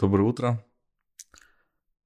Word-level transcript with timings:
Доброе 0.00 0.22
утро. 0.22 0.66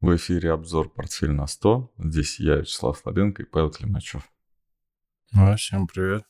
В 0.00 0.16
эфире 0.16 0.50
обзор 0.50 0.92
«Портфель 0.92 1.30
на 1.30 1.44
100». 1.44 1.92
Здесь 1.98 2.40
я, 2.40 2.56
Вячеслав 2.56 2.98
Слабенко 2.98 3.44
и 3.44 3.46
Павел 3.46 3.70
Климачев. 3.70 4.28
А, 5.32 5.54
всем 5.54 5.86
привет. 5.86 6.24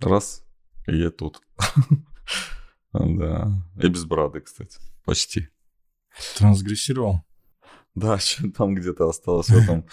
Раз, 0.00 0.44
и 0.88 0.96
я 0.96 1.10
тут. 1.10 1.40
Да, 2.92 3.52
и 3.80 3.86
без 3.86 4.04
брады, 4.04 4.40
кстати, 4.40 4.80
почти. 5.04 5.48
Трансгрессировал? 6.38 7.24
Да, 7.94 8.18
там 8.56 8.74
где-то 8.74 9.08
осталось 9.08 9.48
в 9.48 9.56
этом, 9.56 9.86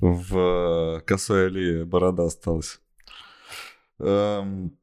в 0.00 1.02
косой 1.04 1.46
аллее 1.46 1.84
борода 1.84 2.26
осталась. 2.26 2.80
Эм, 3.98 4.78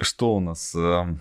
что 0.00 0.34
у 0.34 0.40
нас? 0.40 0.74
Эм, 0.74 1.20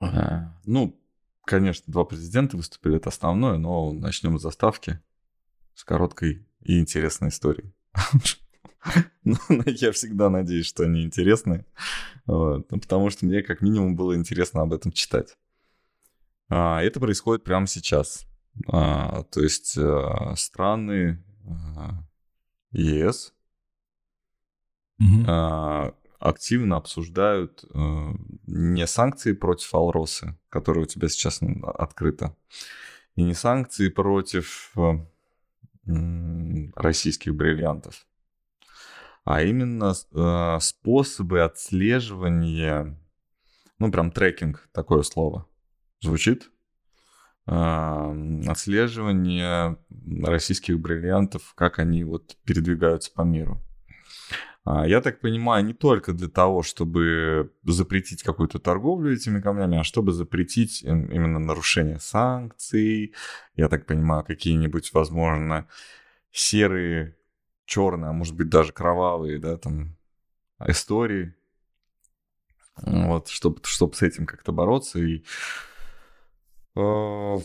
э, 0.00 0.48
ну, 0.64 0.98
конечно, 1.44 1.84
два 1.92 2.04
президента 2.04 2.56
выступили, 2.56 2.96
это 2.96 3.08
основное, 3.08 3.58
но 3.58 3.92
начнем 3.92 4.38
с 4.38 4.42
заставки, 4.42 5.00
с 5.74 5.84
короткой 5.84 6.46
и 6.60 6.78
интересной 6.78 7.28
историей. 7.28 7.72
Ну, 9.24 9.38
я 9.64 9.92
всегда 9.92 10.28
надеюсь, 10.28 10.66
что 10.66 10.84
они 10.84 11.04
интересные, 11.04 11.64
вот, 12.26 12.70
ну, 12.70 12.78
потому 12.78 13.08
что 13.08 13.24
мне 13.24 13.42
как 13.42 13.62
минимум 13.62 13.96
было 13.96 14.14
интересно 14.14 14.60
об 14.60 14.74
этом 14.74 14.92
читать. 14.92 15.38
А, 16.50 16.82
это 16.82 17.00
происходит 17.00 17.44
прямо 17.44 17.66
сейчас. 17.66 18.26
А, 18.68 19.22
то 19.22 19.40
есть 19.40 19.78
а, 19.78 20.34
страны 20.36 21.24
а, 21.48 22.04
ЕС 22.72 23.32
угу. 24.98 25.24
А, 26.24 26.30
активно 26.30 26.76
обсуждают 26.76 27.64
а, 27.74 28.14
не 28.46 28.86
санкции 28.86 29.32
против 29.32 29.74
Алросы, 29.74 30.36
которые 30.48 30.84
у 30.84 30.86
тебя 30.86 31.08
сейчас 31.08 31.40
открыто, 31.62 32.36
и 33.16 33.22
не 33.22 33.34
санкции 33.34 33.88
против 33.88 34.72
а, 34.76 35.06
российских 36.76 37.34
бриллиантов, 37.34 38.06
а 39.24 39.42
именно 39.42 39.92
э, 39.92 40.58
способы 40.60 41.42
отслеживания, 41.42 42.98
ну 43.78 43.90
прям 43.90 44.10
трекинг, 44.10 44.68
такое 44.72 45.02
слово 45.02 45.46
звучит, 46.00 46.50
э, 47.46 48.44
отслеживание 48.46 49.78
российских 50.22 50.78
бриллиантов, 50.78 51.54
как 51.54 51.78
они 51.78 52.04
вот 52.04 52.36
передвигаются 52.44 53.12
по 53.12 53.22
миру. 53.22 53.62
А, 54.64 54.86
я 54.86 55.02
так 55.02 55.20
понимаю, 55.20 55.64
не 55.64 55.74
только 55.74 56.14
для 56.14 56.28
того, 56.28 56.62
чтобы 56.62 57.52
запретить 57.64 58.22
какую-то 58.22 58.58
торговлю 58.58 59.12
этими 59.12 59.40
камнями, 59.40 59.78
а 59.78 59.84
чтобы 59.84 60.12
запретить 60.12 60.82
именно 60.82 61.38
нарушение 61.38 62.00
санкций. 62.00 63.14
Я 63.56 63.68
так 63.68 63.84
понимаю, 63.86 64.24
какие-нибудь, 64.24 64.92
возможно, 64.94 65.68
серые 66.30 67.16
черные, 67.66 68.10
а 68.10 68.12
может 68.12 68.34
быть 68.36 68.48
даже 68.48 68.72
кровавые, 68.72 69.38
да, 69.38 69.58
там, 69.58 69.96
истории. 70.66 71.34
Вот, 72.76 73.28
чтобы, 73.28 73.60
чтобы 73.64 73.94
с 73.94 74.02
этим 74.02 74.24
как-то 74.24 74.50
бороться. 74.50 74.98
И 74.98 75.24
э, 76.74 77.36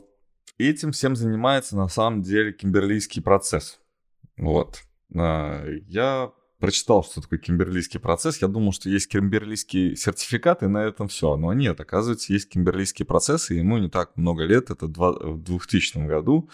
этим 0.58 0.92
всем 0.92 1.16
занимается 1.16 1.75
на 1.75 1.88
самом 1.90 2.22
деле 2.22 2.53
кимберлийский 2.53 3.22
процесс. 3.22 3.80
Вот. 4.38 4.81
Э, 5.14 5.78
я 5.86 6.31
прочитал, 6.60 7.04
что 7.04 7.22
такое 7.22 7.40
кимберлийский 7.40 8.00
процесс. 8.00 8.42
Я 8.42 8.48
думал, 8.48 8.74
что 8.74 8.90
есть 8.90 9.10
кимберлийский 9.10 9.96
сертификат, 9.96 10.64
и 10.64 10.68
на 10.68 10.84
этом 10.84 11.08
все. 11.08 11.36
Но 11.36 11.54
нет, 11.54 11.80
оказывается, 11.80 12.34
есть 12.34 12.50
кимберлийский 12.50 13.06
процесс, 13.06 13.50
и 13.50 13.56
ему 13.56 13.78
не 13.78 13.90
так 13.90 14.16
много 14.16 14.44
лет. 14.44 14.70
Это 14.70 14.86
в 14.86 15.44
2000 15.44 16.06
году 16.06 16.50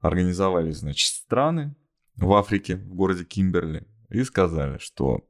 организовались, 0.00 0.78
значит, 0.78 1.12
страны, 1.12 1.74
в 2.16 2.32
Африке, 2.34 2.76
в 2.76 2.94
городе 2.94 3.24
Кимберли, 3.24 3.86
и 4.10 4.22
сказали, 4.24 4.78
что 4.78 5.24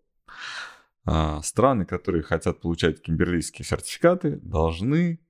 а, 1.05 1.43
страны, 1.43 1.84
которые 1.84 2.23
хотят 2.23 2.61
получать 2.61 3.01
кимберлийские 3.01 3.65
сертификаты, 3.65 4.37
должны 4.43 5.21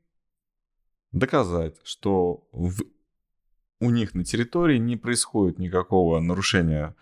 доказать, 1.12 1.77
что 1.84 2.48
в, 2.53 2.82
у 3.81 3.91
них 3.91 4.15
на 4.15 4.25
территории 4.25 4.78
не 4.78 4.97
происходит 4.97 5.59
никакого 5.59 6.21
нарушения 6.21 6.94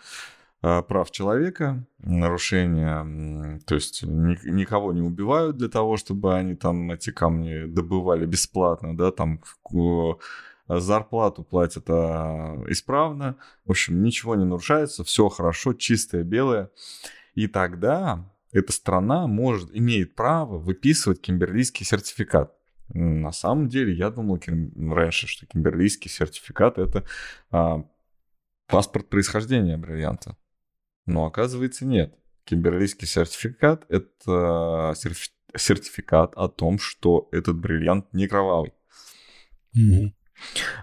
прав 0.61 1.11
человека, 1.11 1.87
нарушения, 1.99 3.61
то 3.67 3.75
есть 3.75 4.03
ни, 4.03 4.37
никого 4.51 4.93
не 4.93 5.03
убивают 5.03 5.57
для 5.59 5.69
того, 5.69 5.97
чтобы 5.97 6.35
они 6.35 6.55
там 6.57 6.91
эти 6.91 7.11
камни 7.11 7.67
добывали 7.67 8.27
бесплатно, 8.27 8.97
да, 8.97 9.13
там 9.13 9.41
зарплату 10.69 11.45
платят 11.45 11.85
а, 11.89 12.63
исправно, 12.69 13.37
в 13.65 13.71
общем, 13.71 14.03
ничего 14.03 14.35
не 14.35 14.45
нарушается, 14.45 15.05
все 15.05 15.29
хорошо, 15.29 15.75
чистое, 15.75 16.25
белое. 16.25 16.71
И 17.35 17.47
тогда 17.47 18.25
эта 18.53 18.73
страна 18.73 19.27
может, 19.27 19.71
имеет 19.75 20.15
право 20.15 20.59
выписывать 20.59 21.21
кимберлийский 21.21 21.85
сертификат. 21.85 22.53
На 22.89 23.33
самом 23.33 23.69
деле, 23.69 23.93
я 23.93 24.11
думал 24.11 24.41
раньше, 24.77 25.27
что 25.27 25.47
кимберлийский 25.47 26.11
сертификат 26.11 26.79
это 26.79 27.05
а, 27.51 27.85
паспорт 28.67 29.09
происхождения 29.09 29.77
бриллианта. 29.77 30.37
Но 31.07 31.27
оказывается 31.27 31.87
нет. 31.87 32.15
Кимберлийский 32.45 33.07
сертификат 33.07 33.87
это 33.89 34.95
сертификат 34.97 36.35
о 36.37 36.49
том, 36.49 36.79
что 36.79 37.29
этот 37.33 37.57
бриллиант 37.57 38.13
не 38.13 38.29
кровавый. 38.29 38.73
Mm-hmm. 39.77 40.13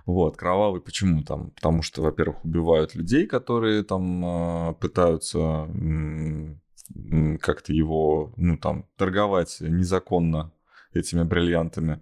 Вот, 0.06 0.38
кровавый 0.38 0.81
почему 0.81 1.23
там? 1.23 1.51
Потому 1.51 1.83
что, 1.83 2.01
во-первых, 2.01 2.44
убивают 2.44 2.95
людей, 2.95 3.28
которые 3.28 3.83
там 3.83 4.25
а, 4.25 4.73
пытаются 4.73 5.69
как-то 7.39 7.72
его, 7.72 8.33
ну 8.35 8.57
там, 8.57 8.88
торговать 8.97 9.57
незаконно 9.62 10.51
этими 10.94 11.23
бриллиантами. 11.23 12.01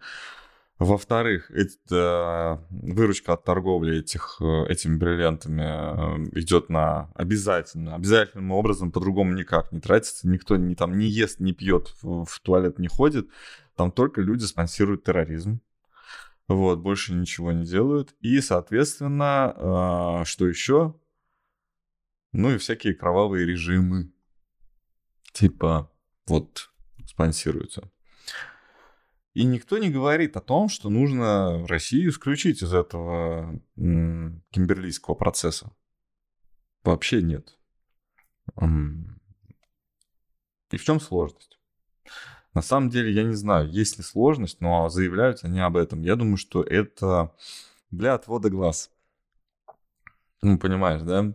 Во-вторых, 0.81 1.51
это 1.51 2.65
выручка 2.71 3.33
от 3.33 3.43
торговли 3.43 3.99
этих, 3.99 4.37
э, 4.41 4.65
этими 4.67 4.97
бриллиантами 4.97 5.61
э, 5.61 6.39
идет 6.39 6.69
на 6.69 7.11
обязательно, 7.13 7.93
обязательным 7.93 8.49
образом, 8.49 8.91
по-другому 8.91 9.31
никак 9.35 9.71
не 9.71 9.79
тратится. 9.79 10.27
Никто 10.27 10.57
не, 10.57 10.73
там, 10.73 10.97
не 10.97 11.05
ест, 11.05 11.39
не 11.39 11.53
пьет, 11.53 11.93
в, 12.01 12.25
в 12.25 12.39
туалет 12.39 12.79
не 12.79 12.87
ходит. 12.87 13.29
Там 13.75 13.91
только 13.91 14.21
люди 14.21 14.43
спонсируют 14.45 15.03
терроризм. 15.03 15.61
Вот, 16.47 16.79
больше 16.79 17.13
ничего 17.13 17.51
не 17.51 17.63
делают. 17.63 18.15
И, 18.19 18.41
соответственно, 18.41 19.53
э, 20.21 20.25
что 20.25 20.47
еще? 20.47 20.95
Ну 22.31 22.55
и 22.55 22.57
всякие 22.57 22.95
кровавые 22.95 23.45
режимы. 23.45 24.11
Типа, 25.31 25.91
вот, 26.25 26.71
спонсируются. 27.05 27.91
И 29.33 29.45
никто 29.45 29.77
не 29.77 29.89
говорит 29.89 30.35
о 30.35 30.41
том, 30.41 30.67
что 30.67 30.89
нужно 30.89 31.65
Россию 31.67 32.09
исключить 32.09 32.61
из 32.61 32.73
этого 32.73 33.61
кимберлийского 33.75 35.15
процесса. 35.15 35.71
Вообще 36.83 37.21
нет. 37.21 37.57
И 40.71 40.77
в 40.77 40.83
чем 40.83 40.99
сложность? 40.99 41.59
На 42.53 42.61
самом 42.61 42.89
деле, 42.89 43.13
я 43.13 43.23
не 43.23 43.35
знаю, 43.35 43.69
есть 43.69 43.97
ли 43.97 44.03
сложность, 44.03 44.59
но 44.59 44.89
заявляют 44.89 45.43
они 45.43 45.61
об 45.61 45.77
этом. 45.77 46.01
Я 46.01 46.17
думаю, 46.17 46.35
что 46.35 46.61
это 46.61 47.33
для 47.91 48.13
отвода 48.13 48.49
глаз. 48.49 48.91
Ну, 50.41 50.57
понимаешь, 50.57 51.03
да? 51.03 51.33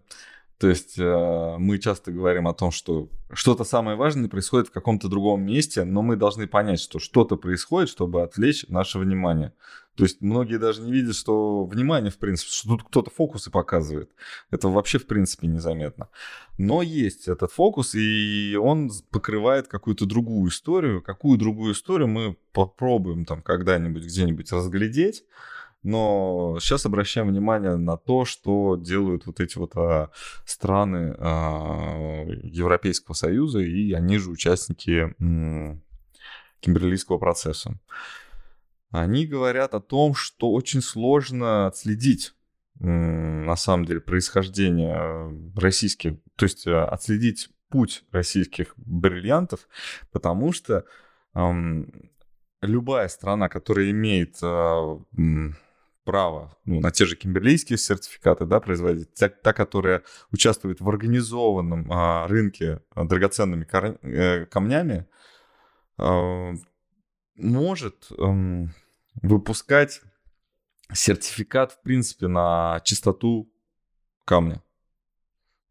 То 0.59 0.69
есть 0.69 0.99
э, 0.99 1.57
мы 1.59 1.79
часто 1.79 2.13
говорим 2.13 2.49
о 2.49 2.55
том, 2.55 2.71
что 2.71 3.11
что-то 3.31 3.65
самое 3.65 3.97
важное 3.97 4.29
происходит 4.29 4.69
в 4.69 4.73
каком-то 4.73 5.09
другом 5.09 5.43
месте, 5.43 5.85
но 5.85 6.01
мы 6.01 6.17
должны 6.17 6.47
понять, 6.47 6.81
что 6.81 6.99
что-то 6.99 7.37
происходит, 7.37 7.91
чтобы 7.91 8.23
отвлечь 8.23 8.65
наше 8.69 8.99
внимание. 8.99 9.53
То 9.97 10.05
есть 10.05 10.21
многие 10.21 10.59
даже 10.59 10.83
не 10.83 10.93
видят, 10.93 11.15
что 11.15 11.65
внимание, 11.65 12.11
в 12.11 12.19
принципе, 12.19 12.51
что 12.51 12.69
тут 12.69 12.85
кто-то 12.85 13.11
фокусы 13.11 13.51
показывает. 13.51 14.11
Это 14.51 14.69
вообще, 14.69 14.99
в 14.99 15.07
принципе, 15.07 15.47
незаметно. 15.47 16.09
Но 16.57 16.81
есть 16.81 17.29
этот 17.29 17.53
фокус, 17.53 17.95
и 17.95 18.59
он 18.61 18.91
покрывает 19.11 19.69
какую-то 19.69 20.07
другую 20.07 20.51
историю. 20.51 21.03
Какую 21.03 21.39
другую 21.39 21.75
историю 21.75 22.09
мы 22.09 22.37
попробуем 22.53 23.25
там 23.25 23.43
когда-нибудь 23.43 24.05
где-нибудь 24.05 24.53
разглядеть. 24.53 25.25
Но 25.87 26.59
сейчас 26.59 26.85
обращаем 26.85 27.29
внимание 27.29 27.77
на 27.77 27.97
то, 27.97 28.25
что 28.25 28.75
делают 28.75 29.27
вот 29.27 29.39
эти 29.39 29.57
вот 29.57 29.77
а, 29.77 30.11
страны 30.45 31.15
а, 31.17 32.25
Европейского 32.43 33.15
Союза, 33.15 33.61
и 33.61 33.93
они 33.93 34.19
же 34.19 34.31
участники 34.31 35.15
м, 35.21 35.85
Кимберлийского 36.59 37.19
процесса. 37.19 37.79
Они 38.91 39.27
говорят 39.29 39.75
о 39.75 39.81
том, 39.81 40.17
что 40.17 40.51
очень 40.51 40.81
сложно 40.81 41.69
отследить 41.69 42.35
на 42.81 43.55
самом 43.55 43.85
деле 43.85 44.01
происхождение 44.01 45.53
российских, 45.55 46.15
то 46.35 46.47
есть 46.47 46.67
а, 46.67 46.87
отследить 46.87 47.49
путь 47.69 48.03
российских 48.11 48.75
бриллиантов, 48.77 49.69
потому 50.11 50.53
что 50.53 50.85
любая 52.63 53.07
страна, 53.07 53.49
которая 53.49 53.91
имеет 53.91 54.37
э, 54.43 54.99
право 56.07 56.57
ну, 56.65 56.81
на 56.81 56.91
те 56.91 57.05
же 57.05 57.17
кимберлийские 57.17 57.77
сертификаты 57.77 58.47
да, 58.47 58.61
производить, 58.61 59.13
та, 59.15 59.29
та 59.29 59.53
которая 59.53 60.03
участвует 60.31 60.81
в 60.81 60.89
организованном 60.89 61.93
э, 61.93 62.27
рынке 62.29 62.81
драгоценными 62.95 63.65
кор- 63.65 63.99
э, 64.03 64.47
камнями, 64.47 65.07
э, 65.99 66.53
может 67.35 68.07
э, 68.11 68.67
выпускать 69.23 70.01
сертификат, 70.95 71.73
в 71.73 71.83
принципе, 71.83 72.29
на 72.29 72.81
чистоту 72.85 73.53
камня. 74.25 74.63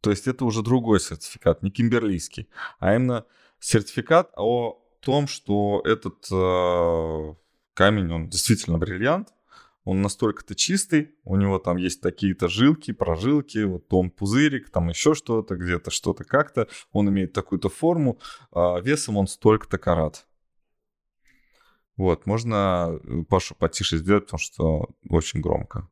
То 0.02 0.12
есть 0.12 0.28
это 0.28 0.46
уже 0.46 0.62
другой 0.62 1.00
сертификат, 1.00 1.64
не 1.64 1.72
кимберлийский, 1.72 2.50
а 2.80 2.94
именно 2.94 3.26
сертификат 3.60 4.32
о 4.36 4.82
том, 5.00 5.28
что 5.28 5.82
этот 5.86 6.28
э, 6.30 7.36
камень, 7.74 8.12
он 8.12 8.30
действительно 8.30 8.78
бриллиант, 8.78 9.30
он 9.86 10.02
настолько-то 10.02 10.56
чистый, 10.56 11.16
у 11.24 11.36
него 11.38 11.60
там 11.60 11.78
есть 11.78 12.02
такие-то 12.02 12.50
жилки, 12.50 12.92
прожилки, 12.92 13.60
вот 13.64 13.86
он 13.94 14.10
пузырик, 14.10 14.72
там 14.72 14.90
еще 14.90 15.14
что-то, 15.14 15.56
где-то 15.56 15.92
что-то 15.92 16.24
как-то, 16.24 16.68
он 16.92 17.08
имеет 17.10 17.34
такую-то 17.34 17.70
форму, 17.70 18.20
а 18.52 18.80
весом 18.80 19.16
он 19.16 19.28
столько-то 19.28 19.78
карат. 19.78 20.28
Вот, 21.98 22.26
можно 22.26 23.00
э, 23.04 23.24
Пашу 23.30 23.56
потише 23.56 23.98
сделать, 23.98 24.26
потому 24.26 24.40
что 24.40 24.90
очень 25.08 25.40
громко. 25.40 25.88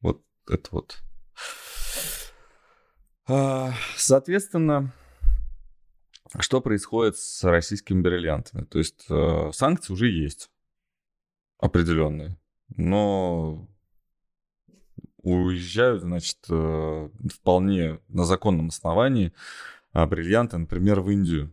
Вот 0.00 0.22
это 0.48 0.68
вот. 0.70 1.02
А, 3.26 3.72
соответственно, 3.96 4.92
что 6.38 6.60
происходит 6.60 7.16
с 7.16 7.42
российскими 7.42 8.00
бриллиантами? 8.00 8.64
То 8.64 8.78
есть 8.78 9.06
э, 9.08 9.50
санкции 9.52 9.92
уже 9.92 10.08
есть 10.08 10.50
определенные, 11.58 12.38
но 12.76 13.68
уезжают, 15.22 16.02
значит, 16.02 16.38
э, 16.48 17.10
вполне 17.28 18.00
на 18.08 18.24
законном 18.24 18.68
основании 18.68 19.32
а 19.92 20.06
бриллианты, 20.06 20.58
например, 20.58 21.00
в 21.00 21.10
Индию. 21.10 21.52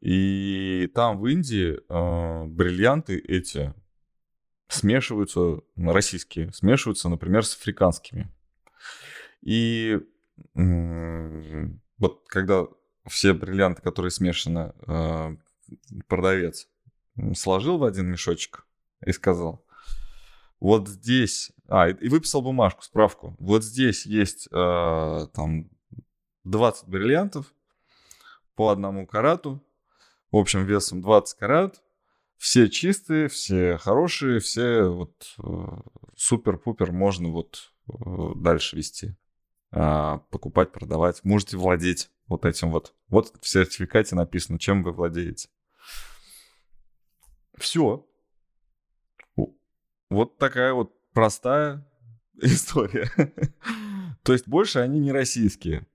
И 0.00 0.90
там 0.94 1.18
в 1.18 1.26
Индии 1.26 1.76
э, 1.76 2.44
бриллианты 2.46 3.18
эти 3.18 3.74
смешиваются, 4.68 5.60
российские, 5.76 6.52
смешиваются, 6.52 7.08
например, 7.08 7.44
с 7.44 7.56
африканскими. 7.56 8.30
И 9.42 9.98
вот 10.54 12.24
когда 12.28 12.66
все 13.06 13.34
бриллианты, 13.34 13.82
которые 13.82 14.10
смешаны, 14.10 14.72
э, 14.86 15.36
продавец 16.06 16.68
сложил 17.34 17.78
в 17.78 17.84
один 17.84 18.06
мешочек 18.06 18.66
и 19.04 19.12
сказал, 19.12 19.64
вот 20.60 20.88
здесь, 20.88 21.52
а, 21.68 21.88
и 21.88 22.08
выписал 22.08 22.42
бумажку, 22.42 22.82
справку, 22.82 23.34
вот 23.38 23.64
здесь 23.64 24.06
есть 24.06 24.48
э, 24.52 25.26
там 25.34 25.70
20 26.44 26.88
бриллиантов 26.88 27.54
по 28.54 28.70
одному 28.70 29.06
карату, 29.06 29.62
в 30.30 30.36
общем 30.36 30.64
весом 30.64 31.00
20 31.00 31.38
карат, 31.38 31.82
все 32.36 32.68
чистые, 32.68 33.28
все 33.28 33.76
хорошие, 33.78 34.40
все 34.40 34.84
вот 34.84 35.34
э, 35.42 35.66
супер-пупер 36.16 36.92
можно 36.92 37.28
вот 37.28 37.72
э, 37.88 37.92
дальше 38.36 38.76
вести, 38.76 39.14
э, 39.72 40.18
покупать, 40.30 40.72
продавать, 40.72 41.24
можете 41.24 41.56
владеть 41.56 42.10
вот 42.28 42.44
этим 42.44 42.70
вот. 42.70 42.94
Вот 43.08 43.34
в 43.40 43.48
сертификате 43.48 44.14
написано, 44.14 44.58
чем 44.58 44.82
вы 44.82 44.92
владеете. 44.92 45.48
Все. 47.58 48.06
Вот 50.10 50.38
такая 50.38 50.72
вот 50.72 50.92
простая 51.12 51.86
история. 52.42 53.10
То 54.22 54.32
есть 54.32 54.46
больше 54.46 54.80
они 54.80 55.00
не 55.00 55.12
российские. 55.12 55.86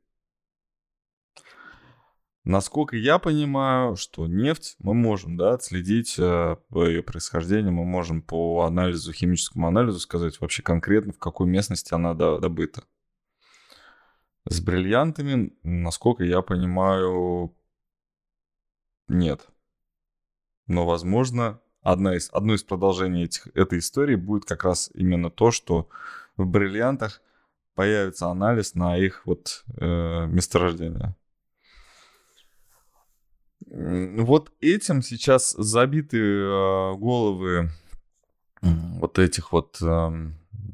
Насколько 2.45 2.95
я 2.95 3.17
понимаю, 3.17 3.95
что 3.95 4.27
нефть 4.27 4.75
мы 4.77 4.94
можем 4.94 5.35
да, 5.35 5.53
отследить 5.53 6.15
э, 6.19 6.56
ее 6.75 7.01
происхождение, 7.01 7.71
мы 7.71 7.85
можем 7.85 8.21
по 8.21 8.65
анализу, 8.65 9.12
химическому 9.13 9.67
анализу 9.67 10.00
сказать 10.00 10.39
вообще 10.39 10.61
конкретно, 10.61 11.11
в 11.11 11.18
какой 11.18 11.47
местности 11.47 11.95
она 11.95 12.13
добыта. 12.13 12.83
С 14.47 14.61
бриллиантами, 14.61 15.57
насколько 15.63 16.23
я 16.23 16.44
понимаю, 16.44 17.56
нет. 19.07 19.47
Но, 20.68 20.85
возможно, 20.85 21.59
одна 21.85 22.15
из, 22.15 22.29
одно 22.33 22.55
из 22.55 22.63
продолжений 22.63 23.25
этих, 23.25 23.47
этой 23.53 23.79
истории 23.79 24.15
будет 24.15 24.45
как 24.45 24.63
раз 24.63 24.89
именно 24.95 25.29
то, 25.29 25.51
что 25.51 25.87
в 26.35 26.45
бриллиантах 26.45 27.21
появится 27.75 28.27
анализ 28.27 28.73
на 28.73 28.97
их 28.97 29.21
вот 29.25 29.63
э, 29.77 30.25
месторождение. 30.25 31.15
Вот 33.67 34.51
этим 34.61 35.01
сейчас 35.01 35.51
забиты 35.51 36.17
э, 36.17 36.95
головы 36.95 37.69
вот 38.61 39.19
этих 39.19 39.51
вот, 39.51 39.77
э, 39.81 40.29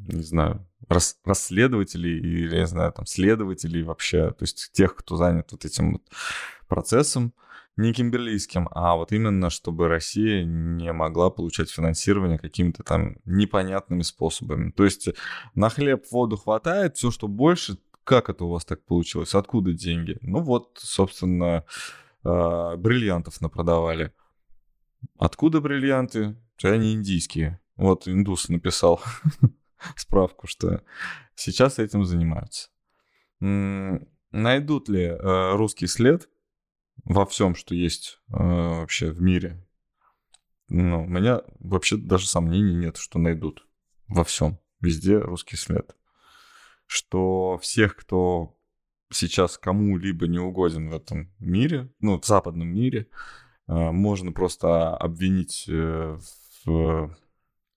не 0.07 0.23
знаю, 0.23 0.65
рас, 0.87 1.17
расследователей 1.25 2.19
или, 2.19 2.55
я 2.55 2.67
знаю, 2.67 2.93
там, 2.93 3.05
следователей 3.05 3.83
вообще, 3.83 4.29
то 4.31 4.43
есть 4.43 4.71
тех, 4.71 4.95
кто 4.95 5.17
занят 5.17 5.51
вот 5.51 5.65
этим 5.65 5.93
вот 5.93 6.03
процессом, 6.67 7.33
не 7.81 7.93
кимберлийским, 7.93 8.69
а 8.71 8.95
вот 8.95 9.11
именно, 9.11 9.49
чтобы 9.49 9.87
Россия 9.87 10.43
не 10.43 10.91
могла 10.93 11.29
получать 11.29 11.69
финансирование 11.69 12.37
какими-то 12.37 12.83
там 12.83 13.17
непонятными 13.25 14.01
способами. 14.01 14.71
То 14.71 14.85
есть 14.85 15.09
на 15.55 15.69
хлеб, 15.69 16.05
воду 16.11 16.37
хватает, 16.37 16.97
все, 16.97 17.11
что 17.11 17.27
больше, 17.27 17.77
как 18.03 18.29
это 18.29 18.45
у 18.45 18.49
вас 18.49 18.65
так 18.65 18.83
получилось, 18.85 19.35
откуда 19.35 19.73
деньги? 19.73 20.17
Ну 20.21 20.41
вот, 20.41 20.79
собственно, 20.81 21.65
э, 22.23 22.75
бриллиантов 22.77 23.41
напродавали. 23.41 24.13
Откуда 25.17 25.61
бриллианты? 25.61 26.35
Они 26.63 26.93
индийские. 26.93 27.59
Вот 27.75 28.07
индус 28.07 28.49
написал. 28.49 29.01
справку, 29.95 30.47
что 30.47 30.83
сейчас 31.35 31.79
этим 31.79 32.05
занимаются. 32.05 32.69
Найдут 33.39 34.87
ли 34.89 35.03
э, 35.03 35.55
русский 35.55 35.87
след 35.87 36.29
во 37.03 37.25
всем, 37.25 37.55
что 37.55 37.75
есть 37.75 38.19
э, 38.29 38.33
вообще 38.33 39.11
в 39.11 39.21
мире? 39.21 39.65
Ну, 40.69 41.03
у 41.03 41.07
меня 41.07 41.41
вообще 41.59 41.97
даже 41.97 42.27
сомнений 42.27 42.75
нет, 42.75 42.97
что 42.97 43.19
найдут 43.19 43.67
во 44.07 44.23
всем, 44.23 44.59
везде 44.79 45.17
русский 45.17 45.57
след. 45.57 45.95
Что 46.85 47.57
всех, 47.61 47.95
кто 47.95 48.57
сейчас 49.09 49.57
кому-либо 49.57 50.27
не 50.27 50.39
угоден 50.39 50.89
в 50.89 50.95
этом 50.95 51.33
мире, 51.39 51.91
ну, 51.99 52.19
в 52.19 52.25
западном 52.25 52.67
мире, 52.67 53.07
э, 53.67 53.91
можно 53.91 54.31
просто 54.31 54.95
обвинить 54.95 55.67
в 56.65 57.15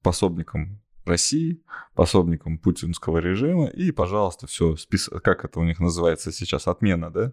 пособником 0.03 0.81
России, 1.05 1.63
пособником 1.95 2.59
путинского 2.59 3.19
режима, 3.19 3.67
и, 3.67 3.91
пожалуйста, 3.91 4.47
все, 4.47 4.77
спис... 4.77 5.11
как 5.23 5.45
это 5.45 5.61
у 5.61 5.65
них 5.65 5.81
называется 5.81 6.33
сейчас, 6.33 6.67
отмена, 6.67 7.11
да, 7.11 7.33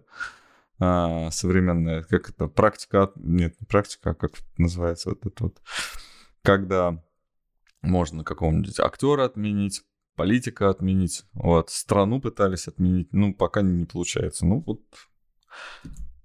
а, 0.84 1.30
современная, 1.30 2.02
как 2.02 2.30
это, 2.30 2.48
практика, 2.48 3.12
нет, 3.14 3.54
не 3.60 3.66
практика, 3.66 4.10
а 4.10 4.14
как 4.14 4.32
называется 4.58 5.10
вот 5.10 5.24
это 5.24 5.44
вот, 5.44 5.62
когда 6.42 7.00
можно 7.82 8.24
какого-нибудь 8.24 8.80
актера 8.80 9.26
отменить, 9.26 9.82
политика 10.16 10.70
отменить, 10.70 11.22
вот, 11.34 11.70
страну 11.70 12.20
пытались 12.20 12.66
отменить, 12.66 13.12
ну, 13.12 13.32
пока 13.32 13.62
не 13.62 13.84
получается, 13.84 14.44
ну, 14.44 14.60
вот. 14.66 14.80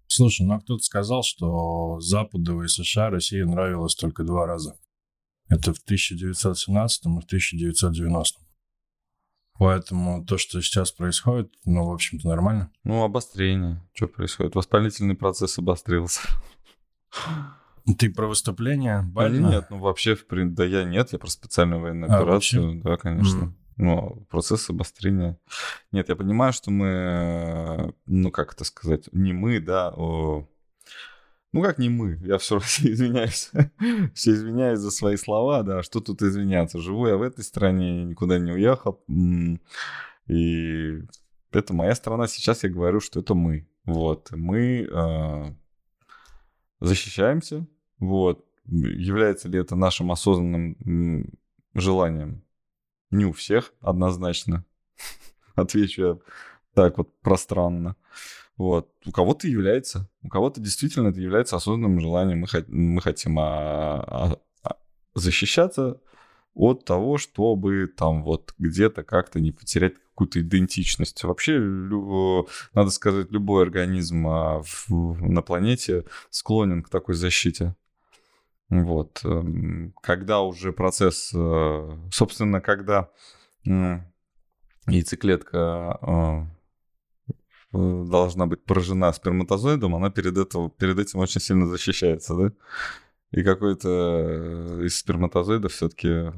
Слушай, 0.07 0.47
ну, 0.47 0.55
а 0.55 0.59
кто-то 0.59 0.81
сказал, 0.83 1.21
что 1.21 1.99
Западу 1.99 2.63
и 2.63 2.67
США 2.67 3.11
России 3.11 3.41
нравилось 3.41 3.93
только 3.93 4.23
два 4.23 4.47
раза. 4.47 4.75
Это 5.49 5.71
в 5.71 5.79
1917 5.83 7.05
и 7.05 7.09
в 7.09 7.25
1990. 7.25 8.39
Поэтому 9.59 10.23
то, 10.25 10.37
что 10.37 10.61
сейчас 10.61 10.91
происходит, 10.91 11.51
ну, 11.65 11.85
в 11.85 11.91
общем-то, 11.91 12.27
нормально. 12.27 12.71
Ну, 12.83 13.03
обострение. 13.03 13.81
Что 13.93 14.07
происходит? 14.07 14.55
Воспалительный 14.55 15.15
процесс 15.15 15.57
обострился. 15.57 16.21
Ты 17.97 18.09
про 18.09 18.27
выступление 18.27 19.01
Байдена? 19.01 19.47
Нет, 19.47 19.67
ну 19.69 19.77
вообще, 19.77 20.15
в 20.15 20.27
принципе, 20.27 20.57
да 20.57 20.65
я 20.65 20.83
нет, 20.83 21.13
я 21.13 21.19
про 21.19 21.29
специальную 21.29 21.81
военную 21.81 22.11
а, 22.11 22.17
операцию. 22.17 22.63
Вообще? 22.63 22.81
Да, 22.83 22.97
конечно. 22.97 23.43
Mm. 23.45 23.51
Ну, 23.77 24.27
процесс 24.29 24.69
обострения. 24.69 25.39
Нет, 25.91 26.09
я 26.09 26.15
понимаю, 26.15 26.51
что 26.51 26.69
мы, 26.69 27.93
ну, 28.05 28.31
как 28.31 28.53
это 28.53 28.63
сказать, 28.65 29.07
не 29.13 29.33
мы, 29.33 29.59
да, 29.59 29.93
о 29.95 30.47
ну 31.53 31.61
как 31.61 31.77
не 31.77 31.89
мы, 31.89 32.17
я 32.23 32.37
все 32.39 32.55
равно 32.55 32.67
извиняюсь. 32.81 33.51
все 34.13 34.31
извиняюсь 34.31 34.79
за 34.79 34.91
свои 34.91 35.17
слова, 35.17 35.63
да, 35.63 35.83
что 35.83 35.99
тут 36.01 36.21
извиняться. 36.21 36.79
Живу 36.79 37.07
я 37.07 37.17
в 37.17 37.21
этой 37.21 37.43
стране, 37.43 38.03
никуда 38.03 38.39
не 38.39 38.51
уехал. 38.51 39.03
И 40.27 41.01
это 41.51 41.73
моя 41.73 41.95
страна. 41.95 42.27
Сейчас 42.27 42.63
я 42.63 42.69
говорю, 42.69 42.99
что 42.99 43.19
это 43.21 43.33
мы. 43.33 43.67
Вот, 43.85 44.31
мы 44.31 44.81
э, 44.81 45.55
защищаемся, 46.81 47.65
вот, 47.99 48.45
является 48.65 49.47
ли 49.47 49.59
это 49.59 49.77
нашим 49.77 50.11
осознанным 50.11 51.33
желанием? 51.73 52.43
Не 53.11 53.25
у 53.25 53.31
всех, 53.31 53.73
однозначно. 53.79 54.65
Отвечу 55.55 56.01
я 56.01 56.17
так 56.73 56.97
вот 56.97 57.17
пространно. 57.21 57.95
Вот. 58.57 58.89
У 59.05 59.11
кого-то 59.11 59.47
является. 59.47 60.09
У 60.23 60.29
кого-то 60.29 60.59
действительно 60.59 61.09
это 61.09 61.19
является 61.21 61.55
осознанным 61.55 61.99
желанием. 61.99 62.39
Мы, 62.39 62.47
мы 62.67 63.01
хотим 63.01 63.37
а, 63.39 63.99
а, 63.99 64.39
а, 64.63 64.77
защищаться 65.13 66.01
от 66.55 66.83
того, 66.85 67.19
чтобы 67.19 67.85
там 67.85 68.23
вот 68.23 68.55
где-то 68.57 69.03
как-то 69.03 69.39
не 69.39 69.51
потерять 69.51 69.93
какую-то 70.09 70.41
идентичность. 70.41 71.23
Вообще, 71.23 71.59
надо 72.73 72.89
сказать, 72.89 73.31
любой 73.31 73.61
организм 73.61 74.27
а, 74.27 74.63
в, 74.63 75.21
на 75.21 75.43
планете 75.43 76.05
склонен 76.31 76.81
к 76.81 76.89
такой 76.89 77.13
защите. 77.13 77.75
Вот. 78.69 79.21
Эм, 79.23 79.93
когда 80.01 80.41
уже 80.41 80.73
процесс, 80.73 81.31
э, 81.33 81.97
собственно, 82.11 82.59
когда 82.59 83.09
яйцеклетка 84.87 85.99
э, 86.01 86.56
должна 87.71 88.45
быть 88.45 88.63
поражена 88.63 89.11
сперматозоидом, 89.13 89.95
она 89.95 90.09
перед, 90.09 90.37
этого, 90.37 90.69
перед 90.69 90.99
этим 90.99 91.19
очень 91.19 91.41
сильно 91.41 91.67
защищается, 91.67 92.35
да? 92.35 92.51
И 93.31 93.43
какой-то 93.43 93.89
э, 93.89 94.85
из 94.85 94.97
сперматозоидов 94.97 95.73
все-таки 95.73 96.31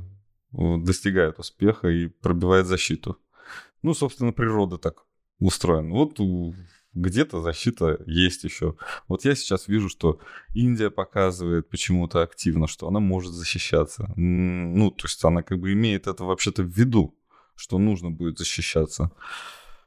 достигает 0.51 1.37
успеха 1.37 1.87
и 1.87 2.07
пробивает 2.07 2.65
защиту. 2.65 3.19
Ну, 3.83 3.93
собственно, 3.93 4.33
природа 4.33 4.77
так 4.77 5.05
устроена. 5.39 5.93
Вот 5.93 6.19
где-то 6.93 7.41
защита 7.41 8.01
есть 8.07 8.43
еще. 8.43 8.75
Вот 9.07 9.25
я 9.25 9.35
сейчас 9.35 9.67
вижу, 9.67 9.89
что 9.89 10.19
Индия 10.55 10.89
показывает 10.89 11.69
почему-то 11.69 12.23
активно, 12.23 12.67
что 12.67 12.87
она 12.87 12.99
может 12.99 13.33
защищаться. 13.33 14.11
Ну, 14.15 14.91
то 14.91 15.05
есть 15.05 15.23
она 15.23 15.43
как 15.43 15.59
бы 15.59 15.71
имеет 15.73 16.07
это 16.07 16.23
вообще-то 16.23 16.63
в 16.63 16.67
виду, 16.67 17.15
что 17.55 17.77
нужно 17.77 18.09
будет 18.09 18.39
защищаться. 18.39 19.11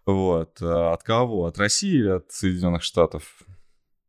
Вот. 0.07 0.61
А 0.61 0.93
от 0.93 1.03
кого? 1.03 1.47
От 1.47 1.59
России 1.59 1.95
или 1.95 2.09
от 2.09 2.31
Соединенных 2.33 2.83
Штатов? 2.83 3.43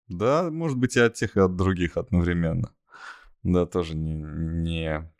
Да, 0.07 0.49
может 0.49 0.77
быть, 0.77 0.95
и 0.95 0.99
от 0.99 1.13
тех, 1.13 1.35
и 1.37 1.39
от 1.39 1.55
других 1.55 1.97
одновременно. 1.97 2.71
Да, 3.43 3.65
тоже 3.65 3.95
не, 3.95 4.13
не, 4.13 5.11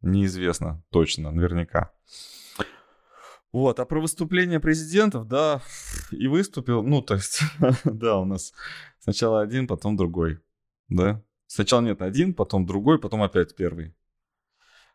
неизвестно 0.00 0.82
точно, 0.90 1.30
наверняка. 1.30 1.92
Вот, 3.52 3.80
а 3.80 3.86
про 3.86 4.00
выступление 4.00 4.60
президентов, 4.60 5.26
да, 5.28 5.62
и 6.10 6.26
выступил, 6.26 6.82
ну, 6.82 7.00
то 7.00 7.14
есть, 7.14 7.40
да, 7.84 8.18
у 8.18 8.24
нас 8.24 8.52
сначала 8.98 9.40
один, 9.40 9.66
потом 9.66 9.96
другой, 9.96 10.40
да. 10.88 11.22
Сначала 11.46 11.80
нет 11.80 12.02
один, 12.02 12.34
потом 12.34 12.66
другой, 12.66 12.98
потом 12.98 13.22
опять 13.22 13.54
первый. 13.56 13.94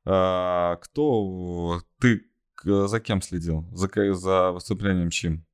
А, 0.05 0.75
кто, 0.77 1.81
ты 1.99 2.30
за 2.63 2.99
кем 2.99 3.21
следил? 3.21 3.65
За, 3.71 3.89
за 4.13 4.51
выступлением 4.51 5.09
чьим? 5.09 5.45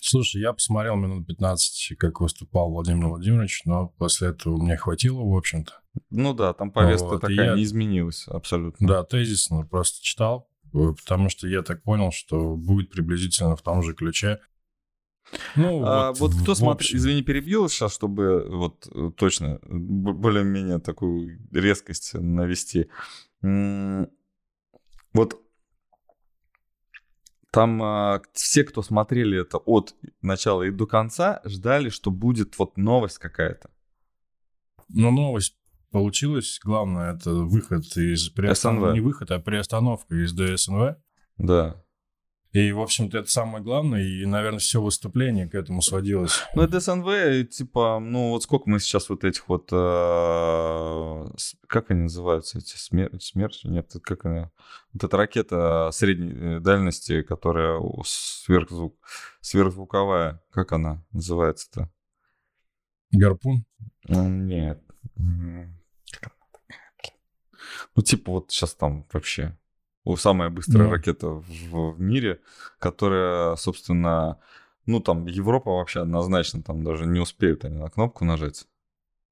Слушай, 0.00 0.40
я 0.40 0.54
посмотрел 0.54 0.96
минут 0.96 1.26
15, 1.26 1.98
как 1.98 2.20
выступал 2.20 2.70
Владимир 2.70 3.08
Владимирович, 3.08 3.62
но 3.66 3.88
после 3.98 4.28
этого 4.28 4.56
мне 4.56 4.78
хватило, 4.78 5.20
в 5.20 5.36
общем-то. 5.36 5.72
Ну 6.10 6.32
да, 6.32 6.54
там 6.54 6.70
повестка 6.70 7.06
вот, 7.06 7.20
такая 7.20 7.50
я... 7.50 7.54
не 7.54 7.64
изменилась 7.64 8.26
абсолютно. 8.26 8.88
Да, 8.88 9.04
тезисно 9.04 9.66
просто 9.66 10.02
читал, 10.02 10.48
Э, 10.74 10.92
потому 10.92 11.30
что 11.30 11.46
я 11.46 11.62
так 11.62 11.82
понял, 11.82 12.10
что 12.10 12.56
будет 12.56 12.90
приблизительно 12.90 13.56
в 13.56 13.62
том 13.62 13.82
же 13.82 13.94
ключе. 13.94 14.40
Ну, 15.56 15.82
а, 15.84 16.12
вот, 16.12 16.32
вот 16.32 16.42
кто 16.42 16.54
смотрит, 16.54 16.92
извини, 16.92 17.22
перебил 17.22 17.68
сейчас, 17.68 17.94
чтобы 17.94 18.46
вот 18.48 18.86
э, 18.92 19.10
точно 19.16 19.58
более-менее 19.62 20.80
такую 20.80 21.40
резкость 21.50 22.14
навести. 22.14 22.88
Вот 23.40 25.40
там 27.54 27.82
а, 27.82 28.22
все, 28.32 28.64
кто 28.64 28.82
смотрели 28.82 29.40
это 29.40 29.58
от 29.58 29.94
начала 30.22 30.62
и 30.62 30.70
до 30.70 30.86
конца, 30.86 31.40
ждали, 31.44 31.88
что 31.88 32.10
будет 32.10 32.58
вот 32.58 32.76
новость 32.76 33.18
какая-то. 33.18 33.70
Ну, 34.88 35.12
новость 35.12 35.56
получилось. 35.90 36.58
Главное, 36.64 37.14
это 37.14 37.30
выход 37.32 37.84
из... 37.96 38.28
Приостанов... 38.30 38.92
Не 38.92 39.00
выход, 39.00 39.30
а 39.30 39.38
приостановка 39.38 40.16
из 40.16 40.32
ДСНВ. 40.32 40.96
Да. 41.38 41.83
И, 42.54 42.70
в 42.70 42.80
общем-то, 42.80 43.18
это 43.18 43.28
самое 43.28 43.64
главное, 43.64 44.00
и, 44.00 44.24
наверное, 44.26 44.60
все 44.60 44.80
выступление 44.80 45.48
к 45.48 45.56
этому 45.56 45.82
сводилось. 45.82 46.38
Ну, 46.54 46.62
это 46.62 46.78
СНВ, 46.78 47.50
типа, 47.50 47.98
ну, 47.98 48.30
вот 48.30 48.44
сколько 48.44 48.70
мы 48.70 48.78
сейчас 48.78 49.08
вот 49.08 49.24
этих 49.24 49.48
вот, 49.48 49.70
э, 49.72 51.26
как 51.66 51.90
они 51.90 52.02
называются, 52.02 52.58
эти 52.58 52.76
смер... 52.76 53.10
смерчи? 53.20 53.66
Нет, 53.66 53.92
как 54.04 54.24
они? 54.24 54.46
Вот 54.92 55.02
эта 55.02 55.16
ракета 55.16 55.90
средней 55.92 56.30
э, 56.32 56.60
дальности, 56.60 57.22
которая 57.22 57.80
сверхзвук... 58.04 58.96
сверхзвуковая, 59.40 60.40
как 60.52 60.70
она 60.70 61.04
называется-то? 61.10 61.90
Гарпун? 63.10 63.64
Нет. 64.06 64.80
Ну, 67.96 68.02
типа 68.04 68.30
вот 68.30 68.52
сейчас 68.52 68.76
там 68.76 69.08
вообще 69.12 69.58
самая 70.16 70.50
быстрая 70.50 70.88
mm. 70.88 70.90
ракета 70.90 71.28
в, 71.28 71.92
в 71.92 72.00
мире, 72.00 72.40
которая, 72.78 73.56
собственно, 73.56 74.38
ну, 74.86 75.00
там 75.00 75.26
Европа 75.26 75.70
вообще 75.70 76.02
однозначно 76.02 76.62
там 76.62 76.84
даже 76.84 77.06
не 77.06 77.20
успеют 77.20 77.64
они 77.64 77.78
на 77.78 77.88
кнопку 77.88 78.24
нажать. 78.24 78.66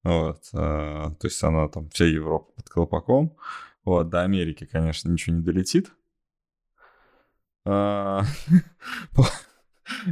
Вот. 0.03 0.49
А, 0.53 1.11
то 1.11 1.27
есть 1.27 1.43
она 1.43 1.67
там, 1.67 1.89
вся 1.89 2.05
Европа 2.05 2.51
под 2.55 2.69
колпаком. 2.69 3.37
Вот, 3.85 4.09
до 4.09 4.21
Америки, 4.23 4.67
конечно, 4.69 5.09
ничего 5.09 5.35
не 5.35 5.43
долетит. 5.43 5.91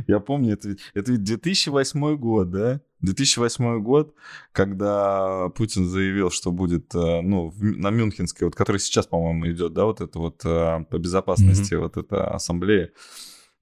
Я 0.08 0.20
помню, 0.20 0.54
это, 0.54 0.76
это 0.94 1.12
ведь 1.12 1.24
2008 1.24 2.16
год, 2.18 2.52
да? 2.52 2.82
2008 3.02 3.82
год, 3.82 4.14
когда 4.52 5.50
Путин 5.50 5.88
заявил, 5.88 6.30
что 6.30 6.52
будет, 6.52 6.94
э, 6.94 7.22
ну, 7.22 7.54
на 7.60 7.90
Мюнхенской, 7.90 8.46
вот, 8.46 8.56
который 8.56 8.78
сейчас, 8.78 9.08
по-моему, 9.08 9.50
идет, 9.52 9.74
да, 9.74 9.86
вот 9.86 10.02
это 10.02 10.20
вот 10.20 10.46
э, 10.46 10.86
по 10.90 10.98
безопасности, 10.98 11.74
mm-hmm. 11.74 11.80
вот 11.80 11.98
эта 11.98 12.28
ассамблея, 12.28 12.92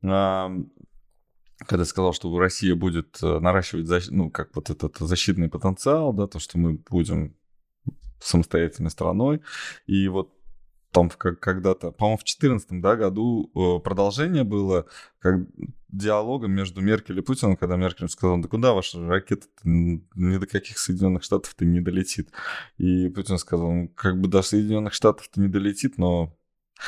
когда 0.02 1.86
сказал, 1.86 2.14
что 2.14 2.38
Россия 2.38 2.76
будет 2.76 3.20
э, 3.22 3.40
наращивать, 3.40 4.10
ну, 4.12 4.30
как 4.30 4.56
вот 4.56 4.70
этот 4.70 4.98
защитный 4.98 5.50
потенциал, 5.50 6.14
да, 6.14 6.28
то, 6.28 6.40
что 6.40 6.58
мы 6.58 6.82
будем 6.90 7.36
самостоятельной 8.22 8.92
страной, 8.92 9.42
и 9.88 10.08
вот 10.08 10.34
там 10.92 11.10
когда-то, 11.10 11.92
по-моему, 11.92 12.18
в 12.18 12.24
2014 12.24 12.82
да, 12.82 12.96
году 12.96 13.52
продолжение 13.84 14.44
было 14.44 14.86
как 15.20 15.42
диалога 15.90 16.48
между 16.48 16.82
Меркель 16.82 17.20
и 17.20 17.22
Путиным, 17.22 17.58
когда 17.58 17.76
Меркель 17.76 18.10
сказал, 18.10 18.40
да 18.40 18.48
куда 18.48 18.74
ваша 18.74 19.06
ракета 19.08 19.48
ни 19.64 20.38
до 20.38 20.48
каких 20.48 20.78
Соединенных 20.78 21.24
Штатов-то 21.24 21.66
не 21.66 21.82
долетит. 21.82 22.30
И 22.78 23.10
Путин 23.10 23.38
сказал, 23.38 23.72
ну, 23.72 23.88
как 23.90 24.20
бы 24.20 24.28
до 24.28 24.42
Соединенных 24.42 24.94
Штатов-то 24.94 25.40
не 25.40 25.48
долетит, 25.48 25.98
но 25.98 26.36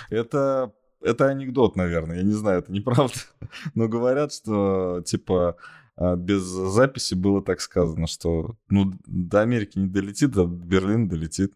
это, 0.09 0.73
это 1.01 1.27
анекдот, 1.27 1.75
наверное, 1.75 2.17
я 2.17 2.23
не 2.23 2.33
знаю, 2.33 2.59
это 2.59 2.71
неправда, 2.71 3.17
но 3.75 3.87
говорят, 3.87 4.33
что, 4.33 5.01
типа, 5.05 5.57
а, 5.95 6.15
без 6.15 6.43
записи 6.43 7.15
было 7.15 7.43
так 7.43 7.61
сказано, 7.61 8.07
что, 8.07 8.55
ну, 8.69 8.93
до 9.05 9.41
Америки 9.41 9.77
не 9.77 9.87
долетит, 9.87 10.31
а 10.31 10.45
до 10.45 10.45
Берлина 10.45 11.09
долетит. 11.09 11.53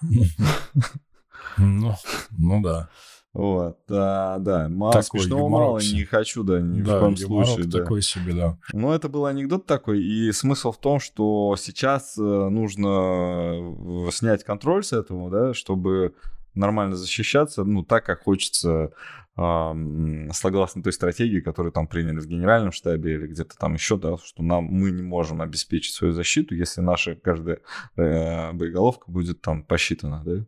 Ну, 1.58 1.94
ну 2.30 2.62
да. 2.62 2.88
Вот, 3.32 3.78
да, 3.88 4.38
да. 4.40 4.68
Мало 4.68 4.92
такой 4.92 5.20
смешного 5.20 5.48
мало, 5.48 5.78
не 5.78 6.04
хочу, 6.04 6.42
да, 6.42 6.60
ни 6.60 6.82
да, 6.82 6.98
в 6.98 7.00
коем 7.00 7.16
случае. 7.16 7.64
Да. 7.64 7.78
такой 7.78 8.02
себе, 8.02 8.34
да. 8.34 8.58
Но 8.74 8.94
это 8.94 9.08
был 9.08 9.24
анекдот 9.24 9.64
такой, 9.64 10.02
и 10.02 10.30
смысл 10.32 10.70
в 10.70 10.78
том, 10.78 11.00
что 11.00 11.56
сейчас 11.58 12.18
э, 12.18 12.20
нужно 12.20 14.08
э, 14.08 14.10
снять 14.12 14.44
контроль 14.44 14.84
с 14.84 14.92
этого, 14.92 15.30
да, 15.30 15.54
чтобы 15.54 16.14
нормально 16.54 16.94
защищаться, 16.94 17.64
ну, 17.64 17.82
так, 17.82 18.04
как 18.04 18.24
хочется, 18.24 18.92
согласно 19.34 20.82
той 20.82 20.92
стратегии, 20.92 21.40
которую 21.40 21.72
там 21.72 21.86
приняли 21.86 22.18
в 22.18 22.26
генеральном 22.26 22.70
штабе 22.70 23.14
или 23.14 23.26
где-то 23.28 23.56
там 23.56 23.74
еще, 23.74 23.96
да, 23.96 24.18
что 24.18 24.42
нам, 24.42 24.64
мы 24.64 24.90
не 24.90 25.02
можем 25.02 25.40
обеспечить 25.40 25.94
свою 25.94 26.12
защиту, 26.12 26.54
если 26.54 26.82
наша 26.82 27.14
каждая 27.14 27.60
э, 27.96 28.52
боеголовка 28.52 29.10
будет 29.10 29.40
там 29.40 29.64
посчитана, 29.64 30.22
да. 30.24 30.44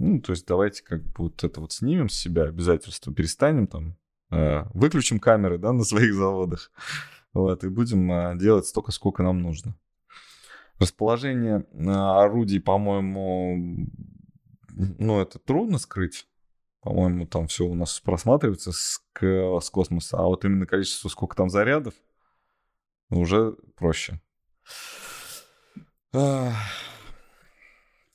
Ну, 0.00 0.18
то 0.18 0.32
есть 0.32 0.46
давайте 0.46 0.82
как 0.82 1.02
бы 1.02 1.12
вот 1.18 1.44
это 1.44 1.60
вот 1.60 1.72
снимем 1.72 2.08
с 2.08 2.14
себя 2.14 2.44
обязательства, 2.44 3.12
перестанем 3.12 3.66
там, 3.66 3.98
э, 4.30 4.64
выключим 4.72 5.20
камеры, 5.20 5.58
да, 5.58 5.72
на 5.74 5.84
своих 5.84 6.14
заводах, 6.14 6.72
вот, 7.34 7.62
и 7.64 7.68
будем 7.68 8.10
э, 8.10 8.38
делать 8.38 8.64
столько, 8.64 8.92
сколько 8.92 9.22
нам 9.22 9.42
нужно. 9.42 9.76
Расположение 10.78 11.66
э, 11.70 11.90
орудий, 11.90 12.62
по-моему, 12.62 13.86
ну, 14.70 15.20
это 15.20 15.38
трудно 15.38 15.76
скрыть. 15.76 16.26
По-моему, 16.80 17.26
там 17.26 17.46
все 17.46 17.66
у 17.66 17.74
нас 17.74 18.00
просматривается 18.00 18.72
с, 18.72 19.04
с 19.20 19.70
космоса, 19.70 20.16
а 20.18 20.22
вот 20.22 20.46
именно 20.46 20.64
количество, 20.64 21.10
сколько 21.10 21.36
там 21.36 21.50
зарядов, 21.50 21.92
уже 23.10 23.52
проще. 23.76 24.18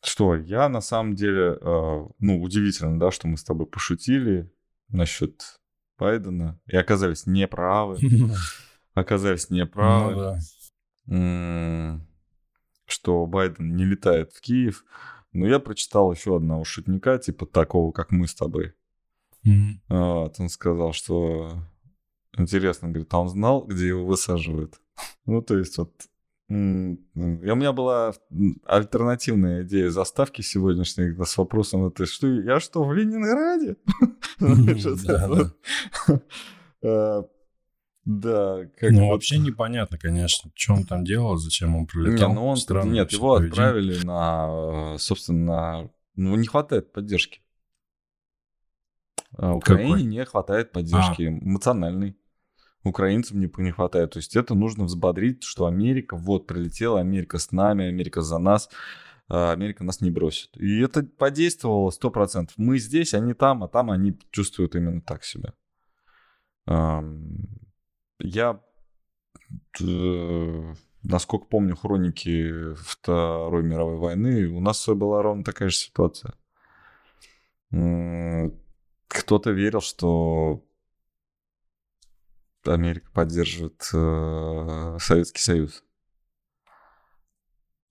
Что 0.06 0.36
я 0.36 0.70
на 0.70 0.82
самом 0.82 1.16
деле, 1.16 1.58
э, 1.60 2.08
ну, 2.20 2.42
удивительно, 2.42 3.00
да, 3.00 3.12
что 3.12 3.28
мы 3.28 3.38
с 3.38 3.44
тобой 3.44 3.68
пошутили 3.68 4.52
насчет 4.90 5.60
Байдена 5.98 6.60
и 6.68 6.76
оказались 6.76 7.26
неправы. 7.26 7.98
Оказались 8.94 9.50
неправы. 9.50 10.40
Ну. 11.06 11.16
М, 11.16 12.08
Что 12.86 13.26
Байден 13.26 13.76
не 13.76 13.84
летает 13.86 14.32
в 14.32 14.40
Киев. 14.42 14.86
Но 15.34 15.46
я 15.48 15.60
прочитал 15.60 16.14
еще 16.14 16.38
одного 16.38 16.64
шутника, 16.64 17.18
типа 17.18 17.46
такого, 17.46 17.92
как 17.92 18.12
мы 18.12 18.26
с 18.28 18.34
тобой. 18.36 18.74
Вот, 19.90 20.40
он 20.40 20.50
сказал, 20.50 20.94
что 20.94 21.62
интересно, 22.38 22.88
говорит, 22.88 23.14
а 23.14 23.20
он 23.20 23.30
знал, 23.30 23.66
где 23.66 23.88
его 23.90 24.06
высаживают? 24.06 24.80
Ну, 25.26 25.42
то 25.42 25.58
есть 25.58 25.78
вот... 25.78 25.92
И 26.48 26.54
у 26.54 27.56
меня 27.56 27.74
была 27.74 28.14
альтернативная 28.66 29.64
идея 29.64 29.90
заставки 29.90 30.42
сегодняшней 30.44 31.16
с 31.25 31.38
вопросом, 31.38 31.88
это 31.88 32.06
что, 32.06 32.28
я 32.28 32.60
что, 32.60 32.84
в 32.84 32.94
Ленинграде? 32.94 33.78
Да. 35.06 35.52
Э, 36.84 37.24
Да, 38.06 38.66
как 38.80 38.92
Ну, 38.92 39.06
вот- 39.08 39.14
вообще 39.14 39.40
непонятно, 39.40 39.98
конечно, 39.98 40.52
что 40.54 40.74
он 40.75 40.84
там 40.84 41.04
делал, 41.04 41.38
зачем 41.38 41.74
он 41.75 41.82
Не, 41.82 41.88
прилетал. 41.88 42.34
ну 42.34 42.46
он, 42.46 42.58
Странное 42.58 42.94
нет, 42.94 43.12
его 43.12 43.38
поведение. 43.38 43.52
отправили 43.66 44.06
на, 44.06 44.94
э, 44.94 44.98
собственно, 45.00 45.90
ну, 46.16 46.36
не 46.36 46.46
хватает 46.46 46.92
поддержки. 46.92 47.42
А 49.38 49.56
Украине 49.56 49.90
Какой? 49.94 50.04
не 50.04 50.25
хватает 50.25 50.72
поддержки 50.72 51.24
эмоциональной. 51.28 52.16
Украинцам 52.86 53.39
не, 53.39 53.51
не 53.58 53.72
хватает. 53.72 54.12
То 54.12 54.20
есть 54.20 54.36
это 54.36 54.54
нужно 54.54 54.86
взбодрить, 54.86 55.44
что 55.44 55.65
Америка, 55.65 56.15
вот, 56.15 56.46
прилетела, 56.46 57.00
Америка 57.00 57.39
с 57.39 57.51
нами, 57.51 57.88
Америка 57.88 58.22
за 58.22 58.38
нас, 58.38 58.70
а 59.27 59.51
Америка 59.51 59.84
нас 59.84 60.01
не 60.01 60.12
бросит. 60.12 60.56
И 60.56 60.80
это 60.82 61.04
подействовало 61.04 61.89
100%. 61.89 62.51
Мы 62.58 62.77
здесь, 62.77 63.15
они 63.15 63.34
там, 63.34 63.63
а 63.63 63.68
там 63.68 63.89
они 63.89 64.18
чувствуют 64.30 64.75
именно 64.75 65.01
так 65.01 65.24
себя. 65.24 65.54
Я, 68.20 68.62
насколько 71.01 71.46
помню 71.48 71.75
хроники 71.75 72.74
Второй 72.75 73.63
мировой 73.63 73.98
войны, 73.98 74.48
у 74.48 74.60
нас 74.60 74.88
была 74.88 75.24
ровно 75.24 75.44
такая 75.44 75.70
же 75.70 75.77
ситуация. 75.77 76.34
Кто-то 79.08 79.51
верил, 79.51 79.82
что 79.82 80.63
Америка 82.67 83.10
поддерживает 83.13 83.89
э, 83.93 84.98
Советский 85.00 85.41
Союз. 85.41 85.84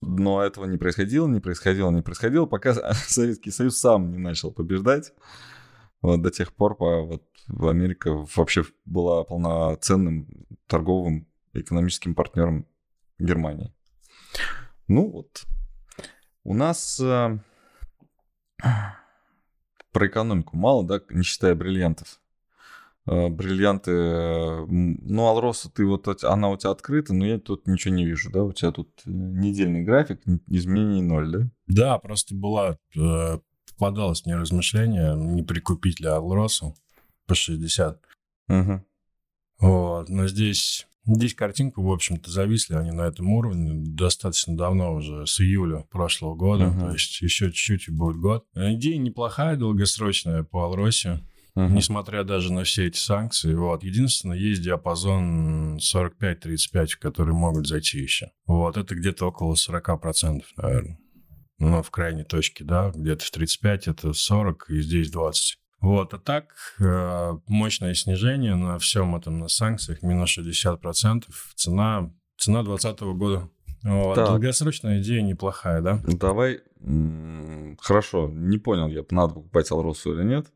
Но 0.01 0.43
этого 0.43 0.65
не 0.65 0.77
происходило, 0.77 1.27
не 1.27 1.39
происходило, 1.39 1.89
не 1.89 2.01
происходило, 2.01 2.45
пока 2.45 2.73
Советский 2.93 3.51
Союз 3.51 3.77
сам 3.79 4.11
не 4.11 4.17
начал 4.17 4.51
побеждать. 4.51 5.13
Вот 6.01 6.21
до 6.21 6.29
тех 6.29 6.53
пор, 6.53 6.75
по- 6.75 7.01
вот, 7.01 7.23
Америка 7.47 8.11
вообще 8.35 8.63
была 8.85 9.23
полноценным 9.23 10.27
торговым 10.67 11.27
экономическим 11.53 12.13
партнером 12.13 12.67
Германии. 13.17 13.73
Ну 14.87 15.09
вот, 15.09 15.45
у 16.43 16.53
нас 16.53 16.99
э, 16.99 17.39
про 19.91 20.07
экономику 20.07 20.57
мало, 20.57 20.85
да, 20.85 21.01
не 21.09 21.23
считая 21.23 21.55
бриллиантов. 21.55 22.19
Э, 23.07 23.29
Бриллианты, 23.29 23.91
э, 23.91 24.65
ну, 24.67 25.27
Алроса, 25.27 25.69
ты 25.69 25.85
вот, 25.85 26.07
от- 26.07 26.23
она 26.23 26.49
у 26.49 26.57
тебя 26.57 26.71
открыта, 26.71 27.13
но 27.13 27.25
я 27.25 27.37
тут 27.39 27.67
ничего 27.67 27.93
не 27.93 28.05
вижу, 28.05 28.31
да, 28.31 28.43
у 28.43 28.51
тебя 28.51 28.71
тут 28.71 28.89
э, 29.05 29.09
недельный 29.11 29.83
график, 29.83 30.21
изменений 30.47 31.03
ноль, 31.03 31.31
да? 31.31 31.49
Да, 31.67 31.97
просто 31.99 32.33
была, 32.33 32.77
попадалось 33.77 34.25
мне 34.25 34.35
размышление, 34.35 35.15
не 35.15 35.43
прикупить 35.43 35.99
ли 35.99 36.07
Алроса 36.07 36.73
по 37.27 37.35
60. 37.35 38.01
Мгм. 38.47 38.83
Вот, 39.59 40.09
но 40.09 40.27
здесь, 40.27 40.87
здесь 41.05 41.33
картинку, 41.35 41.83
в 41.83 41.91
общем-то, 41.91 42.29
зависли 42.31 42.73
они 42.75 42.91
на 42.91 43.03
этом 43.03 43.29
уровне 43.31 43.71
достаточно 43.73 44.57
давно 44.57 44.95
уже, 44.95 45.25
с 45.27 45.39
июля 45.39 45.85
прошлого 45.91 46.35
года, 46.35 46.65
Мгм. 46.67 46.79
то 46.79 46.91
есть 46.91 47.21
еще 47.21 47.51
чуть-чуть 47.51 47.87
и 47.87 47.91
будет 47.91 48.17
год. 48.17 48.45
Идея 48.55 48.97
неплохая, 48.97 49.55
долгосрочная 49.57 50.43
по 50.43 50.63
Алросе, 50.65 51.21
Мгм. 51.55 51.75
несмотря 51.75 52.23
даже 52.25 52.51
на 52.51 52.65
все 52.65 52.87
эти 52.87 52.97
санкции. 52.97 53.53
Вот. 53.53 53.83
Единственное, 53.83 54.37
есть 54.37 54.61
диапазон 54.61 55.77
45-35, 55.77 56.95
в 56.95 56.99
который 56.99 57.33
могут 57.33 57.65
зайти 57.67 57.99
еще. 57.99 58.31
Вот, 58.45 58.75
это 58.75 58.93
где-то 58.93 59.27
около 59.27 59.55
40%, 59.55 60.41
наверное. 60.57 60.99
Ну, 61.57 61.81
в 61.81 61.89
крайней 61.89 62.25
точке, 62.25 62.65
да, 62.65 62.91
где-то 62.93 63.23
в 63.23 63.31
35 63.31 63.87
это 63.87 64.11
40, 64.11 64.65
и 64.69 64.81
здесь 64.81 65.09
20. 65.09 65.57
Вот, 65.79 66.13
а 66.13 66.17
так, 66.17 66.47
э, 66.79 67.31
мощное 67.47 67.93
снижение 67.93 68.55
на 68.55 68.77
всем 68.77 69.15
этом, 69.15 69.39
на 69.39 69.47
санкциях, 69.47 70.01
минус 70.01 70.31
60%. 70.31 71.53
Цена, 71.55 72.11
цена 72.37 72.63
2020 72.63 72.99
года. 73.15 73.49
Вот. 73.83 74.15
Так. 74.15 74.27
Долгосрочная 74.27 74.99
идея 74.99 75.21
неплохая, 75.21 75.81
да? 75.81 76.01
Давай, 76.05 76.61
хорошо, 77.79 78.29
не 78.29 78.57
понял 78.57 78.87
я, 78.87 79.05
надо 79.11 79.35
покупать 79.35 79.71
Алросу 79.71 80.13
или 80.13 80.23
нет. 80.23 80.47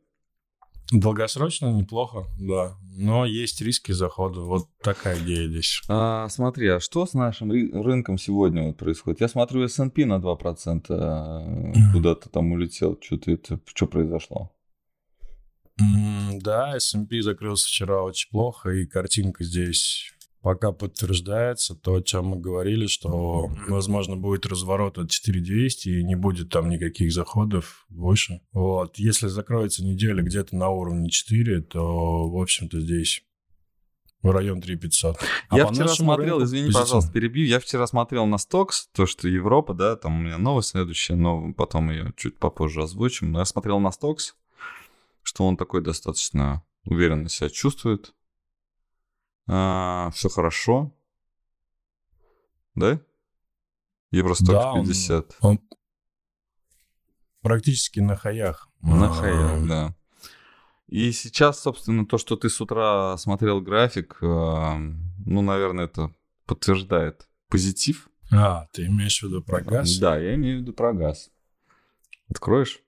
Долгосрочно 0.92 1.72
неплохо, 1.72 2.26
да. 2.40 2.76
Но 2.98 3.26
есть 3.26 3.62
риски 3.62 3.92
захода. 3.92 4.42
Вот 4.42 4.68
такая 4.82 5.20
идея 5.20 5.48
здесь. 5.48 5.82
А, 5.88 6.28
смотри, 6.30 6.68
а 6.68 6.80
что 6.80 7.06
с 7.06 7.14
нашим 7.14 7.52
ри- 7.52 7.72
рынком 7.72 8.18
сегодня 8.18 8.64
вот 8.64 8.78
происходит? 8.78 9.22
Я 9.22 9.28
смотрю, 9.28 9.64
S&P 9.64 10.06
на 10.06 10.18
2% 10.20 10.86
э, 10.90 11.92
куда-то 11.94 12.30
там 12.30 12.52
улетел. 12.52 12.98
Что-то 13.02 13.32
это, 13.32 13.60
что 13.66 13.86
произошло? 13.86 14.52
Да, 16.42 16.76
S&P 16.76 17.22
закрылся 17.22 17.68
вчера 17.68 18.02
очень 18.04 18.30
плохо, 18.32 18.72
и 18.72 18.86
картинка 18.86 19.44
здесь 19.44 20.12
пока 20.42 20.72
подтверждается 20.72 21.76
то, 21.76 21.96
о 21.96 22.02
чем 22.02 22.28
мы 22.28 22.40
говорили, 22.40 22.88
что, 22.88 23.50
возможно, 23.68 24.16
будет 24.16 24.46
разворот 24.46 24.98
от 24.98 25.10
4200 25.10 25.90
и 25.90 26.04
не 26.04 26.16
будет 26.16 26.50
там 26.50 26.70
никаких 26.70 27.12
заходов 27.12 27.86
выше. 27.90 28.42
Вот. 28.52 28.98
Если 28.98 29.28
закроется 29.28 29.84
неделя 29.84 30.24
где-то 30.24 30.56
на 30.56 30.70
уровне 30.70 31.10
4, 31.10 31.62
то, 31.62 32.30
в 32.30 32.42
общем-то, 32.42 32.80
здесь 32.80 33.24
в 34.22 34.32
район 34.32 34.62
3500. 34.62 35.18
А 35.50 35.58
я 35.58 35.68
вчера 35.68 35.88
смотрел, 35.88 36.36
рынку 36.36 36.46
извини, 36.46 36.66
позитивно. 36.66 36.86
пожалуйста, 36.86 37.12
перебью. 37.12 37.46
Я 37.46 37.60
вчера 37.60 37.88
смотрел 37.88 38.26
на 38.26 38.38
Стокс, 38.38 38.88
то, 38.94 39.06
что 39.06 39.28
Европа, 39.28 39.74
да, 39.74 39.96
там 39.96 40.20
у 40.20 40.22
меня 40.22 40.38
новость 40.38 40.70
следующая, 40.70 41.16
но 41.16 41.54
потом 41.54 41.90
ее 41.90 42.14
чуть 42.18 42.38
попозже 42.38 42.84
озвучим. 42.84 43.32
Но 43.32 43.40
я 43.40 43.46
смотрел 43.46 43.80
на 43.80 43.92
Стокс, 43.92 44.36
что 45.24 45.46
он 45.46 45.58
такой 45.58 45.82
достаточно 45.82 46.64
уверенно 46.86 47.30
себя 47.30 47.50
чувствует. 47.50 48.14
Все 50.14 50.30
хорошо. 50.30 50.96
Да? 52.76 53.00
Евростокс 54.12 54.50
Да, 54.52 54.74
он- 54.74 54.86
50. 54.86 55.38
Он 55.42 55.60
практически 57.42 58.00
на 58.00 58.16
хаях. 58.16 58.70
На 58.82 59.08
А, 59.10 59.14
хаях, 59.14 59.68
да. 59.68 59.96
И 60.88 61.12
сейчас, 61.12 61.62
собственно, 61.62 62.06
то, 62.06 62.18
что 62.18 62.36
ты 62.36 62.50
с 62.50 62.60
утра 62.62 63.16
смотрел 63.18 63.62
график, 63.62 64.18
э, 64.22 64.26
ну, 64.26 65.42
наверное, 65.42 65.86
это 65.86 66.14
подтверждает 66.46 67.30
позитив. 67.48 68.10
А, 68.32 68.66
ты 68.72 68.86
имеешь 68.88 69.20
в 69.20 69.24
виду 69.24 69.44
про 69.44 69.62
газ? 69.62 69.98
Да, 69.98 70.18
я 70.18 70.36
имею 70.36 70.60
в 70.60 70.62
виду 70.62 70.74
про 70.74 70.94
газ. 70.94 71.30
Откроешь? 72.30 72.82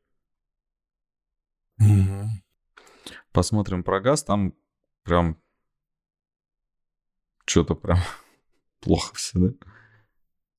Мгм. 1.78 2.44
Посмотрим 3.32 3.84
про 3.84 4.00
газ. 4.00 4.24
Там 4.24 4.54
прям 5.04 5.38
что-то 7.52 7.76
прям 7.76 8.00
плохо 8.80 9.14
все, 9.16 9.40
да? 9.40 9.54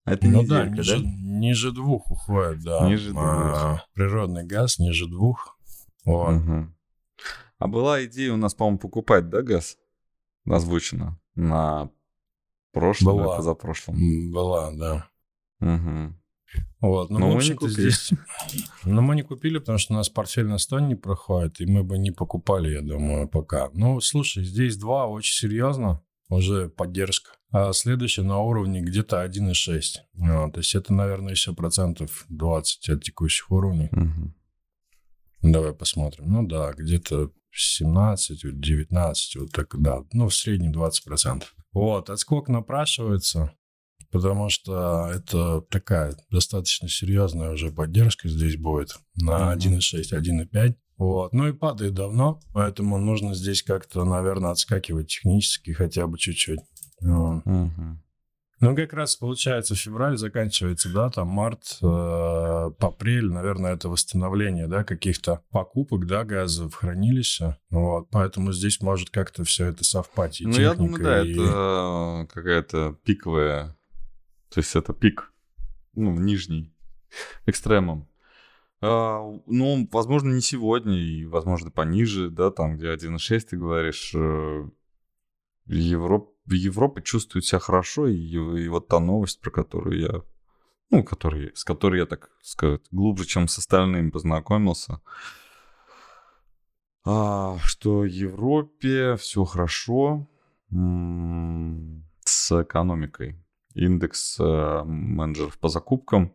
А 0.04 0.12
это 0.14 0.26
Ну 0.26 0.44
да, 0.44 0.66
неделька, 0.66 0.76
ниже, 0.78 0.98
да? 0.98 1.08
ниже 1.08 1.72
двух 1.72 2.10
уходит, 2.10 2.62
да. 2.62 2.88
Ниже 2.88 3.12
А, 3.16 3.84
природный 3.94 4.44
газ 4.44 4.78
ниже 4.78 5.06
двух. 5.06 5.56
Вот. 6.04 6.32
Мгм. 6.32 6.74
А 7.58 7.68
была 7.68 8.04
идея 8.04 8.32
у 8.32 8.36
нас, 8.36 8.54
по-моему, 8.54 8.78
покупать, 8.78 9.28
да, 9.28 9.42
газ? 9.42 9.78
Озвучено 10.44 11.20
на 11.36 11.90
прошлом, 12.72 13.16
Была. 13.18 13.36
позапрошлом. 13.36 14.32
Была, 14.32 14.72
да. 14.72 15.08
Мгм. 15.60 16.18
Вот, 16.80 17.10
ну, 17.10 17.18
Но 17.20 17.30
в 17.30 17.34
мы 17.36 17.44
не 17.44 17.54
купили. 17.54 17.90
здесь... 17.90 18.10
Но 18.84 19.00
мы 19.02 19.14
не 19.14 19.22
купили, 19.22 19.58
потому 19.58 19.78
что 19.78 19.94
у 19.94 19.96
нас 19.96 20.08
портфель 20.08 20.46
на 20.48 20.58
100 20.58 20.80
не 20.80 20.94
проходит, 20.96 21.60
и 21.60 21.66
мы 21.66 21.84
бы 21.84 21.96
не 21.96 22.10
покупали, 22.10 22.70
я 22.74 22.82
думаю, 22.82 23.28
пока. 23.28 23.70
Ну, 23.72 24.00
слушай, 24.00 24.44
здесь 24.44 24.76
два 24.76 25.06
очень 25.06 25.32
серьезно, 25.34 26.02
уже 26.36 26.68
поддержка. 26.68 27.32
А 27.50 27.72
следующее 27.72 28.24
на 28.24 28.38
уровне 28.40 28.80
где-то 28.80 29.22
1,6. 29.24 30.00
Вот, 30.14 30.52
то 30.54 30.60
есть 30.60 30.74
это, 30.74 30.92
наверное, 30.92 31.32
еще 31.32 31.52
процентов 31.54 32.24
20 32.28 32.88
от 32.88 33.02
текущих 33.04 33.50
уровней. 33.50 33.88
Мгм. 33.92 34.34
Давай 35.42 35.74
посмотрим. 35.74 36.30
Ну 36.32 36.46
да, 36.46 36.72
где-то 36.72 37.30
17, 37.50 38.44
вот 38.44 38.60
19, 38.60 39.36
вот 39.36 39.52
так, 39.52 39.74
да. 39.80 40.02
Ну, 40.12 40.28
в 40.28 40.34
среднем 40.34 40.72
20%. 40.72 41.42
Вот, 41.72 42.10
отскок 42.10 42.48
напрашивается. 42.48 43.52
Потому 44.10 44.48
что 44.48 45.10
это 45.14 45.60
такая 45.70 46.14
достаточно 46.30 46.88
серьезная 46.88 47.50
уже 47.52 47.70
поддержка 47.70 48.28
здесь 48.28 48.56
будет 48.56 48.96
на 49.16 49.52
1.6, 49.54 50.12
1.5. 50.12 50.74
Вот. 50.98 51.32
Ну 51.32 51.48
и 51.48 51.52
падает 51.52 51.94
давно, 51.94 52.40
поэтому 52.52 52.98
нужно 52.98 53.34
здесь 53.34 53.62
как-то, 53.62 54.04
наверное, 54.04 54.50
отскакивать 54.52 55.08
технически 55.08 55.72
хотя 55.72 56.06
бы 56.06 56.18
чуть-чуть. 56.18 56.60
Вот. 57.00 57.42
Ну, 58.60 58.76
как 58.76 58.92
раз 58.92 59.16
получается, 59.16 59.74
февраль 59.74 60.16
заканчивается, 60.16 60.88
да, 60.92 61.10
там 61.10 61.26
март, 61.26 61.78
э, 61.82 62.70
апрель, 62.78 63.26
наверное, 63.28 63.74
это 63.74 63.88
восстановление, 63.88 64.68
да, 64.68 64.84
каких-то 64.84 65.40
покупок, 65.50 66.06
да, 66.06 66.22
газа 66.22 66.68
в 66.68 66.74
хранилище. 66.74 67.56
Вот, 67.70 68.08
поэтому 68.12 68.52
здесь 68.52 68.80
может 68.80 69.10
как-то 69.10 69.42
все 69.42 69.66
это 69.66 69.82
совпать. 69.82 70.40
И 70.40 70.46
Ну, 70.46 70.56
я 70.60 70.74
думаю, 70.74 70.92
техника, 70.92 71.04
да, 71.04 71.22
и- 71.26 71.32
это 71.32 72.28
какая-то 72.32 72.96
пиковая, 73.04 73.76
то 74.52 74.60
есть 74.60 74.76
это 74.76 74.92
пик, 74.92 75.32
ну, 75.94 76.12
нижний, 76.12 76.72
экстремум. 77.46 78.08
А, 78.80 79.22
ну, 79.46 79.88
возможно, 79.92 80.32
не 80.32 80.40
сегодня, 80.40 80.98
и, 80.98 81.24
возможно, 81.24 81.70
пониже, 81.70 82.30
да, 82.30 82.50
там, 82.50 82.76
где 82.76 82.92
1.6, 82.92 83.40
ты 83.50 83.56
говоришь, 83.56 84.12
э, 84.14 84.68
Европа, 85.66 86.32
Европа 86.46 87.00
чувствует 87.00 87.44
себя 87.44 87.60
хорошо, 87.60 88.08
и, 88.08 88.16
и 88.16 88.68
вот 88.68 88.88
та 88.88 88.98
новость, 88.98 89.40
про 89.40 89.50
которую 89.50 90.00
я, 90.00 90.22
ну, 90.90 91.04
который, 91.04 91.52
с 91.54 91.64
которой 91.64 92.00
я, 92.00 92.06
так 92.06 92.30
сказать, 92.42 92.82
глубже, 92.90 93.24
чем 93.24 93.48
с 93.48 93.58
остальными 93.58 94.10
познакомился, 94.10 95.00
а, 97.04 97.56
что 97.62 98.04
Европе 98.04 99.16
все 99.16 99.44
хорошо 99.44 100.28
с 102.24 102.62
экономикой. 102.62 103.41
Индекс 103.74 104.38
э, 104.38 104.82
менеджеров 104.84 105.58
по 105.58 105.68
закупкам 105.68 106.34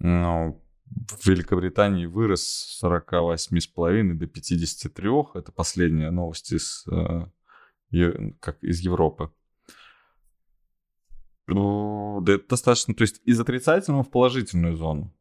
э, 0.00 0.04
в 0.04 1.26
Великобритании 1.26 2.06
вырос 2.06 2.42
с 2.42 2.84
48,5 2.84 4.14
до 4.14 4.26
53. 4.26 5.10
Это 5.34 5.52
последняя 5.52 6.10
новость 6.10 6.52
из, 6.52 6.86
э, 6.88 7.26
как 8.40 8.62
из 8.62 8.80
Европы. 8.80 9.30
Ну, 11.46 12.20
да 12.22 12.34
это 12.34 12.48
достаточно, 12.48 12.94
то 12.94 13.02
есть 13.02 13.20
из 13.24 13.40
отрицательного 13.40 14.04
в 14.04 14.10
положительную 14.10 14.76
зону 14.76 15.12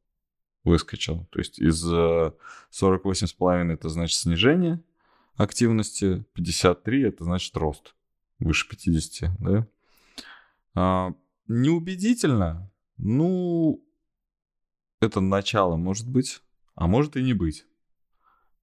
выскочил. 0.63 1.25
То 1.31 1.39
есть 1.39 1.59
из 1.59 1.83
э, 1.91 2.31
48,5 2.71 3.73
это 3.73 3.89
значит 3.89 4.17
снижение 4.17 4.81
активности, 5.35 6.23
53 6.33 7.01
это 7.03 7.23
значит 7.23 7.55
рост 7.57 7.95
выше 8.39 8.67
50, 8.69 9.31
да? 9.39 11.15
Неубедительно, 11.53 12.71
ну, 12.95 13.83
это 15.01 15.19
начало 15.19 15.75
может 15.75 16.07
быть, 16.07 16.39
а 16.75 16.87
может 16.87 17.17
и 17.17 17.21
не 17.21 17.33
быть. 17.33 17.65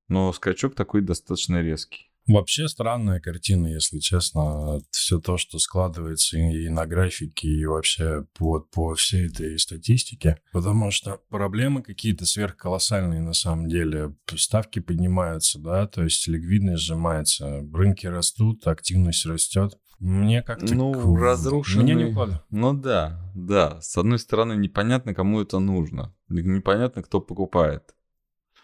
Но 0.09 0.33
скачок 0.33 0.75
такой 0.75 1.03
достаточно 1.03 1.61
резкий. 1.61 2.11
Вообще 2.27 2.67
странная 2.67 3.21
картина, 3.21 3.67
если 3.67 3.99
честно. 3.99 4.81
Все 4.91 5.21
то, 5.21 5.37
что 5.37 5.59
складывается 5.59 6.39
и 6.39 6.71
на 6.71 6.87
графике, 6.87 7.49
и 7.49 7.67
вообще 7.67 8.25
вот 8.39 8.71
по 8.71 8.95
всей 8.95 9.27
этой 9.27 9.59
статистике. 9.59 10.41
Потому 10.53 10.91
что 10.91 11.21
проблемы 11.29 11.83
какие-то 11.83 12.25
сверхколоссальные 12.25 13.21
на 13.21 13.35
самом 13.35 13.69
деле. 13.69 14.17
Ставки 14.35 14.79
поднимаются, 14.79 15.59
да, 15.59 15.87
то 15.87 16.05
есть 16.05 16.27
ликвидность 16.27 16.85
сжимается, 16.85 17.67
рынки 17.71 18.07
растут, 18.07 18.67
активность 18.67 19.27
растет. 19.27 19.79
Мне 20.01 20.43
как-то... 20.43 20.75
Ну, 20.75 20.93
к- 20.93 21.21
разрушенный- 21.21 21.83
Мне 21.83 21.95
не 21.95 22.05
укладывается. 22.13 22.47
Ну 22.51 22.73
да, 22.73 23.21
да. 23.35 23.81
С 23.81 23.97
одной 23.99 24.19
стороны, 24.19 24.55
непонятно, 24.55 25.15
кому 25.15 25.41
это 25.41 25.59
нужно. 25.59 26.15
Непонятно, 26.29 27.03
кто 27.03 27.21
покупает. 27.21 27.95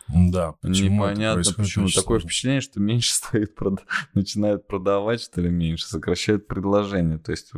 Да, 0.09 0.53
почему 0.61 1.05
это 1.05 1.13
Непонятно, 1.13 1.35
происходит, 1.35 1.57
почему. 1.57 1.89
Такое 1.89 2.21
впечатление, 2.21 2.61
что 2.61 2.79
меньше 2.79 3.13
стоит, 3.15 3.59
прод- 3.59 3.83
начинают 4.13 4.67
продавать, 4.67 5.23
что 5.23 5.41
ли, 5.41 5.51
меньше, 5.51 5.87
сокращают 5.87 6.47
предложение. 6.47 7.19
То 7.19 7.31
есть 7.33 7.53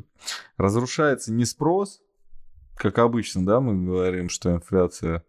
разрушается 0.56 1.32
не 1.32 1.44
спрос, 1.44 2.00
как 2.76 2.98
обычно, 2.98 3.44
да, 3.44 3.60
мы 3.60 3.84
говорим, 3.84 4.28
что 4.28 4.52
инфляция, 4.52 5.24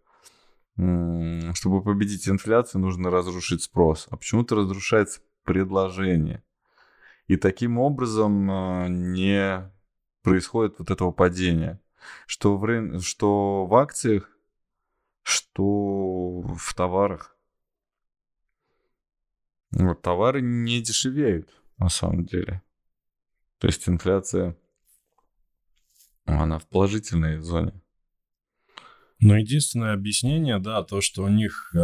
чтобы 0.76 1.82
победить 1.82 2.28
инфляцию, 2.28 2.80
нужно 2.82 3.10
разрушить 3.10 3.62
спрос. 3.62 4.06
А 4.10 4.16
почему-то 4.16 4.54
разрушается 4.54 5.20
предложение. 5.44 6.42
И 7.28 7.36
таким 7.36 7.78
образом 7.78 8.50
э, 8.50 8.88
не 8.88 9.70
происходит 10.22 10.78
вот 10.78 10.90
этого 10.90 11.12
падения. 11.12 11.80
Что 12.26 12.56
в, 12.56 13.00
что 13.02 13.66
в 13.66 13.74
акциях, 13.74 14.30
что 15.22 16.40
в 16.40 16.74
товарах. 16.74 17.36
Вот, 19.70 20.00
товары 20.00 20.40
не 20.40 20.80
дешевеют, 20.80 21.50
на 21.76 21.90
самом 21.90 22.24
деле. 22.24 22.62
То 23.58 23.66
есть 23.66 23.86
инфляция, 23.86 24.56
она 26.24 26.58
в 26.58 26.66
положительной 26.66 27.40
зоне. 27.40 27.78
Но 29.20 29.36
единственное 29.36 29.92
объяснение, 29.92 30.58
да, 30.58 30.82
то, 30.82 31.02
что 31.02 31.24
у 31.24 31.28
них 31.28 31.74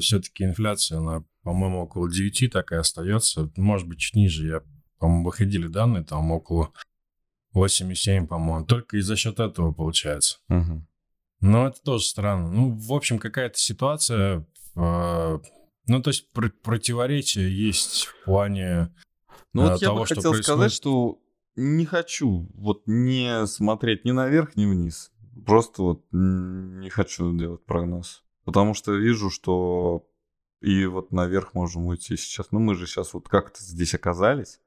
все-таки 0.00 0.42
инфляция, 0.42 0.98
она, 0.98 1.22
по-моему, 1.42 1.82
около 1.82 2.10
9 2.10 2.50
так 2.50 2.72
и 2.72 2.76
остается. 2.76 3.52
Может 3.56 3.86
быть, 3.86 4.00
чуть 4.00 4.16
ниже. 4.16 4.46
Я, 4.46 4.62
по-моему, 4.98 5.24
выходили 5.24 5.66
данные, 5.66 6.04
там 6.04 6.30
около 6.30 6.72
8,7, 7.54 8.26
по-моему. 8.26 8.66
Только 8.66 8.96
и 8.96 9.00
за 9.00 9.16
счет 9.16 9.40
этого 9.40 9.72
получается. 9.72 10.38
Мгм. 10.48 10.86
Но 11.40 11.68
это 11.68 11.80
тоже 11.82 12.04
странно. 12.04 12.50
Ну, 12.50 12.70
в 12.70 12.92
общем, 12.92 13.18
какая-то 13.18 13.58
ситуация... 13.58 14.46
э, 14.74 15.38
ну, 15.86 16.02
то 16.02 16.10
есть 16.10 16.30
пр- 16.32 16.52
противоречие 16.62 17.66
есть 17.66 18.06
в 18.06 18.24
плане... 18.24 18.94
Ну 19.52 19.62
а, 19.66 19.72
вот 19.72 19.80
я 19.80 19.88
того, 19.88 20.00
бы 20.00 20.06
что 20.06 20.16
хотел 20.16 20.32
происходит. 20.32 20.44
сказать, 20.44 20.72
что 20.72 21.18
не 21.56 21.86
хочу 21.86 22.50
вот 22.54 22.82
не 22.86 23.46
смотреть 23.46 24.04
ни 24.04 24.10
наверх, 24.10 24.56
ни 24.56 24.66
вниз. 24.66 25.10
Просто 25.46 25.82
вот 25.82 26.04
не 26.12 26.90
хочу 26.90 27.36
делать 27.36 27.64
прогноз. 27.64 28.24
Потому 28.44 28.74
что 28.74 28.94
вижу, 28.94 29.30
что 29.30 30.06
и 30.60 30.86
вот 30.86 31.12
наверх 31.12 31.54
можем 31.54 31.86
уйти 31.86 32.16
сейчас. 32.16 32.50
Ну 32.50 32.58
мы 32.58 32.74
же 32.74 32.86
сейчас 32.86 33.14
вот 33.14 33.28
как-то 33.28 33.62
здесь 33.62 33.94
оказались. 33.94 34.60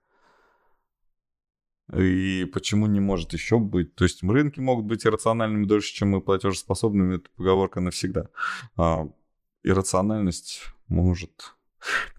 И 1.96 2.46
почему 2.46 2.88
не 2.88 3.00
может 3.00 3.34
еще 3.34 3.60
быть? 3.60 3.96
То 3.96 4.04
есть 4.04 4.24
рынки 4.24 4.60
могут 4.60 4.86
быть 4.86 5.06
иррациональными 5.06 5.66
дольше, 5.66 5.94
чем 5.94 6.10
мы 6.10 6.22
платежеспособными. 6.22 7.18
Это 7.18 7.30
поговорка 7.36 7.82
навсегда. 7.82 8.28
А 8.78 9.08
иррациональность 9.64 10.62
может. 10.88 11.56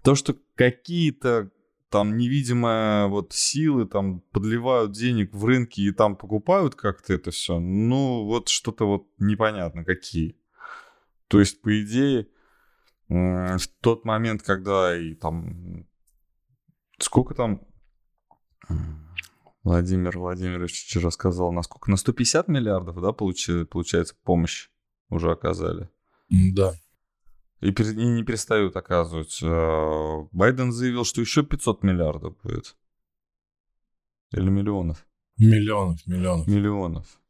То, 0.03 0.15
что 0.15 0.35
какие-то 0.55 1.51
там 1.89 2.17
невидимые 2.17 3.07
вот 3.07 3.33
силы 3.33 3.85
там 3.85 4.21
подливают 4.31 4.91
денег 4.93 5.33
в 5.33 5.45
рынки 5.45 5.81
и 5.81 5.91
там 5.91 6.15
покупают 6.15 6.73
как-то 6.73 7.13
это 7.13 7.29
все, 7.29 7.59
ну 7.59 8.25
вот 8.25 8.49
что-то 8.49 8.85
вот 8.87 9.07
непонятно 9.19 9.85
какие. 9.85 10.35
То 11.27 11.39
есть, 11.39 11.61
по 11.61 11.81
идее, 11.81 12.27
в 13.09 13.67
тот 13.81 14.05
момент, 14.05 14.43
когда 14.43 14.95
и 14.95 15.15
там... 15.15 15.87
Сколько 16.99 17.33
там... 17.33 17.61
Владимир 19.63 20.17
Владимирович 20.17 20.83
вчера 20.83 21.09
сказал, 21.09 21.51
насколько? 21.51 21.89
На 21.89 21.97
150 21.97 22.47
миллиардов, 22.49 23.01
да, 23.01 23.09
получи- 23.09 23.65
получается, 23.65 24.15
помощь 24.23 24.69
уже 25.09 25.31
оказали. 25.31 25.89
Да. 26.29 26.73
И, 27.61 27.69
и 27.69 28.05
не 28.05 28.23
перестают 28.23 28.75
оказывать. 28.75 29.39
Э, 29.41 30.27
Байден 30.31 30.73
заявил, 30.73 31.05
что 31.05 31.21
еще 31.21 31.43
500 31.43 31.83
миллиардов 31.83 32.35
будет. 32.43 32.75
Или 34.33 34.49
миллионов? 34.49 35.05
Миллионов, 35.37 36.05
миллионов. 36.05 36.47
Миллионов. 36.47 37.21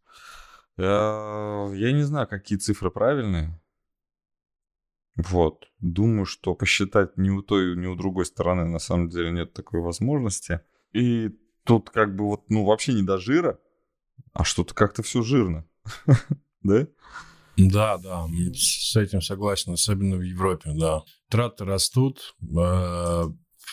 Я, 0.78 1.70
я 1.76 1.92
не 1.92 2.02
знаю, 2.02 2.28
какие 2.28 2.58
цифры 2.58 2.90
правильные. 2.90 3.62
Вот. 5.16 5.68
Думаю, 5.80 6.26
что 6.26 6.56
посчитать 6.56 7.16
ни 7.18 7.30
у 7.30 7.44
той, 7.44 7.76
ни 7.76 7.86
у 7.86 7.96
другой 7.96 8.26
стороны 8.26 8.66
на 8.66 8.80
самом 8.80 9.10
деле 9.10 9.32
нет 9.32 9.54
такой 9.54 9.82
возможности. 9.82 10.62
И 10.94 11.30
тут 11.64 11.90
как 11.90 12.16
бы 12.16 12.26
вот, 12.26 12.50
ну, 12.50 12.66
вообще 12.66 12.94
не 12.94 13.04
до 13.04 13.18
жира, 13.18 13.60
а 14.34 14.44
что-то 14.44 14.74
как-то 14.74 15.04
все 15.04 15.22
жирно. 15.22 15.66
Да? 16.64 16.88
Да, 17.58 17.98
да, 17.98 18.26
с 18.54 18.96
этим 18.96 19.22
согласен, 19.22 19.74
особенно 19.74 20.16
в 20.16 20.22
Европе, 20.22 20.72
да. 20.74 21.02
Траты 21.30 21.66
растут, 21.66 22.36
э, 22.42 23.24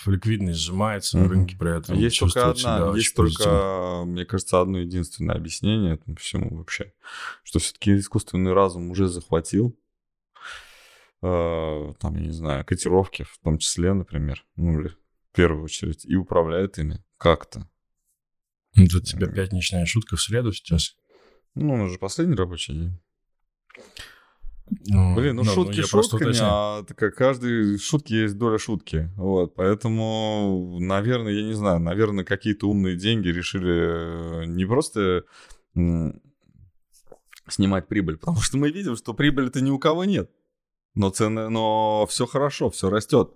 ликвидность 0.07 0.59
сжимается, 0.61 1.19
Мгм. 1.19 1.29
рынки 1.29 1.57
при 1.57 1.79
этом 1.79 1.97
Есть 1.97 2.19
только 2.19 2.51
одна, 2.51 2.93
есть 2.97 3.15
позитивно. 3.15 3.53
только, 3.53 4.03
мне 4.07 4.25
кажется, 4.25 4.61
одно 4.61 4.79
единственное 4.81 5.37
объяснение 5.37 5.95
этому 5.95 6.17
всему 6.17 6.57
вообще, 6.59 6.93
что 7.45 7.61
все-таки 7.61 7.97
искусственный 7.97 8.53
разум 8.53 8.91
уже 8.91 9.07
захватил, 9.07 9.79
э, 11.23 11.93
там, 12.01 12.15
я 12.17 12.21
не 12.27 12.33
знаю, 12.33 12.65
котировки, 12.65 13.23
в 13.23 13.39
том 13.43 13.59
числе, 13.59 13.93
например, 13.93 14.45
ну 14.57 14.83
в 14.83 14.97
первую 15.33 15.63
очередь, 15.65 16.05
и 16.05 16.17
управляет 16.17 16.79
ими 16.79 17.05
как-то. 17.19 17.70
Это 18.77 18.99
у 18.99 19.01
тебя 19.01 19.27
пятничная 19.27 19.87
шутка 19.87 20.17
в 20.17 20.21
среду 20.21 20.53
сейчас? 20.53 20.97
Ну, 21.55 21.75
у 21.75 21.77
нас 21.77 21.91
же 21.91 21.99
последний 21.99 22.37
рабочий 22.37 22.75
день. 22.75 22.99
Ну, 24.87 25.17
Блин, 25.17 25.35
ну 25.37 25.43
да, 25.43 25.51
шутки 25.51 25.81
я 25.81 25.87
просто 25.91 26.13
шутками, 26.13 26.29
уточняю. 26.29 26.53
а 26.53 26.85
так 26.85 27.15
каждой 27.17 27.77
шутки 27.79 28.13
есть 28.15 28.39
доля 28.39 28.57
шутки. 28.59 29.11
Вот, 29.17 29.57
поэтому, 29.57 30.79
наверное, 30.81 31.33
я 31.33 31.43
не 31.43 31.55
знаю, 31.55 31.81
наверное, 31.81 32.25
какие-то 32.25 32.69
умные 32.69 32.97
деньги 32.97 33.29
решили 33.29 34.43
э, 34.43 34.45
не 34.47 34.65
просто 34.65 35.25
снимать 37.49 37.89
прибыль, 37.89 38.17
потому 38.17 38.39
что 38.41 38.59
мы 38.59 38.71
видим, 38.71 38.95
что 38.95 39.13
прибыли-то 39.13 39.61
ни 39.61 39.71
у 39.71 39.79
кого 39.79 40.05
нет. 40.05 40.31
Но 40.95 41.11
цены, 41.11 41.49
но 41.49 42.07
все 42.09 42.27
хорошо, 42.27 42.71
все 42.71 42.91
растет. 42.91 43.33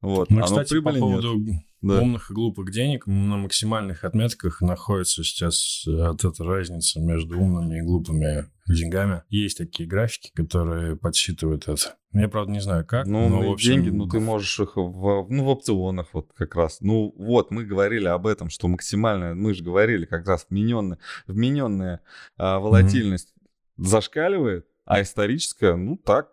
Вот, 0.00 0.30
Ну, 0.30 0.40
а 0.40 0.44
кстати, 0.44 0.80
по 0.80 0.90
прибыли 0.92 1.00
нет. 1.00 1.62
Да. 1.82 2.00
умных 2.00 2.30
и 2.30 2.34
глупых 2.34 2.72
денег, 2.72 3.06
на 3.06 3.36
максимальных 3.36 4.04
отметках 4.04 4.60
находится 4.60 5.22
сейчас 5.22 5.84
э, 5.86 5.90
вот 5.90 6.24
эта 6.24 6.42
разница 6.42 7.00
между 7.00 7.38
умными 7.38 7.78
и 7.78 7.82
глупыми 7.82 8.50
деньгами. 8.66 9.22
Есть 9.28 9.58
такие 9.58 9.88
графики, 9.88 10.32
которые 10.34 10.96
подсчитывают 10.96 11.68
это. 11.68 11.96
Я, 12.12 12.28
правда, 12.28 12.52
не 12.52 12.60
знаю 12.60 12.86
как, 12.86 13.06
Ну, 13.06 13.28
но, 13.28 13.50
в 13.50 13.52
общем, 13.52 13.74
деньги, 13.74 13.90
ну, 13.90 14.08
ты 14.08 14.20
можешь 14.20 14.58
их 14.58 14.76
в, 14.76 15.26
ну, 15.28 15.44
в 15.44 15.48
опционах 15.48 16.08
вот 16.14 16.30
как 16.34 16.54
раз. 16.54 16.80
Ну, 16.80 17.14
вот, 17.16 17.50
мы 17.50 17.64
говорили 17.64 18.06
об 18.06 18.26
этом, 18.26 18.48
что 18.48 18.68
максимальная, 18.68 19.34
мы 19.34 19.52
же 19.52 19.62
говорили 19.62 20.06
как 20.06 20.26
раз, 20.26 20.46
вмененная, 20.48 20.98
вмененная 21.26 22.00
а, 22.38 22.58
волатильность 22.58 23.34
зашкаливает, 23.76 24.66
а 24.86 25.02
историческая, 25.02 25.76
ну, 25.76 25.96
так, 25.98 26.30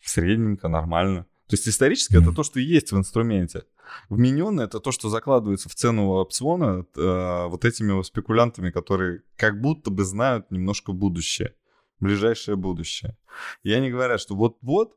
средненько, 0.00 0.68
нормально. 0.68 1.26
То 1.48 1.54
есть 1.54 1.66
историческое 1.66 2.18
это 2.18 2.26
Мгм. 2.26 2.34
то, 2.34 2.42
что 2.42 2.60
есть 2.60 2.92
в 2.92 2.96
инструменте. 2.98 3.64
Вмененное 4.10 4.66
это 4.66 4.80
то, 4.80 4.92
что 4.92 5.08
закладывается 5.08 5.70
в 5.70 5.74
цену 5.74 6.10
опциона 6.10 6.84
э, 6.94 7.46
вот 7.46 7.64
этими 7.64 8.02
спекулянтами, 8.02 8.70
которые 8.70 9.22
как 9.36 9.60
будто 9.60 9.90
бы 9.90 10.04
знают 10.04 10.50
немножко 10.50 10.92
будущее, 10.92 11.54
ближайшее 12.00 12.56
будущее. 12.56 13.16
И 13.62 13.72
они 13.72 13.90
говорят, 13.90 14.20
что 14.20 14.34
вот-вот, 14.36 14.94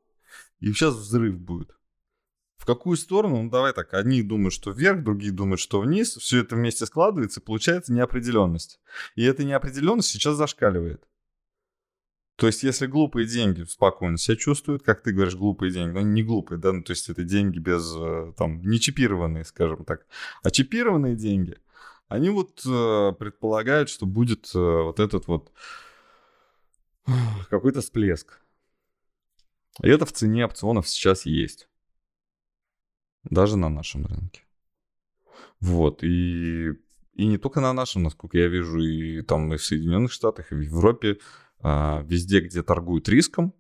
и 0.59 0.73
сейчас 0.73 0.95
взрыв 0.95 1.39
будет. 1.39 1.71
В 2.57 2.65
какую 2.65 2.95
сторону? 2.97 3.41
Ну, 3.41 3.49
давай 3.49 3.73
так. 3.73 3.93
Одни 3.93 4.21
думают, 4.21 4.53
что 4.53 4.71
вверх, 4.71 5.03
другие 5.03 5.31
думают, 5.31 5.59
что 5.59 5.79
вниз. 5.79 6.17
Все 6.17 6.41
это 6.41 6.55
вместе 6.55 6.85
складывается, 6.85 7.39
и 7.39 7.43
получается 7.43 7.91
неопределенность. 7.91 8.79
И 9.15 9.23
эта 9.23 9.43
неопределенность 9.43 10.09
сейчас 10.09 10.35
зашкаливает. 10.35 11.03
То 12.41 12.47
есть, 12.47 12.63
если 12.63 12.87
глупые 12.87 13.27
деньги 13.27 13.61
спокойно 13.65 14.17
себя 14.17 14.35
чувствуют, 14.35 14.81
как 14.81 15.03
ты 15.03 15.11
говоришь, 15.13 15.35
глупые 15.35 15.71
деньги, 15.71 15.91
но 15.91 15.99
они 15.99 16.09
не 16.09 16.23
глупые, 16.23 16.57
да, 16.57 16.71
ну, 16.71 16.81
то 16.81 16.89
есть 16.89 17.07
это 17.07 17.23
деньги 17.23 17.59
без, 17.59 17.93
э, 17.95 18.33
там, 18.35 18.61
не 18.61 18.79
чипированные, 18.79 19.45
скажем 19.45 19.85
так, 19.85 20.07
а 20.41 20.49
чипированные 20.49 21.15
деньги, 21.15 21.59
они 22.07 22.31
вот 22.31 22.63
э, 22.65 23.11
предполагают, 23.19 23.89
что 23.89 24.07
будет 24.07 24.49
э, 24.55 24.57
вот 24.57 24.99
этот 24.99 25.27
вот 25.27 25.51
какой-то 27.51 27.81
всплеск. 27.81 28.41
И 29.83 29.87
это 29.87 30.07
в 30.07 30.11
цене 30.11 30.45
опционов 30.45 30.89
сейчас 30.89 31.27
есть. 31.27 31.69
Даже 33.23 33.55
на 33.55 33.69
нашем 33.69 34.07
рынке. 34.07 34.41
Вот, 35.59 36.03
и, 36.03 36.71
и 37.13 37.27
не 37.27 37.37
только 37.37 37.61
на 37.61 37.71
нашем, 37.71 38.01
насколько 38.01 38.39
я 38.39 38.47
вижу, 38.47 38.79
и 38.79 39.21
там 39.21 39.53
и 39.53 39.57
в 39.57 39.63
Соединенных 39.63 40.11
Штатах, 40.11 40.51
и 40.51 40.55
в 40.55 40.61
Европе, 40.61 41.19
везде, 41.63 42.41
где 42.41 42.63
торгуют 42.63 43.07
риском, 43.09 43.53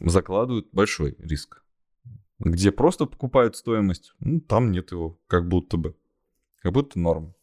закладывают 0.00 0.68
большой 0.72 1.16
риск. 1.18 1.62
Где 2.38 2.70
просто 2.70 3.06
покупают 3.06 3.56
стоимость, 3.56 4.14
ну, 4.20 4.40
там 4.40 4.70
нет 4.70 4.92
его, 4.92 5.20
как 5.26 5.48
будто 5.48 5.76
бы. 5.76 5.96
Как 6.60 6.72
будто 6.72 6.98
норм. 6.98 7.34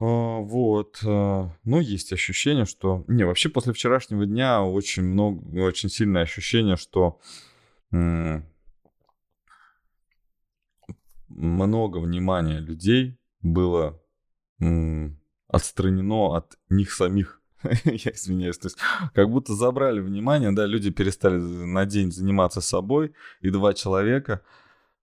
А, 0.00 0.38
Вот. 0.40 1.00
а, 1.04 1.50
Но 1.64 1.80
есть 1.80 2.12
ощущение, 2.12 2.66
что... 2.66 3.04
Не, 3.08 3.24
вообще 3.24 3.48
после 3.48 3.72
вчерашнего 3.72 4.26
дня 4.26 4.62
очень 4.62 5.02
много, 5.02 5.62
очень 5.62 5.88
сильное 5.88 6.22
ощущение, 6.22 6.76
что 6.76 7.20
много 11.28 11.98
внимания 11.98 12.60
людей 12.60 13.18
было 13.40 14.00
отстранено 15.48 16.36
от 16.36 16.58
них 16.68 16.92
самих. 16.92 17.40
Я 17.84 18.12
извиняюсь. 18.12 18.58
То 18.58 18.66
есть 18.68 18.78
как 19.14 19.30
будто 19.30 19.54
забрали 19.54 20.00
внимание, 20.00 20.52
да, 20.52 20.66
люди 20.66 20.90
перестали 20.90 21.38
на 21.38 21.86
день 21.86 22.12
заниматься 22.12 22.60
собой, 22.60 23.14
и 23.40 23.50
два 23.50 23.74
человека 23.74 24.42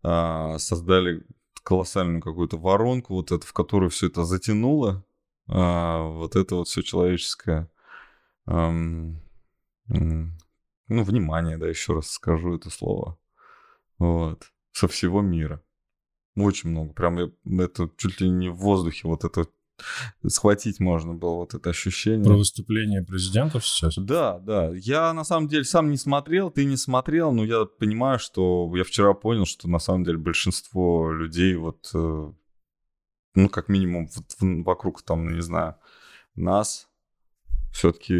а, 0.04 0.58
создали 0.58 1.26
колоссальную 1.64 2.22
какую-то 2.22 2.58
воронку, 2.58 3.16
вот 3.16 3.32
это, 3.32 3.46
в 3.46 3.54
которую 3.54 3.90
все 3.90 4.08
это 4.08 4.24
затянуло, 4.24 5.04
а, 5.48 6.04
вот 6.04 6.36
это 6.36 6.56
вот 6.56 6.68
все 6.68 6.84
человеческое, 6.84 7.70
м, 8.46 9.20
ну, 9.88 11.04
внимание, 11.04 11.58
да, 11.58 11.68
еще 11.68 11.94
раз 11.94 12.12
скажу 12.12 12.56
это 12.56 12.70
слово, 12.70 13.18
вот, 13.98 14.52
со 14.72 14.88
всего 14.88 15.22
мира. 15.22 15.64
Очень 16.36 16.70
много, 16.70 16.94
прям 16.94 17.18
я- 17.18 17.64
это 17.64 17.90
чуть 17.98 18.22
ли 18.22 18.30
не 18.30 18.50
в 18.50 18.58
воздухе, 18.58 19.08
вот 19.08 19.24
это 19.24 19.48
схватить 20.26 20.80
можно 20.80 21.14
было, 21.14 21.36
вот 21.36 21.54
это 21.54 21.70
ощущение. 21.70 22.24
Про 22.24 22.38
выступление 22.38 23.04
президентов 23.04 23.66
сейчас. 23.66 23.96
Да, 23.98 24.40
да. 24.40 24.72
Я 24.74 25.14
на 25.14 25.24
самом 25.24 25.48
деле 25.48 25.64
сам 25.64 25.90
не 25.92 25.98
смотрел, 25.98 26.50
ты 26.50 26.66
не 26.66 26.78
смотрел, 26.78 27.32
но 27.32 27.44
я 27.44 27.66
понимаю, 27.66 28.20
что 28.20 28.72
я 28.76 28.84
вчера 28.84 29.14
понял, 29.14 29.46
что 29.46 29.70
на 29.70 29.80
самом 29.80 30.04
деле 30.04 30.18
большинство 30.18 31.12
людей 31.12 31.56
вот, 31.56 31.90
э, 31.94 32.32
ну, 33.36 33.50
как 33.50 33.70
минимум 33.70 34.08
вот 34.16 34.26
вокруг 34.66 35.02
там, 35.04 35.34
не 35.34 35.42
знаю, 35.42 35.76
нас 36.36 36.88
все-таки 37.76 38.16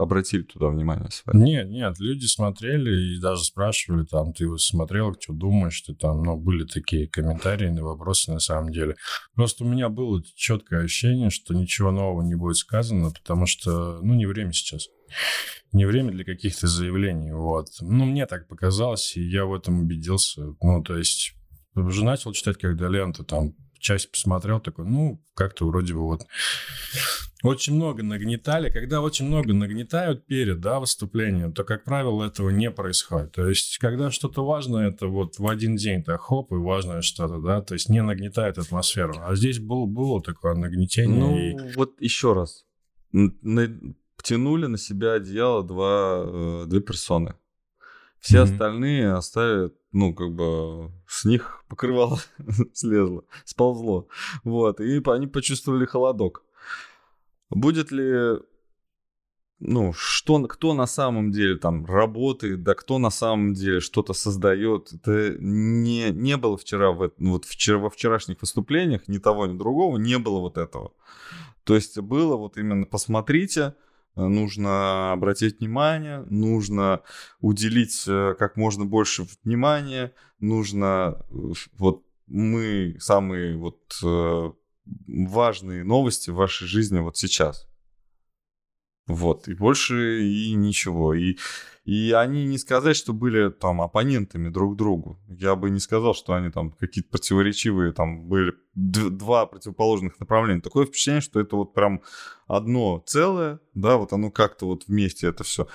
обратили 0.00 0.42
туда 0.42 0.66
внимание 0.66 1.08
свое. 1.12 1.38
Нет, 1.38 1.68
нет, 1.68 2.00
люди 2.00 2.26
смотрели 2.26 3.14
и 3.14 3.20
даже 3.20 3.44
спрашивали, 3.44 4.04
там, 4.04 4.32
ты 4.32 4.48
вот 4.48 4.60
смотрел, 4.60 5.14
что 5.18 5.32
думаешь, 5.32 5.80
ты 5.82 5.94
там, 5.94 6.24
ну, 6.24 6.36
были 6.36 6.64
такие 6.64 7.06
комментарии 7.06 7.68
на 7.68 7.84
вопросы 7.84 8.32
на 8.32 8.40
самом 8.40 8.72
деле. 8.72 8.96
Просто 9.36 9.62
у 9.62 9.68
меня 9.68 9.90
было 9.90 10.20
четкое 10.34 10.82
ощущение, 10.82 11.30
что 11.30 11.54
ничего 11.54 11.92
нового 11.92 12.22
не 12.22 12.34
будет 12.34 12.56
сказано, 12.56 13.12
потому 13.12 13.46
что, 13.46 14.00
ну, 14.02 14.14
не 14.14 14.26
время 14.26 14.52
сейчас. 14.52 14.88
Не 15.70 15.86
время 15.86 16.10
для 16.10 16.24
каких-то 16.24 16.66
заявлений, 16.66 17.32
вот. 17.32 17.68
Ну, 17.80 18.06
мне 18.06 18.26
так 18.26 18.48
показалось, 18.48 19.16
и 19.16 19.22
я 19.22 19.44
в 19.44 19.54
этом 19.54 19.78
убедился. 19.78 20.42
Ну, 20.60 20.82
то 20.82 20.96
есть, 20.96 21.32
уже 21.76 22.04
начал 22.04 22.32
читать, 22.32 22.58
когда 22.58 22.88
ленту 22.88 23.22
там 23.22 23.54
часть 23.78 24.10
посмотрел, 24.10 24.58
такой, 24.58 24.84
ну, 24.84 25.22
как-то 25.34 25.64
вроде 25.64 25.94
бы 25.94 26.00
вот 26.00 26.26
очень 27.46 27.74
много 27.74 28.02
нагнетали. 28.02 28.70
Когда 28.70 29.00
очень 29.00 29.26
много 29.26 29.52
нагнетают 29.52 30.26
перед 30.26 30.60
да, 30.60 30.80
выступлением, 30.80 31.52
то, 31.52 31.64
как 31.64 31.84
правило, 31.84 32.24
этого 32.24 32.50
не 32.50 32.70
происходит. 32.70 33.32
То 33.32 33.48
есть, 33.48 33.78
когда 33.78 34.10
что-то 34.10 34.44
важное, 34.44 34.90
это 34.90 35.06
вот 35.06 35.38
в 35.38 35.46
один 35.48 35.76
день, 35.76 36.02
так 36.02 36.20
хоп, 36.20 36.52
и 36.52 36.56
важное 36.56 37.02
что-то, 37.02 37.38
да, 37.40 37.60
то 37.62 37.74
есть 37.74 37.88
не 37.88 38.02
нагнетает 38.02 38.58
атмосферу. 38.58 39.14
А 39.20 39.34
здесь 39.36 39.58
был, 39.58 39.86
было 39.86 40.22
такое 40.22 40.54
нагнетение. 40.54 41.52
и- 41.52 41.54
Ну, 41.56 41.70
вот 41.76 42.00
еще 42.00 42.32
раз. 42.32 42.64
Тянули 44.22 44.66
на 44.66 44.78
себя 44.78 45.12
одеяло 45.14 45.62
два, 45.62 46.24
э, 46.26 46.64
две 46.66 46.80
персоны. 46.80 47.34
Все 48.18 48.42
Мгм. 48.42 48.52
остальные 48.52 49.12
оставят, 49.12 49.74
ну, 49.92 50.12
как 50.14 50.34
бы, 50.34 50.90
с 51.06 51.24
них 51.24 51.62
покрывало 51.68 52.18
слезло, 52.72 53.22
сползло. 53.44 54.08
Вот, 54.42 54.80
и 54.80 55.00
они 55.06 55.26
почувствовали 55.28 55.84
холодок. 55.84 56.42
Будет 57.50 57.92
ли, 57.92 58.38
ну, 59.58 59.92
что, 59.92 60.42
кто 60.44 60.74
на 60.74 60.86
самом 60.86 61.30
деле 61.30 61.56
там 61.56 61.86
работает, 61.86 62.62
да 62.62 62.74
кто 62.74 62.98
на 62.98 63.10
самом 63.10 63.54
деле 63.54 63.80
что-то 63.80 64.12
создает, 64.12 64.92
это 64.92 65.36
не, 65.38 66.10
не 66.10 66.36
было 66.36 66.56
вчера, 66.58 66.92
в, 66.92 67.12
ну, 67.18 67.32
вот 67.32 67.44
вчера, 67.44 67.78
во 67.78 67.90
вчерашних 67.90 68.40
выступлениях 68.40 69.08
ни 69.08 69.18
того, 69.18 69.46
ни 69.46 69.56
другого, 69.56 69.96
не 69.96 70.18
было 70.18 70.40
вот 70.40 70.58
этого. 70.58 70.92
То 71.64 71.74
есть 71.74 71.98
было 71.98 72.36
вот 72.36 72.58
именно 72.58 72.86
посмотрите, 72.86 73.74
нужно 74.14 75.12
обратить 75.12 75.60
внимание, 75.60 76.24
нужно 76.28 77.02
уделить 77.40 78.04
э, 78.08 78.34
как 78.38 78.56
можно 78.56 78.84
больше 78.84 79.26
внимания, 79.44 80.12
нужно 80.40 81.24
э, 81.30 81.52
вот 81.78 82.02
мы 82.26 82.96
самые 82.98 83.56
вот 83.56 83.98
э, 84.02 84.52
важные 85.06 85.84
новости 85.84 86.30
в 86.30 86.34
вашей 86.34 86.66
жизни 86.66 86.98
вот 86.98 87.16
сейчас. 87.16 87.66
Вот, 89.06 89.46
и 89.46 89.54
больше 89.54 90.24
и 90.24 90.52
ничего. 90.54 91.14
И, 91.14 91.36
и 91.84 92.10
они 92.10 92.44
не 92.44 92.58
сказать, 92.58 92.96
что 92.96 93.12
были 93.12 93.50
там 93.50 93.80
оппонентами 93.80 94.48
друг 94.48 94.76
другу. 94.76 95.20
Я 95.28 95.54
бы 95.54 95.70
не 95.70 95.78
сказал, 95.78 96.12
что 96.12 96.32
они 96.32 96.50
там 96.50 96.72
какие-то 96.72 97.10
противоречивые, 97.10 97.92
там 97.92 98.26
были 98.26 98.54
два 98.74 99.46
противоположных 99.46 100.18
направления. 100.18 100.60
Такое 100.60 100.86
впечатление, 100.86 101.20
что 101.20 101.38
это 101.38 101.54
вот 101.54 101.72
прям 101.72 102.02
одно 102.48 103.04
целое, 103.06 103.60
да, 103.74 103.96
вот 103.96 104.12
оно 104.12 104.32
как-то 104.32 104.66
вот 104.66 104.88
вместе 104.88 105.28
это 105.28 105.44
все. 105.44 105.68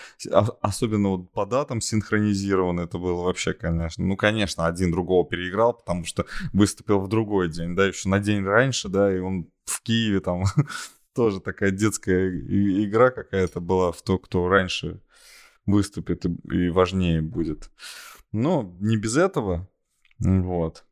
Особенно 0.61 1.09
вот 1.09 1.31
по 1.31 1.45
датам 1.45 1.79
синхронизировано 1.79 2.81
это 2.81 2.97
было 2.97 3.23
вообще, 3.23 3.53
конечно. 3.53 4.03
Ну, 4.03 4.17
конечно, 4.17 4.67
один 4.67 4.91
другого 4.91 5.25
переиграл, 5.25 5.73
потому 5.73 6.03
что 6.03 6.25
выступил 6.51 6.99
в 6.99 7.07
другой 7.07 7.49
день, 7.49 7.77
да, 7.77 7.87
еще 7.87 8.09
на 8.09 8.19
день 8.19 8.43
раньше, 8.43 8.89
да, 8.89 9.15
и 9.15 9.19
он 9.19 9.49
в 9.63 9.81
Киеве 9.81 10.19
там 10.19 10.43
тоже 11.13 11.39
такая 11.41 11.71
детская 11.71 12.29
игра 12.29 13.11
какая-то 13.11 13.59
была 13.59 13.91
в 13.91 14.01
то, 14.01 14.17
кто 14.17 14.47
раньше 14.47 15.01
выступит 15.65 16.25
и 16.25 16.69
важнее 16.69 17.21
будет. 17.21 17.71
Но 18.31 18.75
не 18.79 18.97
без 18.97 19.17
этого. 19.17 19.69
Вот. 20.19 20.85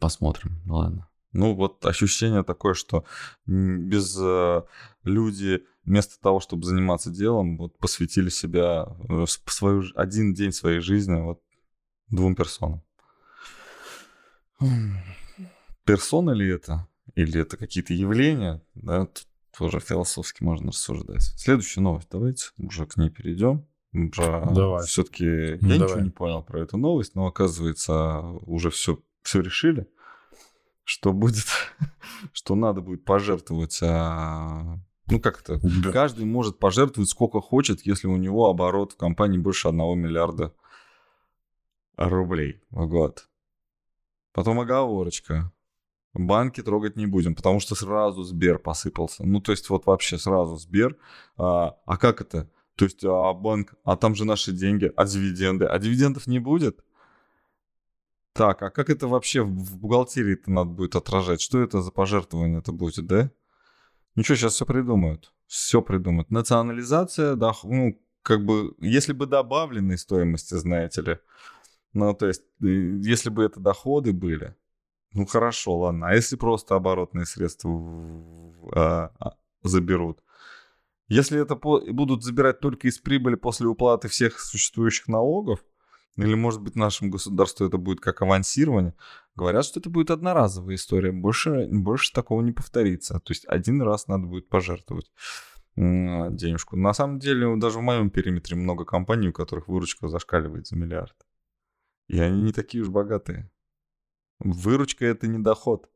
Посмотрим. 0.00 0.60
Ладно. 0.66 1.08
Ну, 1.32 1.54
вот 1.54 1.84
ощущение 1.84 2.42
такое, 2.42 2.74
что 2.74 3.04
без 3.46 4.16
э, 4.18 4.62
люди 5.04 5.62
вместо 5.84 6.20
того, 6.20 6.40
чтобы 6.40 6.64
заниматься 6.64 7.10
делом, 7.10 7.58
вот 7.58 7.78
посвятили 7.78 8.30
себя 8.30 8.86
э, 9.08 9.24
свою, 9.46 9.84
один 9.94 10.34
день 10.34 10.52
своей 10.52 10.80
жизни 10.80 11.20
вот 11.20 11.42
двум 12.08 12.34
персонам. 12.34 12.82
Персона 15.84 16.30
ли 16.30 16.48
это? 16.48 16.88
Или 17.18 17.40
это 17.40 17.56
какие-то 17.56 17.94
явления? 17.94 18.62
Да, 18.74 19.06
тут 19.06 19.26
тоже 19.56 19.80
философски 19.80 20.44
можно 20.44 20.68
рассуждать. 20.68 21.22
Следующая 21.36 21.80
новость. 21.80 22.08
Давайте 22.10 22.46
уже 22.58 22.86
к 22.86 22.96
ней 22.96 23.10
перейдем. 23.10 23.66
Про... 24.14 24.48
Давай. 24.52 24.86
Все-таки 24.86 25.24
я 25.24 25.56
Давай. 25.56 25.78
ничего 25.78 26.00
не 26.00 26.10
понял 26.10 26.42
про 26.42 26.60
эту 26.60 26.76
новость, 26.76 27.14
но 27.14 27.26
оказывается 27.26 28.20
уже 28.20 28.70
все, 28.70 29.00
все 29.22 29.40
решили 29.40 29.88
что 30.88 31.12
будет, 31.12 31.44
что 32.32 32.54
надо 32.54 32.80
будет 32.80 33.04
пожертвовать. 33.04 33.78
А, 33.82 34.78
ну 35.06 35.20
как 35.20 35.40
это? 35.40 35.60
Да. 35.62 35.92
Каждый 35.92 36.24
может 36.24 36.58
пожертвовать 36.58 37.10
сколько 37.10 37.42
хочет, 37.42 37.84
если 37.84 38.06
у 38.06 38.16
него 38.16 38.48
оборот 38.48 38.92
в 38.92 38.96
компании 38.96 39.36
больше 39.36 39.68
1 39.68 39.78
миллиарда 39.98 40.54
рублей 41.96 42.62
в 42.70 42.86
год. 42.86 43.28
Потом 44.32 44.60
оговорочка. 44.60 45.52
Банки 46.14 46.62
трогать 46.62 46.96
не 46.96 47.06
будем, 47.06 47.34
потому 47.34 47.60
что 47.60 47.74
сразу 47.74 48.22
Сбер 48.22 48.58
посыпался. 48.58 49.24
Ну, 49.24 49.40
то 49.40 49.52
есть 49.52 49.68
вот 49.68 49.86
вообще 49.86 50.18
сразу 50.18 50.56
Сбер. 50.56 50.96
А, 51.36 51.76
а 51.84 51.96
как 51.96 52.20
это? 52.20 52.50
То 52.76 52.84
есть 52.84 53.04
а 53.04 53.32
банк, 53.34 53.74
а 53.84 53.96
там 53.96 54.14
же 54.14 54.24
наши 54.24 54.52
деньги, 54.52 54.90
а 54.96 55.04
дивиденды? 55.04 55.66
А 55.66 55.78
дивидендов 55.78 56.26
не 56.26 56.38
будет? 56.38 56.84
Так, 58.32 58.62
а 58.62 58.70
как 58.70 58.88
это 58.88 59.08
вообще 59.08 59.42
в 59.42 59.76
бухгалтерии-то 59.78 60.50
надо 60.50 60.70
будет 60.70 60.94
отражать? 60.94 61.40
Что 61.40 61.60
это 61.60 61.82
за 61.82 61.90
пожертвование 61.90 62.60
это 62.60 62.70
будет, 62.70 63.06
да? 63.06 63.30
Ничего, 64.14 64.36
сейчас 64.36 64.54
все 64.54 64.64
придумают. 64.64 65.32
Все 65.46 65.82
придумают. 65.82 66.30
Национализация, 66.30 67.34
да, 67.34 67.52
ну, 67.64 68.00
как 68.22 68.44
бы, 68.44 68.74
если 68.78 69.12
бы 69.12 69.26
добавленной 69.26 69.98
стоимости, 69.98 70.54
знаете 70.54 71.02
ли. 71.02 71.18
Ну, 71.92 72.14
то 72.14 72.28
есть, 72.28 72.42
если 72.60 73.30
бы 73.30 73.42
это 73.42 73.58
доходы 73.58 74.12
были, 74.12 74.54
ну, 75.12 75.26
хорошо, 75.26 75.78
ладно. 75.78 76.08
А 76.08 76.14
если 76.14 76.36
просто 76.36 76.74
оборотные 76.74 77.26
средства 77.26 77.70
а, 78.74 79.10
а, 79.18 79.36
заберут? 79.62 80.22
Если 81.08 81.40
это 81.40 81.54
будут 81.56 82.22
забирать 82.22 82.60
только 82.60 82.88
из 82.88 82.98
прибыли 82.98 83.34
после 83.34 83.66
уплаты 83.66 84.08
всех 84.08 84.38
существующих 84.38 85.08
налогов, 85.08 85.64
или, 86.16 86.34
может 86.34 86.60
быть, 86.60 86.74
нашему 86.74 87.10
государству 87.10 87.64
это 87.64 87.78
будет 87.78 88.00
как 88.00 88.22
авансирование. 88.22 88.94
Говорят, 89.36 89.64
что 89.64 89.78
это 89.78 89.88
будет 89.88 90.10
одноразовая 90.10 90.74
история. 90.74 91.12
Больше, 91.12 91.68
больше 91.70 92.12
такого 92.12 92.42
не 92.42 92.50
повторится. 92.50 93.20
То 93.20 93.30
есть 93.30 93.46
один 93.46 93.80
раз 93.82 94.08
надо 94.08 94.26
будет 94.26 94.48
пожертвовать 94.48 95.12
денежку. 95.76 96.76
На 96.76 96.92
самом 96.92 97.20
деле, 97.20 97.54
даже 97.56 97.78
в 97.78 97.82
моем 97.82 98.10
периметре 98.10 98.56
много 98.56 98.84
компаний, 98.84 99.28
у 99.28 99.32
которых 99.32 99.68
выручка 99.68 100.08
зашкаливает 100.08 100.66
за 100.66 100.74
миллиард. 100.74 101.14
И 102.08 102.18
они 102.18 102.42
не 102.42 102.52
такие 102.52 102.82
уж 102.82 102.88
богатые. 102.88 103.48
Выручка 104.40 105.04
это 105.06 105.26
не 105.26 105.38
доход. 105.38 105.90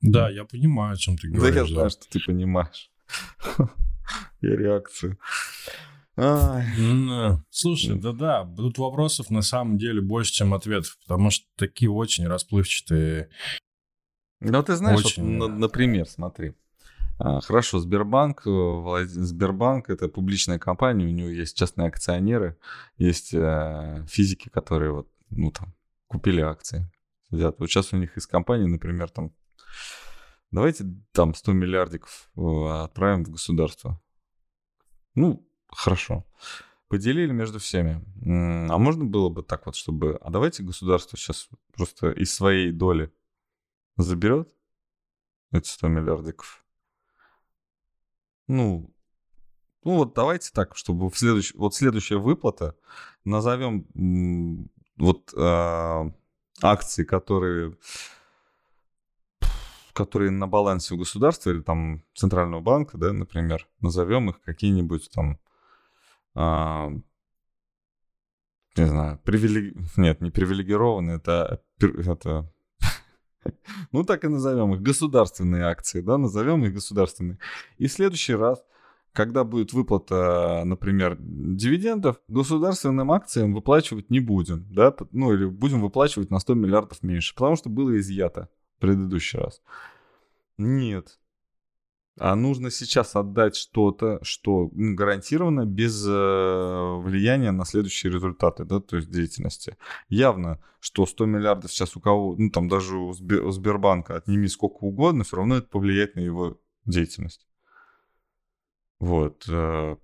Да, 0.00 0.30
я 0.30 0.44
понимаю, 0.44 0.94
о 0.94 0.96
чем 0.96 1.16
ты 1.16 1.28
говоришь. 1.28 1.54
Да, 1.54 1.60
я 1.60 1.66
знаю, 1.66 1.90
что 1.90 2.08
ты 2.08 2.20
понимаешь. 2.24 2.90
Я 4.40 4.56
реакцию. 4.56 5.18
Ну, 6.16 7.42
слушай, 7.50 7.98
да-да, 7.98 8.44
тут 8.56 8.78
вопросов 8.78 9.30
на 9.30 9.42
самом 9.42 9.78
деле 9.78 10.00
больше, 10.00 10.32
чем 10.32 10.54
ответов, 10.54 10.96
потому 11.02 11.30
что 11.30 11.46
такие 11.56 11.90
очень 11.90 12.26
расплывчатые. 12.26 13.30
Ну, 14.40 14.62
ты 14.62 14.76
знаешь, 14.76 15.04
очень... 15.04 15.38
вот, 15.38 15.48
например, 15.48 16.06
смотри. 16.06 16.54
А, 17.18 17.40
хорошо, 17.40 17.78
Сбербанк, 17.80 18.46
э, 18.46 19.04
Сбербанк 19.06 19.90
это 19.90 20.08
публичная 20.08 20.58
компания, 20.58 21.06
у 21.06 21.10
него 21.10 21.28
есть 21.28 21.56
частные 21.56 21.88
акционеры, 21.88 22.56
есть 22.96 23.34
э, 23.34 24.04
физики, 24.08 24.48
которые 24.48 24.92
вот, 24.92 25.08
ну 25.30 25.50
там, 25.50 25.74
купили 26.06 26.40
акции. 26.40 26.90
Сидят. 27.30 27.58
Вот 27.58 27.68
сейчас 27.68 27.92
у 27.92 27.96
них 27.96 28.16
из 28.16 28.26
компании, 28.26 28.68
например, 28.68 29.10
там, 29.10 29.32
давайте 30.50 30.84
там 31.12 31.34
100 31.34 31.52
миллиардиков 31.52 32.30
э, 32.36 32.82
отправим 32.84 33.24
в 33.24 33.30
государство. 33.30 34.00
Ну, 35.14 35.48
Хорошо. 35.70 36.24
Поделили 36.88 37.32
между 37.32 37.58
всеми. 37.58 38.02
А 38.70 38.78
можно 38.78 39.04
было 39.04 39.28
бы 39.28 39.42
так 39.42 39.66
вот, 39.66 39.76
чтобы... 39.76 40.16
А 40.22 40.30
давайте 40.30 40.62
государство 40.62 41.18
сейчас 41.18 41.48
просто 41.74 42.10
из 42.12 42.34
своей 42.34 42.72
доли 42.72 43.12
заберет 43.96 44.48
эти 45.52 45.68
100 45.68 45.88
миллиардиков. 45.88 46.64
Ну, 48.48 48.90
ну 49.84 49.96
вот 49.96 50.14
давайте 50.14 50.50
так, 50.52 50.76
чтобы 50.76 51.10
в 51.10 51.16
следующ... 51.18 51.54
вот 51.54 51.74
следующая 51.74 52.18
выплата 52.18 52.76
назовем 53.24 53.86
вот 54.96 55.32
э, 55.36 56.10
акции, 56.62 57.04
которые 57.04 57.76
которые 59.92 60.30
на 60.30 60.46
балансе 60.46 60.94
у 60.94 60.98
государства 60.98 61.50
или 61.50 61.60
там 61.60 62.04
центрального 62.14 62.60
банка, 62.60 62.96
да, 62.98 63.12
например, 63.12 63.66
назовем 63.80 64.30
их 64.30 64.40
какие-нибудь 64.40 65.10
там 65.10 65.38
а, 66.34 66.92
не 68.76 68.86
знаю, 68.86 69.18
привилег... 69.24 69.74
Нет, 69.96 70.20
не 70.20 70.30
привилегированные, 70.30 71.16
это... 71.16 71.60
это... 71.80 72.50
ну, 73.92 74.04
так 74.04 74.24
и 74.24 74.28
назовем 74.28 74.74
их, 74.74 74.82
государственные 74.82 75.64
акции, 75.64 76.00
да, 76.00 76.18
назовем 76.18 76.64
их 76.64 76.74
государственные. 76.74 77.38
И 77.78 77.86
в 77.86 77.92
следующий 77.92 78.34
раз, 78.34 78.64
когда 79.12 79.44
будет 79.44 79.72
выплата, 79.72 80.62
например, 80.64 81.16
дивидендов, 81.18 82.20
государственным 82.28 83.10
акциям 83.10 83.54
выплачивать 83.54 84.10
не 84.10 84.20
будем, 84.20 84.66
да, 84.70 84.94
ну, 85.12 85.32
или 85.32 85.46
будем 85.46 85.80
выплачивать 85.80 86.30
на 86.30 86.38
100 86.38 86.54
миллиардов 86.54 87.02
меньше, 87.02 87.34
потому 87.34 87.56
что 87.56 87.68
было 87.68 87.98
изъято 87.98 88.48
в 88.76 88.80
предыдущий 88.80 89.38
раз. 89.38 89.60
Нет, 90.56 91.18
а 92.20 92.34
нужно 92.34 92.70
сейчас 92.70 93.16
отдать 93.16 93.56
что-то, 93.56 94.18
что 94.22 94.70
гарантированно 94.72 95.64
без 95.64 96.04
э, 96.06 96.94
влияния 96.98 97.50
на 97.52 97.64
следующие 97.64 98.12
результаты, 98.12 98.64
да, 98.64 98.80
то 98.80 98.96
есть 98.96 99.10
деятельности. 99.10 99.76
Явно, 100.08 100.60
что 100.80 101.06
100 101.06 101.26
миллиардов 101.26 101.72
сейчас 101.72 101.96
у 101.96 102.00
кого, 102.00 102.34
ну 102.36 102.50
там 102.50 102.68
даже 102.68 102.96
у, 102.96 103.12
Сбер, 103.12 103.44
у 103.44 103.50
Сбербанка 103.50 104.16
отними 104.16 104.46
сколько 104.46 104.84
угодно, 104.84 105.24
все 105.24 105.36
равно 105.36 105.56
это 105.56 105.68
повлияет 105.68 106.16
на 106.16 106.20
его 106.20 106.60
деятельность. 106.84 107.46
Вот. 109.00 109.44
Э, 109.48 109.96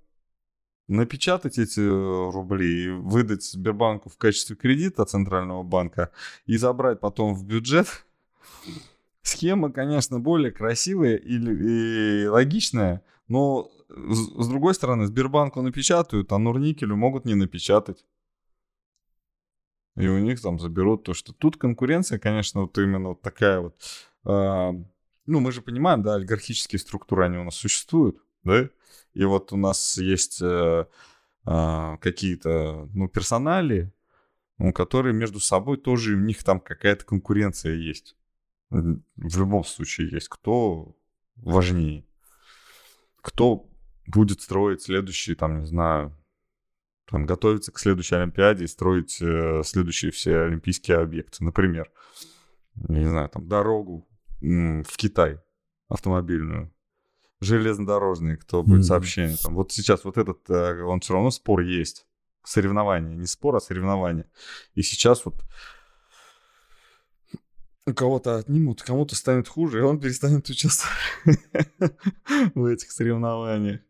напечатать 0.89 1.59
эти 1.59 1.81
рубли 1.81 2.85
и 2.85 2.91
выдать 2.91 3.45
Сбербанку 3.45 4.11
в 4.11 4.17
качестве 4.17 4.57
кредита 4.57 5.05
Центрального 5.05 5.63
банка 5.63 6.13
и 6.47 6.57
забрать 6.57 7.01
потом 7.01 7.35
в 7.35 7.45
бюджет 7.45 8.07
Схема, 9.25 9.73
конечно, 9.73 10.21
более 10.21 10.53
красивая 10.53 11.17
и, 11.17 11.39
и 11.39 12.27
логичная, 12.27 13.03
но 13.27 13.71
с, 13.89 14.45
с 14.45 14.49
другой 14.49 14.75
стороны, 14.75 15.07
Сбербанку 15.07 15.63
напечатают, 15.63 16.31
а 16.31 16.37
Нурникелю 16.37 16.95
могут 16.95 17.25
не 17.25 17.35
напечатать. 17.35 18.05
И 19.97 20.07
у 20.07 20.19
них 20.19 20.43
там 20.43 20.59
заберут 20.59 21.05
то, 21.05 21.15
что 21.15 21.33
тут 21.33 21.57
конкуренция, 21.57 22.19
конечно, 22.19 22.63
вот 22.63 22.77
именно 22.77 23.11
вот 23.11 23.23
такая 23.23 23.61
вот. 23.61 23.77
Э, 24.27 24.73
ну, 25.25 25.41
мы 25.41 25.53
же 25.53 25.63
понимаем, 25.63 26.03
да, 26.03 26.17
олигархические 26.17 26.79
структуры, 26.79 27.25
они 27.25 27.39
у 27.39 27.45
нас 27.45 27.55
существуют, 27.55 28.19
да? 28.43 28.69
И 29.15 29.25
вот 29.25 29.55
у 29.55 29.57
нас 29.57 29.97
есть 29.97 30.43
э, 30.43 30.87
э, 31.47 31.97
какие-то, 31.99 32.91
ну, 32.93 33.09
персонали, 33.09 33.91
ну, 34.59 34.75
которые 34.75 35.15
между 35.15 35.41
собой 35.41 35.79
тоже, 35.79 36.15
у 36.15 36.21
них 36.21 36.45
там 36.45 36.61
какая-то 36.61 37.07
конкуренция 37.07 37.75
есть 37.75 38.17
в 38.75 39.39
любом 39.39 39.65
случае 39.65 40.11
есть. 40.11 40.29
Кто 40.29 40.97
важнее? 41.37 42.05
Кто 43.21 43.69
будет 44.07 44.43
строить 44.43 44.83
следующий, 44.83 45.35
там, 45.35 45.61
не 45.61 45.67
знаю, 45.67 46.17
там, 47.07 47.27
готовиться 47.27 47.73
к 47.73 47.79
следующей 47.79 48.17
Олимпиаде 48.17 48.65
и 48.65 48.69
строить 48.69 49.21
э, 49.21 49.63
следующие 49.65 50.11
все 50.11 50.41
олимпийские 50.41 50.99
объекты. 50.99 51.45
Например, 51.45 51.91
не 52.75 53.09
знаю, 53.09 53.29
там, 53.29 53.49
дорогу 53.49 54.07
в 54.41 54.97
Китай 54.97 55.39
автомобильную, 55.89 56.73
железнодорожные, 57.41 58.37
кто 58.37 58.63
будет 58.63 58.81
mm-hmm. 58.81 58.83
сообщение. 58.83 59.37
Там. 59.43 59.55
Вот 59.55 59.73
сейчас 59.73 60.05
вот 60.05 60.19
этот, 60.19 60.49
э, 60.51 60.83
он 60.83 61.01
все 61.01 61.15
равно 61.15 61.31
спор 61.31 61.61
есть. 61.61 62.07
Соревнование. 62.43 63.17
Не 63.17 63.27
спор, 63.27 63.57
а 63.57 63.61
соревнование. 63.61 64.29
И 64.75 64.83
сейчас 64.83 65.25
вот 65.25 65.43
кого-то 67.93 68.37
отнимут, 68.37 68.83
кому-то 68.83 69.15
станет 69.15 69.49
хуже, 69.49 69.81
и 69.81 69.83
он 69.83 70.01
перестанет 70.01 70.49
участвовать 70.49 70.97
в 72.55 72.65
этих 72.65 72.91
соревнованиях. 72.91 73.81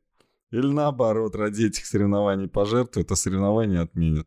Или 0.51 0.67
наоборот, 0.67 1.35
ради 1.37 1.67
этих 1.67 1.87
соревнований 1.87 2.49
пожертвует, 2.49 3.11
а 3.11 3.17
соревнования 3.17 3.83
отменят. 3.83 4.27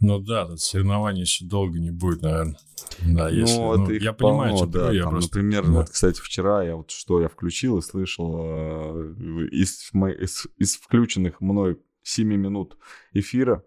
Ну 0.00 0.18
да, 0.18 0.46
тут 0.46 0.60
соревнований 0.60 1.22
еще 1.22 1.44
долго 1.44 1.78
не 1.78 1.90
будет, 1.90 2.22
наверное. 2.22 2.58
Да, 3.00 3.28
если, 3.28 3.56
ну, 3.56 3.76
ну, 3.76 3.90
я 3.90 4.12
понимаю, 4.12 4.56
что 4.56 4.66
да, 4.66 4.92
я 4.92 5.04
там, 5.04 5.12
просто... 5.12 5.38
Например, 5.38 5.64
да. 5.64 5.72
вот, 5.72 5.90
кстати, 5.90 6.20
вчера 6.20 6.62
я 6.64 6.76
вот 6.76 6.90
что 6.90 7.20
я 7.20 7.28
включил 7.28 7.78
и 7.78 7.82
слышал 7.82 8.36
э, 8.40 9.14
из, 9.52 9.90
из, 9.92 10.46
из 10.56 10.76
включенных 10.76 11.40
мной 11.40 11.80
7 12.02 12.26
минут 12.28 12.76
эфира, 13.12 13.64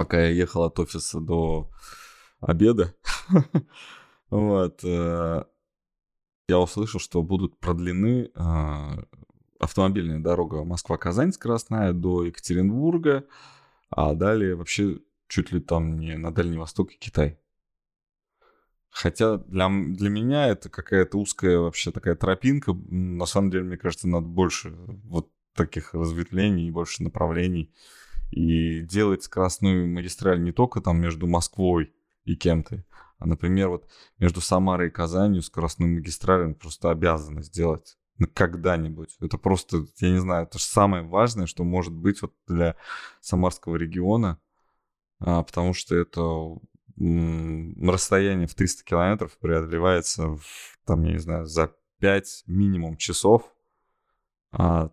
пока 0.00 0.18
я 0.18 0.30
ехал 0.30 0.62
от 0.62 0.78
офиса 0.78 1.20
до 1.20 1.70
обеда, 2.40 2.94
вот, 4.30 4.80
э, 4.82 5.44
я 6.48 6.58
услышал, 6.58 6.98
что 6.98 7.22
будут 7.22 7.58
продлены 7.58 8.30
э, 8.34 9.04
автомобильная 9.58 10.18
дорога 10.18 10.64
Москва-Казань 10.64 11.34
скоростная 11.34 11.92
до 11.92 12.24
Екатеринбурга, 12.24 13.26
а 13.90 14.14
далее 14.14 14.54
вообще 14.54 15.00
чуть 15.28 15.52
ли 15.52 15.60
там 15.60 15.98
не 15.98 16.16
на 16.16 16.32
Дальний 16.32 16.56
Восток 16.56 16.92
и 16.92 16.96
Китай. 16.96 17.38
Хотя 18.88 19.36
для, 19.36 19.68
для 19.68 20.08
меня 20.08 20.48
это 20.48 20.70
какая-то 20.70 21.18
узкая 21.18 21.58
вообще 21.58 21.90
такая 21.92 22.14
тропинка. 22.14 22.72
На 22.72 23.26
самом 23.26 23.50
деле, 23.50 23.64
мне 23.64 23.76
кажется, 23.76 24.08
надо 24.08 24.26
больше 24.26 24.70
вот 25.04 25.30
таких 25.54 25.92
разветвлений, 25.92 26.70
больше 26.70 27.02
направлений. 27.02 27.70
И 28.30 28.80
делать 28.82 29.24
скоростную 29.24 29.88
магистраль 29.88 30.42
не 30.42 30.52
только 30.52 30.80
там 30.80 31.00
между 31.00 31.26
Москвой 31.26 31.92
и 32.24 32.36
кем-то, 32.36 32.84
а, 33.18 33.26
например, 33.26 33.68
вот 33.68 33.86
между 34.18 34.40
Самарой 34.40 34.88
и 34.88 34.90
Казанью 34.90 35.42
скоростную 35.42 35.94
магистраль 35.94 36.46
он 36.46 36.54
просто 36.54 36.90
обязаны 36.90 37.42
сделать 37.42 37.98
когда-нибудь. 38.34 39.16
Это 39.20 39.38
просто, 39.38 39.86
я 39.98 40.10
не 40.10 40.18
знаю, 40.18 40.46
это 40.46 40.58
же 40.58 40.64
самое 40.64 41.02
важное, 41.02 41.46
что 41.46 41.64
может 41.64 41.92
быть 41.92 42.22
вот 42.22 42.32
для 42.46 42.76
Самарского 43.20 43.76
региона, 43.76 44.38
а, 45.18 45.42
потому 45.42 45.74
что 45.74 45.94
это 45.96 46.58
расстояние 46.98 48.46
в 48.46 48.54
300 48.54 48.84
километров 48.84 49.38
преодолевается, 49.38 50.28
в, 50.28 50.78
там, 50.84 51.02
я 51.04 51.12
не 51.12 51.18
знаю, 51.18 51.46
за 51.46 51.74
5 51.98 52.44
минимум 52.46 52.96
часов, 52.96 53.42
а 54.52 54.90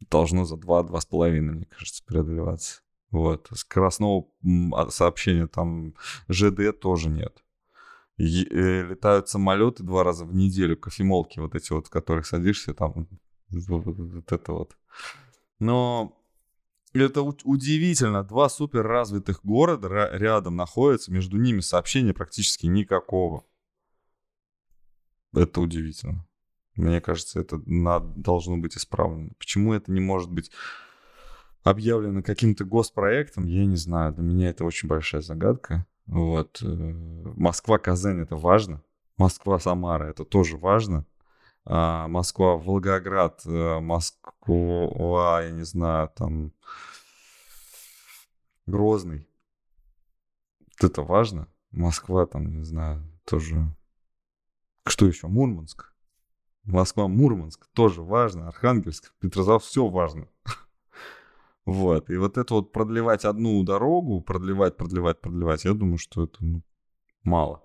должно 0.00 0.44
за 0.44 0.56
2-2,5, 0.56 1.40
мне 1.40 1.66
кажется, 1.66 2.04
преодолеваться. 2.04 2.82
Вот. 3.10 3.48
Скоростного 3.54 4.26
а, 4.74 4.90
сообщения 4.90 5.46
там 5.46 5.94
ЖД 6.28 6.78
тоже 6.78 7.08
нет. 7.08 7.42
Е- 8.18 8.48
э, 8.50 8.82
летают 8.88 9.28
самолеты 9.28 9.82
два 9.82 10.02
раза 10.02 10.24
в 10.24 10.34
неделю, 10.34 10.76
кофемолки 10.76 11.38
вот 11.38 11.54
эти 11.54 11.72
вот, 11.72 11.86
в 11.86 11.90
которых 11.90 12.26
садишься, 12.26 12.74
там 12.74 13.08
вот, 13.50 14.32
это 14.32 14.52
вот. 14.52 14.76
Но 15.58 16.16
это 16.92 17.22
удивительно. 17.22 18.24
Два 18.24 18.48
супер 18.48 18.82
развитых 18.86 19.44
города 19.44 19.88
рядом 20.12 20.56
находятся, 20.56 21.12
между 21.12 21.36
ними 21.36 21.60
сообщения 21.60 22.14
практически 22.14 22.66
никакого. 22.66 23.44
Это 25.34 25.60
удивительно. 25.60 26.25
Мне 26.76 27.00
кажется, 27.00 27.40
это 27.40 27.60
на- 27.66 28.00
должно 28.00 28.56
быть 28.58 28.76
исправлено. 28.76 29.30
Почему 29.38 29.72
это 29.72 29.90
не 29.92 30.00
может 30.00 30.30
быть 30.30 30.50
объявлено 31.62 32.22
каким-то 32.22 32.64
госпроектом, 32.64 33.46
я 33.46 33.64
не 33.66 33.76
знаю. 33.76 34.12
Для 34.12 34.22
меня 34.22 34.50
это 34.50 34.64
очень 34.64 34.88
большая 34.88 35.22
загадка. 35.22 35.86
Вот. 36.06 36.62
э, 36.62 36.66
Москва-Казань 36.66 38.20
это 38.20 38.36
важно. 38.36 38.82
Москва-Самара 39.16 40.04
это 40.04 40.24
тоже 40.24 40.56
важно. 40.56 41.04
А, 41.64 42.06
Москва-Волгоград, 42.06 43.42
э, 43.44 43.80
Москва, 43.80 45.42
я 45.42 45.50
не 45.50 45.64
знаю, 45.64 46.10
там 46.14 46.52
Грозный. 48.66 49.28
Это 50.80 51.02
важно. 51.02 51.48
Москва, 51.70 52.26
там, 52.26 52.58
не 52.58 52.64
знаю, 52.64 53.02
тоже. 53.24 53.74
Что 54.86 55.06
еще? 55.06 55.28
Мурманск. 55.28 55.92
Москва, 56.66 57.08
Мурманск 57.08 57.66
тоже 57.72 58.02
важно. 58.02 58.48
Архангельск, 58.48 59.14
Петрозаводск, 59.20 59.68
все 59.68 59.86
важно. 59.86 60.28
Вот. 61.64 62.10
И 62.10 62.16
вот 62.16 62.38
это 62.38 62.54
вот 62.54 62.70
продлевать 62.70 63.24
одну 63.24 63.60
дорогу, 63.64 64.20
продлевать, 64.20 64.76
продлевать, 64.76 65.20
продлевать, 65.20 65.64
я 65.64 65.74
думаю, 65.74 65.98
что 65.98 66.22
это 66.22 66.36
ну, 66.38 66.62
мало. 67.24 67.64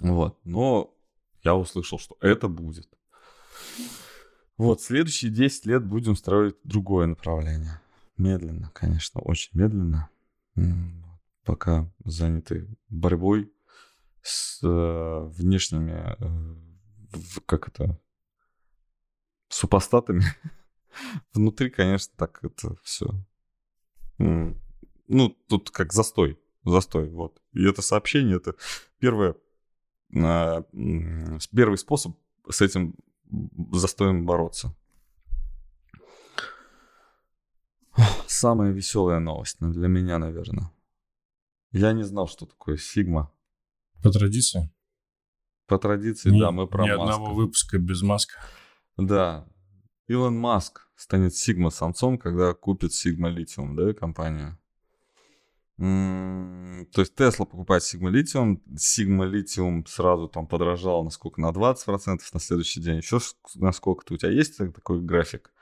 Вот. 0.00 0.40
Но 0.42 0.92
я 1.44 1.54
услышал, 1.54 2.00
что 2.00 2.16
это 2.20 2.48
будет. 2.48 2.88
Вот, 4.56 4.82
следующие 4.82 5.30
10 5.30 5.66
лет 5.66 5.86
будем 5.86 6.16
строить 6.16 6.56
другое 6.64 7.06
направление. 7.06 7.80
Медленно, 8.16 8.72
конечно, 8.74 9.20
очень 9.20 9.56
медленно. 9.56 10.10
Пока 11.44 11.88
заняты 12.04 12.68
борьбой 12.88 13.52
с 14.20 14.60
э, 14.64 15.20
внешними, 15.28 16.16
э, 16.18 16.67
как 17.46 17.68
это, 17.68 18.00
супостатами. 19.48 20.24
Внутри, 21.32 21.70
конечно, 21.70 22.12
так 22.16 22.40
это 22.42 22.76
все. 22.82 23.06
Ну, 24.18 25.28
тут 25.48 25.70
как 25.70 25.92
застой. 25.92 26.38
Застой, 26.64 27.08
вот. 27.08 27.40
И 27.52 27.64
это 27.64 27.82
сообщение, 27.82 28.36
это 28.36 28.54
первое, 28.98 29.36
а, 30.14 30.64
первый 31.54 31.78
способ 31.78 32.16
с 32.50 32.60
этим 32.60 32.94
застоем 33.72 34.26
бороться. 34.26 34.74
Самая 38.26 38.72
веселая 38.72 39.18
новость 39.18 39.60
ну, 39.60 39.72
для 39.72 39.88
меня, 39.88 40.18
наверное. 40.18 40.70
Я 41.72 41.92
не 41.92 42.04
знал, 42.04 42.28
что 42.28 42.46
такое 42.46 42.76
Сигма. 42.76 43.32
По 44.02 44.10
традиции. 44.10 44.70
По 45.68 45.78
традиции, 45.78 46.30
Ни- 46.30 46.40
да, 46.40 46.50
мы 46.50 46.66
про 46.66 46.84
Ни 46.84 46.88
Маска. 46.96 47.02
одного 47.02 47.34
выпуска 47.34 47.78
без 47.78 48.02
Маска. 48.02 48.34
Да. 48.96 49.46
Илон 50.08 50.36
Маск 50.38 50.88
станет 50.96 51.36
Сигма 51.36 51.70
самцом, 51.70 52.16
когда 52.18 52.54
купит 52.54 52.92
Sigma 52.94 53.28
Lithium, 53.28 53.76
да, 53.76 53.92
компанию. 53.92 54.58
М, 55.78 56.88
То 56.92 57.02
есть 57.02 57.14
Тесла 57.14 57.44
покупает 57.44 57.84
Sigma 57.84 58.10
Lithium, 58.10 58.60
Sigma 58.76 59.26
Lithium 59.26 59.86
сразу 59.86 60.26
там 60.28 60.46
подорожал 60.46 61.04
на 61.04 61.10
сколько? 61.10 61.40
На 61.40 61.52
20% 61.52 62.20
на 62.32 62.40
следующий 62.40 62.80
день. 62.80 62.96
Еще 62.96 63.20
на 63.54 63.70
сколько-то? 63.72 64.14
У 64.14 64.16
тебя 64.16 64.30
есть 64.30 64.56
так- 64.58 64.74
такой 64.74 65.00
график? 65.00 65.52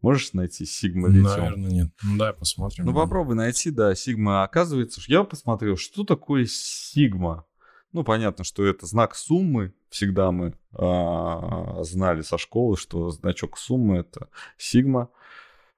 Можешь 0.00 0.32
найти 0.32 0.64
Сигма 0.64 1.08
Литиум? 1.08 1.24
Наверное, 1.38 1.70
нет. 1.70 1.92
Ну, 2.02 2.16
давай 2.16 2.32
посмотрим. 2.32 2.86
Ну, 2.86 2.94
попробуй 2.94 3.36
найти, 3.36 3.70
да, 3.70 3.94
Сигма. 3.94 4.42
Оказывается, 4.42 5.00
я 5.06 5.22
посмотрел, 5.22 5.76
что 5.76 6.04
такое 6.04 6.46
Сигма. 6.48 7.44
Ну, 7.92 8.04
понятно, 8.04 8.44
что 8.44 8.64
это 8.64 8.86
знак 8.86 9.14
суммы. 9.16 9.74
Всегда 9.88 10.30
мы 10.30 10.54
а, 10.72 11.82
знали 11.82 12.22
со 12.22 12.38
школы, 12.38 12.76
что 12.76 13.10
значок 13.10 13.58
суммы 13.58 13.98
это 13.98 14.28
Сигма. 14.56 15.10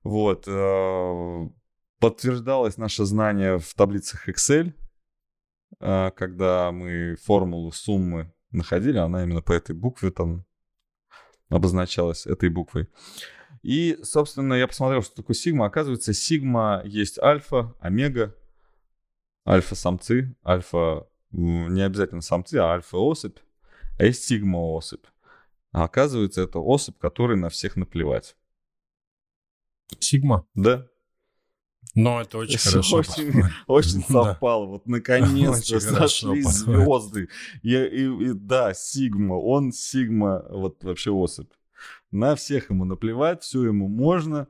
Вот. 0.02 0.44
а, 0.46 1.48
подтверждалось 1.98 2.78
наше 2.78 3.04
знание 3.04 3.58
в 3.58 3.74
таблицах 3.74 4.28
Excel, 4.28 4.74
а, 5.80 6.10
когда 6.10 6.72
мы 6.72 7.16
формулу 7.22 7.70
суммы 7.70 8.32
находили, 8.50 8.98
она 8.98 9.22
именно 9.22 9.40
по 9.40 9.52
этой 9.52 9.74
букве 9.74 10.10
там 10.10 10.44
обозначалась 11.48 12.26
этой 12.26 12.48
буквой. 12.48 12.88
И, 13.62 13.98
собственно, 14.02 14.54
я 14.54 14.66
посмотрел, 14.66 15.02
что 15.02 15.14
такое 15.14 15.34
сигма. 15.34 15.66
Оказывается, 15.66 16.12
сигма 16.12 16.82
есть 16.84 17.18
альфа, 17.20 17.74
омега, 17.80 18.34
альфа-самцы, 19.46 20.34
альфа 20.44 21.06
не 21.32 21.82
обязательно 21.82 22.20
самцы, 22.20 22.56
а 22.56 22.72
альфа-особь, 22.72 23.38
а 23.98 24.04
есть 24.04 24.24
сигма-особь. 24.24 25.04
А 25.72 25.84
оказывается, 25.84 26.42
это 26.42 26.58
особь, 26.58 26.98
которой 26.98 27.36
на 27.36 27.48
всех 27.48 27.76
наплевать. 27.76 28.36
Сигма. 29.98 30.46
Да? 30.54 30.86
Но 31.94 32.20
это 32.22 32.38
очень 32.38 32.58
Всё 32.58 32.70
хорошо. 32.70 32.96
Очень, 32.98 33.32
очень 33.66 34.04
Да. 34.08 34.24
совпало. 34.24 34.66
Вот 34.66 34.86
наконец-то 34.86 35.76
Очень 35.76 35.86
хорошо 35.86 36.08
сошли 36.34 36.42
подходит. 36.42 36.52
звезды. 36.76 37.28
И, 37.62 37.74
и- 37.74 38.24
и 38.30 38.32
да, 38.32 38.72
Сигма. 38.74 39.34
Он 39.34 39.72
Сигма, 39.72 40.44
вот 40.50 40.82
вообще 40.84 41.10
особь. 41.10 41.50
На 42.10 42.34
всех 42.34 42.70
ему 42.70 42.84
наплевать, 42.84 43.42
все 43.42 43.64
ему 43.64 43.88
можно. 43.88 44.46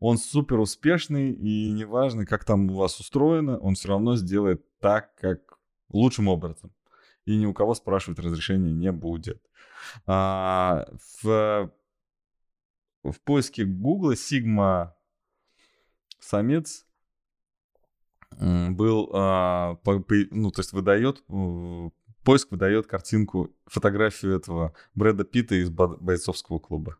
Он 0.00 0.18
супер 0.18 0.58
успешный, 0.58 1.30
и 1.32 1.70
неважно, 1.70 2.26
как 2.26 2.44
там 2.44 2.70
у 2.70 2.74
вас 2.74 2.98
устроено, 2.98 3.56
он 3.58 3.74
все 3.76 3.88
равно 3.88 4.16
сделает 4.16 4.64
так, 4.80 5.14
как 5.14 5.51
лучшим 5.92 6.28
образом. 6.28 6.72
И 7.24 7.36
ни 7.36 7.46
у 7.46 7.54
кого 7.54 7.74
спрашивать 7.74 8.18
разрешения 8.18 8.72
не 8.72 8.90
будет. 8.92 9.40
А, 10.06 10.86
в, 11.22 11.72
в 13.04 13.20
поиске 13.24 13.64
Гугла 13.64 14.16
Сигма 14.16 14.96
самец 16.18 16.86
был, 18.40 19.10
а, 19.12 19.74
по- 19.84 20.00
по- 20.00 20.14
ну, 20.30 20.50
то 20.50 20.60
есть 20.60 20.72
выдает, 20.72 21.22
поиск 22.24 22.50
выдает 22.50 22.86
картинку, 22.86 23.50
фотографию 23.66 24.34
этого 24.36 24.74
Брэда 24.94 25.24
Питта 25.24 25.54
из 25.56 25.70
бо- 25.70 25.96
бойцовского 25.98 26.58
клуба. 26.58 26.96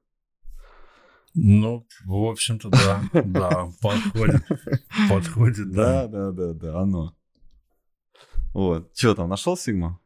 Ну, 1.34 1.86
в 2.04 2.24
общем-то, 2.30 2.68
да. 2.68 3.00
Да, 3.24 3.68
подходит. 3.80 4.42
Подходит, 5.08 5.70
Да, 5.72 6.06
да. 6.06 6.30
да, 6.30 6.32
да, 6.32 6.52
да, 6.52 6.80
оно. 6.80 7.16
Вот. 8.54 8.90
Что 8.96 9.14
там, 9.14 9.28
нашел 9.28 9.56
Сигма? 9.56 10.00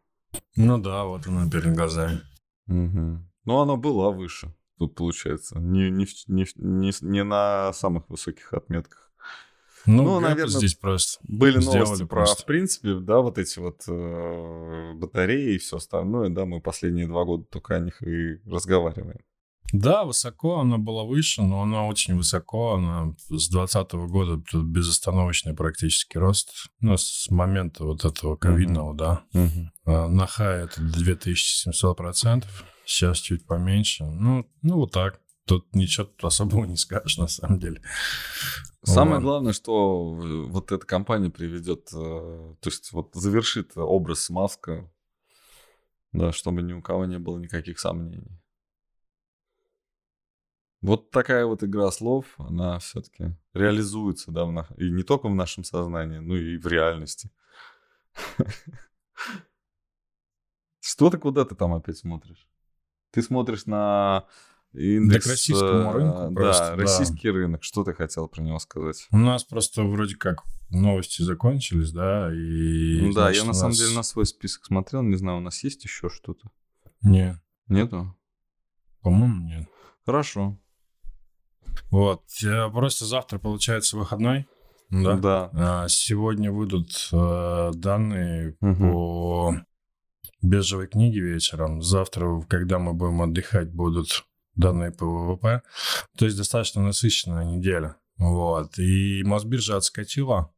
Ну 0.56 0.78
да, 0.78 1.04
вот 1.04 1.26
она 1.26 1.48
перед 1.48 1.74
глазами. 1.74 2.20
Угу. 2.68 3.18
Ну, 3.44 3.58
оно 3.60 3.76
было 3.76 4.10
выше, 4.10 4.54
тут 4.78 4.94
получается. 4.94 5.58
Не, 5.58 5.90
не, 5.90 6.06
не, 6.26 6.46
не, 6.56 6.92
не 7.00 7.24
на 7.24 7.72
самых 7.72 8.08
высоких 8.08 8.52
отметках. 8.52 9.10
Ну, 9.86 10.02
Ну, 10.02 10.20
наверное, 10.20 10.48
здесь 10.48 10.74
просто. 10.74 11.20
Были 11.22 11.58
новости 11.58 12.04
про, 12.04 12.16
просто. 12.16 12.42
в 12.42 12.46
принципе, 12.46 12.94
да, 12.94 13.20
вот 13.20 13.38
эти 13.38 13.60
вот 13.60 13.84
э, 13.86 14.92
батареи 14.94 15.54
и 15.54 15.58
все 15.58 15.76
остальное, 15.76 16.28
да, 16.28 16.44
мы 16.44 16.60
последние 16.60 17.06
два 17.06 17.24
года 17.24 17.44
только 17.44 17.76
о 17.76 17.78
них 17.78 18.02
и 18.02 18.40
разговариваем. 18.50 19.20
Да, 19.72 20.04
высоко 20.04 20.60
она 20.60 20.78
была 20.78 21.04
выше, 21.04 21.42
но 21.42 21.62
она 21.62 21.86
очень 21.86 22.16
высоко. 22.16 22.74
Она 22.74 23.14
с 23.28 23.48
2020 23.48 23.92
года 24.08 24.42
тут 24.50 24.64
безостановочный 24.64 25.54
практически 25.54 26.18
рост. 26.18 26.50
Ну, 26.80 26.96
с 26.96 27.28
момента 27.30 27.84
вот 27.84 28.04
этого 28.04 28.36
ковидного, 28.36 28.94
да. 28.94 29.24
А, 29.84 30.08
На 30.08 30.26
хай 30.26 30.64
это 30.64 30.80
2700%, 30.80 32.44
сейчас 32.84 33.18
чуть 33.18 33.46
поменьше. 33.46 34.04
Ну, 34.04 34.48
ну 34.62 34.76
вот 34.76 34.92
так. 34.92 35.20
Тут 35.46 35.74
ничего 35.76 36.06
тут 36.06 36.24
особого 36.24 36.64
не 36.64 36.76
скажешь, 36.76 37.18
на 37.18 37.28
самом 37.28 37.60
деле. 37.60 37.80
Самое 38.82 39.20
главное, 39.20 39.52
что 39.52 40.20
э, 40.20 40.42
вот 40.48 40.72
эта 40.72 40.84
компания 40.84 41.30
приведет, 41.30 41.88
э, 41.92 42.54
то 42.60 42.68
есть 42.68 42.92
вот 42.92 43.14
завершит 43.14 43.72
образ 43.76 44.28
Маска, 44.28 44.90
да, 46.12 46.32
чтобы 46.32 46.62
ни 46.62 46.72
у 46.72 46.82
кого 46.82 47.04
не 47.04 47.18
было 47.18 47.38
никаких 47.38 47.78
сомнений. 47.78 48.40
Вот 50.86 51.10
такая 51.10 51.44
вот 51.46 51.64
игра 51.64 51.90
слов, 51.90 52.26
она 52.38 52.78
все-таки 52.78 53.34
реализуется, 53.54 54.30
да, 54.30 54.44
в 54.44 54.52
на- 54.52 54.68
и 54.76 54.88
не 54.88 55.02
только 55.02 55.26
в 55.28 55.34
нашем 55.34 55.64
сознании, 55.64 56.18
но 56.18 56.36
и 56.36 56.56
в 56.58 56.66
реальности. 56.68 57.30
Что 60.80 61.10
ты 61.10 61.18
куда 61.18 61.44
ты 61.44 61.56
там 61.56 61.74
опять 61.74 61.98
смотришь? 61.98 62.48
Ты 63.10 63.20
смотришь 63.22 63.66
на 63.66 64.26
индекс... 64.74 65.24
к 65.26 65.28
российскому 65.30 65.90
э, 65.90 65.92
рынку 65.92 66.18
Да, 66.18 66.30
просто, 66.40 66.66
да. 66.70 66.76
российский 66.76 67.30
рынок. 67.30 67.64
Что 67.64 67.82
ты 67.82 67.92
хотел 67.92 68.28
про 68.28 68.42
него 68.42 68.60
сказать? 68.60 69.08
У 69.10 69.16
нас 69.16 69.42
просто 69.42 69.82
вроде 69.82 70.14
как 70.14 70.44
новости 70.70 71.22
закончились, 71.22 71.90
да, 71.90 72.32
и... 72.32 73.00
Ну 73.00 73.12
да, 73.12 73.22
значит, 73.24 73.42
я 73.42 73.48
на 73.48 73.54
самом 73.54 73.70
нас- 73.70 73.78
деле 73.78 73.96
на 73.96 74.02
свой 74.04 74.26
список 74.26 74.64
смотрел, 74.66 75.02
не 75.02 75.16
знаю, 75.16 75.38
у 75.38 75.40
нас 75.40 75.64
есть 75.64 75.82
еще 75.82 76.08
что-то? 76.08 76.48
Не, 77.02 77.40
Нету? 77.66 78.16
по-моему, 79.00 79.48
нет. 79.48 79.68
Хорошо. 80.04 80.56
Вот, 81.90 82.22
э, 82.44 82.70
просто 82.70 83.04
завтра, 83.04 83.38
получается, 83.38 83.96
выходной, 83.96 84.46
да? 84.90 85.16
Да. 85.16 85.50
А, 85.54 85.88
Сегодня 85.88 86.52
выйдут 86.52 87.08
э, 87.12 87.70
данные 87.74 88.56
Мгм. 88.60 88.92
по 88.92 89.54
биржевой 90.42 90.86
книге 90.86 91.20
вечером. 91.20 91.82
Завтра, 91.82 92.40
когда 92.48 92.78
мы 92.78 92.92
будем 92.94 93.22
отдыхать, 93.22 93.72
будут 93.72 94.24
данные 94.54 94.92
по 94.92 95.04
ВВП. 95.06 95.62
То 96.16 96.24
есть 96.24 96.36
достаточно 96.36 96.82
насыщенная 96.82 97.44
неделя. 97.44 97.96
Вот. 98.16 98.78
И 98.78 99.22
Мосбиржа 99.24 99.76
отскочила 99.76 100.52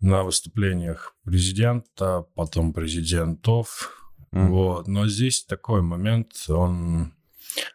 на 0.00 0.22
выступлениях 0.22 1.16
президента, 1.24 2.26
потом 2.34 2.72
президентов. 2.72 4.00
Мгм. 4.30 4.50
Вот. 4.52 4.88
Но 4.88 5.06
здесь 5.08 5.44
такой 5.44 5.82
момент, 5.82 6.32
он, 6.48 7.14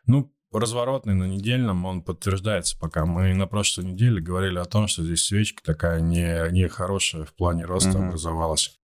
ну, 0.06 0.32
разворотный 0.52 1.14
на 1.14 1.26
недельном, 1.26 1.86
он 1.86 2.02
подтверждается 2.02 2.78
пока. 2.78 3.06
Мы 3.06 3.34
на 3.34 3.48
прошлой 3.48 3.86
неделе 3.86 4.22
говорили 4.22 4.58
о 4.58 4.66
том, 4.66 4.88
что 4.88 5.04
здесь 5.04 5.24
свечка 5.26 5.64
такая 5.64 6.02
не, 6.02 6.52
не 6.52 6.68
хорошая 6.68 7.26
в 7.26 7.34
плане 7.34 7.66
роста 7.66 7.98
Мгм. 7.98 8.08
образовалась. 8.08 8.80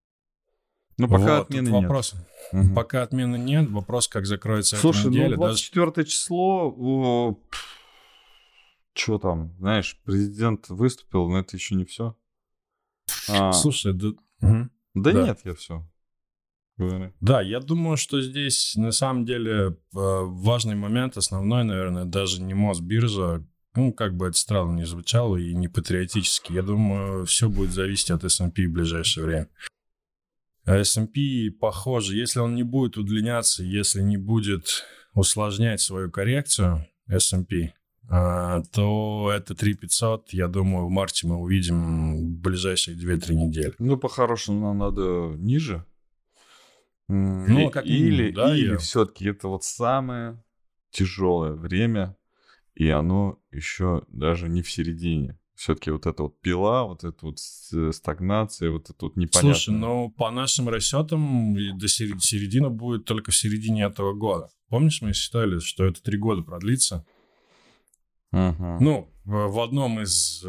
Ну, 0.98 1.10
пока 1.10 1.38
Вот, 1.40 1.48
отмены 1.48 1.70
нет. 1.70 1.82
вопрос. 1.84 2.14
Мгм. 2.54 2.76
Пока 2.76 3.04
отмены 3.04 3.38
нет, 3.38 3.70
вопрос, 3.70 4.08
как 4.08 4.26
закроется 4.26 4.78
Слушай, 4.78 5.00
эта 5.02 5.10
неделя. 5.10 5.36
ну 5.36 5.42
даже 5.44 5.72
24 5.72 6.06
число, 6.06 7.38
что 8.94 9.18
там, 9.18 9.56
знаешь, 9.60 10.00
президент 10.06 10.70
выступил, 10.70 11.28
но 11.30 11.40
это 11.40 11.58
еще 11.58 11.76
не 11.76 11.84
все. 11.86 12.16
Слушай, 13.52 13.94
да, 13.94 14.08
мгм. 14.40 14.72
да, 14.94 15.12
да. 15.12 15.24
нет, 15.24 15.40
я 15.44 15.54
все. 15.56 15.86
Да, 17.22 17.42
я 17.42 17.60
думаю, 17.60 17.98
что 17.98 18.22
здесь 18.22 18.74
на 18.76 18.92
самом 18.92 19.26
деле 19.26 19.52
э, 19.54 19.74
важный 19.94 20.76
момент, 20.76 21.18
основной, 21.18 21.64
наверное, 21.64 22.06
даже 22.06 22.42
не 22.42 22.54
Мосбиржа, 22.54 23.46
ну, 23.76 23.94
как 23.94 24.16
бы 24.16 24.28
это 24.28 24.38
странно 24.38 24.78
не 24.78 24.86
звучало 24.86 25.38
и 25.38 25.54
не 25.54 25.68
патриотически. 25.68 26.54
Я 26.54 26.64
думаю, 26.64 27.26
все 27.26 27.50
будет 27.50 27.72
зависеть 27.72 28.12
от 28.12 28.24
S&P 28.24 28.68
в 28.68 28.72
ближайшее 28.72 29.26
время. 29.26 29.50
А 30.66 30.78
S&P, 30.78 31.52
похоже, 31.60 32.16
если 32.16 32.40
он 32.40 32.56
не 32.56 32.64
будет 32.64 32.98
удлиняться, 32.98 33.64
если 33.64 34.02
не 34.02 34.18
будет 34.18 34.84
усложнять 35.14 35.82
свою 35.82 36.10
коррекцию 36.10 36.88
S&P, 37.08 37.74
а, 38.10 38.62
то 38.72 39.32
это 39.34 39.56
3500, 39.56 40.34
я 40.34 40.48
думаю, 40.48 40.88
в 40.88 40.90
марте 40.90 41.28
мы 41.28 41.38
увидим 41.38 42.18
в 42.18 42.42
ближайшие 42.42 42.98
2-3 42.98 43.36
недели. 43.36 43.74
Ну, 43.80 43.98
по-хорошему, 43.98 44.62
нам 44.62 44.78
надо 44.78 45.36
ниже. 45.38 45.86
Ну, 47.08 47.70
как 47.70 47.86
или, 47.86 48.10
минимум, 48.24 48.34
да, 48.34 48.56
или 48.58 48.72
я- 48.72 48.78
все-таки 48.78 49.26
это 49.26 49.48
вот 49.48 49.64
самое 49.64 50.44
тяжелое 50.92 51.54
время, 51.54 52.16
и 52.74 52.90
оно 52.90 53.40
еще 53.52 54.04
даже 54.08 54.50
не 54.50 54.62
в 54.62 54.72
середине. 54.72 55.38
Все-таки 55.56 55.90
вот 55.92 56.06
эта 56.06 56.24
вот 56.24 56.42
пила, 56.42 56.84
вот 56.84 57.04
эта 57.04 57.26
вот 57.26 57.40
с- 57.40 57.92
стагнация, 57.94 58.72
вот 58.72 58.90
это 58.90 59.06
вот 59.06 59.16
непонятно. 59.16 59.54
Слушай, 59.56 59.78
ну 59.78 60.10
по 60.10 60.30
нашим 60.32 60.68
расчетам 60.68 61.56
до 61.78 61.88
середины 61.88 62.70
будет 62.70 63.06
только 63.06 63.32
в 63.32 63.36
середине 63.36 63.84
этого 63.84 64.14
года. 64.14 64.50
Помнишь, 64.68 65.02
мы 65.02 65.14
считали, 65.14 65.60
что 65.60 65.86
это 65.86 66.02
три 66.02 66.18
года 66.18 66.42
продлится? 66.42 67.06
Ну, 68.80 69.12
в 69.24 69.60
одном 69.64 70.02
из 70.02 70.44
э, 70.46 70.48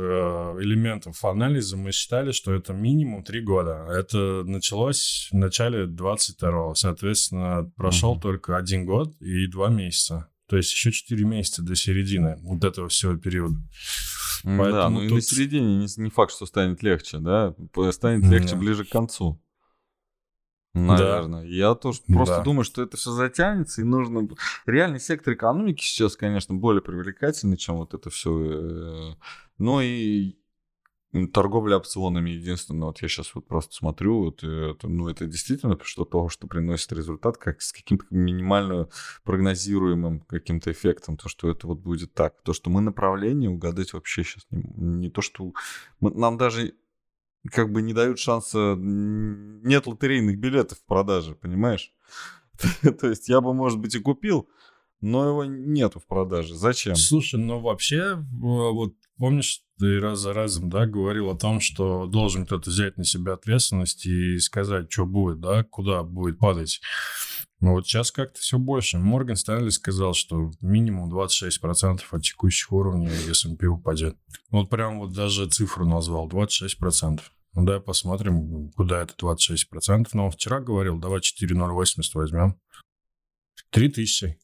элементов 0.60 1.24
анализа 1.24 1.76
мы 1.78 1.92
считали, 1.92 2.32
что 2.32 2.52
это 2.52 2.74
минимум 2.74 3.22
три 3.24 3.40
года. 3.40 3.86
Это 3.90 4.42
началось 4.44 5.28
в 5.32 5.36
начале 5.36 5.86
22-го. 5.86 6.74
Соответственно, 6.74 7.70
прошел 7.76 8.12
Мгм. 8.14 8.20
только 8.20 8.56
один 8.56 8.84
год 8.84 9.14
и 9.20 9.46
два 9.46 9.68
месяца. 9.70 10.28
То 10.48 10.56
есть 10.56 10.72
еще 10.72 10.92
четыре 10.92 11.24
месяца 11.24 11.62
до 11.62 11.74
середины 11.74 12.36
вот 12.42 12.64
этого 12.64 12.88
всего 12.88 13.16
периода. 13.16 13.56
М, 14.44 14.58
Да, 14.58 14.62
поэтому 14.62 14.90
ну 14.98 15.00
и 15.00 15.04
на 15.04 15.10
тут- 15.16 15.24
середине 15.24 15.76
не, 15.78 15.86
не 15.96 16.10
факт, 16.10 16.32
что 16.32 16.44
станет 16.46 16.82
легче, 16.82 17.18
да? 17.18 17.54
Станет 17.92 18.22
Да. 18.22 18.36
легче 18.36 18.56
ближе 18.56 18.84
к 18.84 18.90
концу. 18.90 19.40
Наверное. 20.76 21.44
Я 21.44 21.74
тоже 21.74 22.00
просто 22.06 22.36
Да. 22.36 22.42
думаю, 22.42 22.64
что 22.64 22.82
это 22.82 22.96
все 22.96 23.10
затянется, 23.12 23.80
и 23.80 23.84
нужно... 23.84 24.28
Реальный 24.66 25.00
сектор 25.00 25.34
экономики 25.34 25.82
сейчас, 25.82 26.16
конечно, 26.16 26.54
более 26.54 26.82
привлекательный, 26.82 27.56
чем 27.56 27.76
вот 27.76 27.94
это 27.94 28.10
все. 28.10 29.16
Но 29.58 29.80
и 29.80 30.36
торговля 31.32 31.78
опционами 31.78 32.30
единственное. 32.30 32.88
Вот 32.88 33.00
я 33.00 33.08
сейчас 33.08 33.34
вот 33.34 33.46
просто 33.46 33.74
смотрю, 33.74 34.24
вот 34.24 34.44
это, 34.44 34.86
ну, 34.86 35.08
это 35.08 35.26
действительно 35.26 35.78
что 35.82 36.04
то, 36.04 36.28
что 36.28 36.46
приносит 36.46 36.92
результат, 36.92 37.38
как 37.38 37.62
с 37.62 37.72
каким-то 37.72 38.04
минимально 38.10 38.88
прогнозируемым 39.24 40.20
каким-то 40.20 40.72
эффектом, 40.72 41.16
то, 41.16 41.28
что 41.28 41.48
это 41.50 41.66
вот 41.66 41.78
будет 41.78 42.12
так. 42.12 42.34
То, 42.42 42.52
что 42.52 42.68
мы 42.68 42.82
направление 42.82 43.48
угадать 43.48 43.94
вообще 43.94 44.24
сейчас 44.24 44.46
не, 44.50 44.62
не 44.76 45.10
то, 45.10 45.22
что... 45.22 45.52
мы- 46.00 46.10
нам 46.10 46.36
даже 46.36 46.74
как 47.50 47.72
бы 47.72 47.82
не 47.82 47.92
дают 47.92 48.18
шанса... 48.18 48.76
Нет 48.76 49.86
лотерейных 49.86 50.38
билетов 50.38 50.78
в 50.78 50.84
продаже, 50.84 51.34
понимаешь? 51.34 51.92
То 53.00 53.08
есть 53.08 53.28
я 53.28 53.40
бы, 53.40 53.52
может 53.54 53.78
быть, 53.78 53.94
и 53.94 54.00
купил, 54.00 54.48
но 55.00 55.28
его 55.28 55.44
нету 55.44 56.00
в 56.00 56.06
продаже. 56.06 56.54
Зачем? 56.54 56.96
Слушай, 56.96 57.40
ну 57.40 57.60
вообще, 57.60 58.16
вот 58.32 58.94
помнишь, 59.18 59.62
ты 59.78 60.00
раз 60.00 60.20
за 60.20 60.32
разом, 60.32 60.70
да, 60.70 60.86
говорил 60.86 61.30
о 61.30 61.36
том, 61.36 61.60
что 61.60 62.06
должен 62.06 62.46
кто-то 62.46 62.70
взять 62.70 62.96
на 62.96 63.04
себя 63.04 63.34
ответственность 63.34 64.06
и 64.06 64.38
сказать, 64.38 64.90
что 64.90 65.06
будет, 65.06 65.40
да, 65.40 65.64
куда 65.64 66.02
будет 66.02 66.38
падать. 66.38 66.80
Но 67.60 67.72
вот 67.72 67.86
сейчас 67.86 68.12
как-то 68.12 68.38
все 68.38 68.58
больше. 68.58 68.98
Морган 68.98 69.36
Стэнли 69.36 69.70
сказал, 69.70 70.14
что 70.14 70.50
минимум 70.60 71.12
26% 71.12 72.02
от 72.10 72.22
текущих 72.22 72.70
уровней 72.72 73.08
S&P 73.30 73.66
упадет. 73.66 74.16
Вот 74.50 74.68
прям 74.68 74.98
вот 74.98 75.12
даже 75.12 75.48
цифру 75.48 75.86
назвал, 75.86 76.28
26%. 76.28 77.20
Ну 77.54 77.64
да, 77.64 77.80
посмотрим, 77.80 78.70
куда 78.72 79.02
это 79.02 79.14
26%. 79.14 80.08
Но 80.12 80.26
он 80.26 80.30
вчера 80.30 80.60
говорил, 80.60 80.98
давай 80.98 81.22
4,080 81.22 82.14
возьмем. 82.14 82.60
3000. 83.70 84.38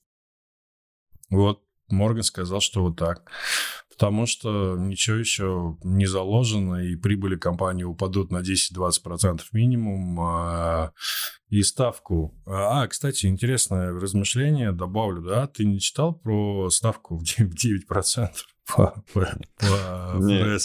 Вот 1.29 1.63
Морган 1.89 2.23
сказал, 2.23 2.61
что 2.61 2.83
вот 2.83 2.97
так. 2.97 3.31
Потому 3.91 4.27
что 4.27 4.77
ничего 4.79 5.17
еще 5.17 5.77
не 5.85 6.07
заложено, 6.07 6.77
и 6.77 6.97
прибыли 6.97 7.37
компании 7.37 7.85
упадут 7.85 8.31
на 8.31 8.39
10-20% 8.39 9.43
минимум. 9.53 10.19
А, 10.21 10.93
и 11.53 11.63
ставку. 11.63 12.35
А, 12.47 12.87
кстати, 12.87 13.27
интересное 13.27 13.93
размышление 13.93 14.73
добавлю, 14.73 15.21
да? 15.21 15.47
Ты 15.47 15.67
не 15.67 15.81
читал 15.81 16.15
про 16.15 16.71
ставку 16.71 17.19
в 17.19 17.23
9%? 17.23 18.31
Нет, 20.19 20.63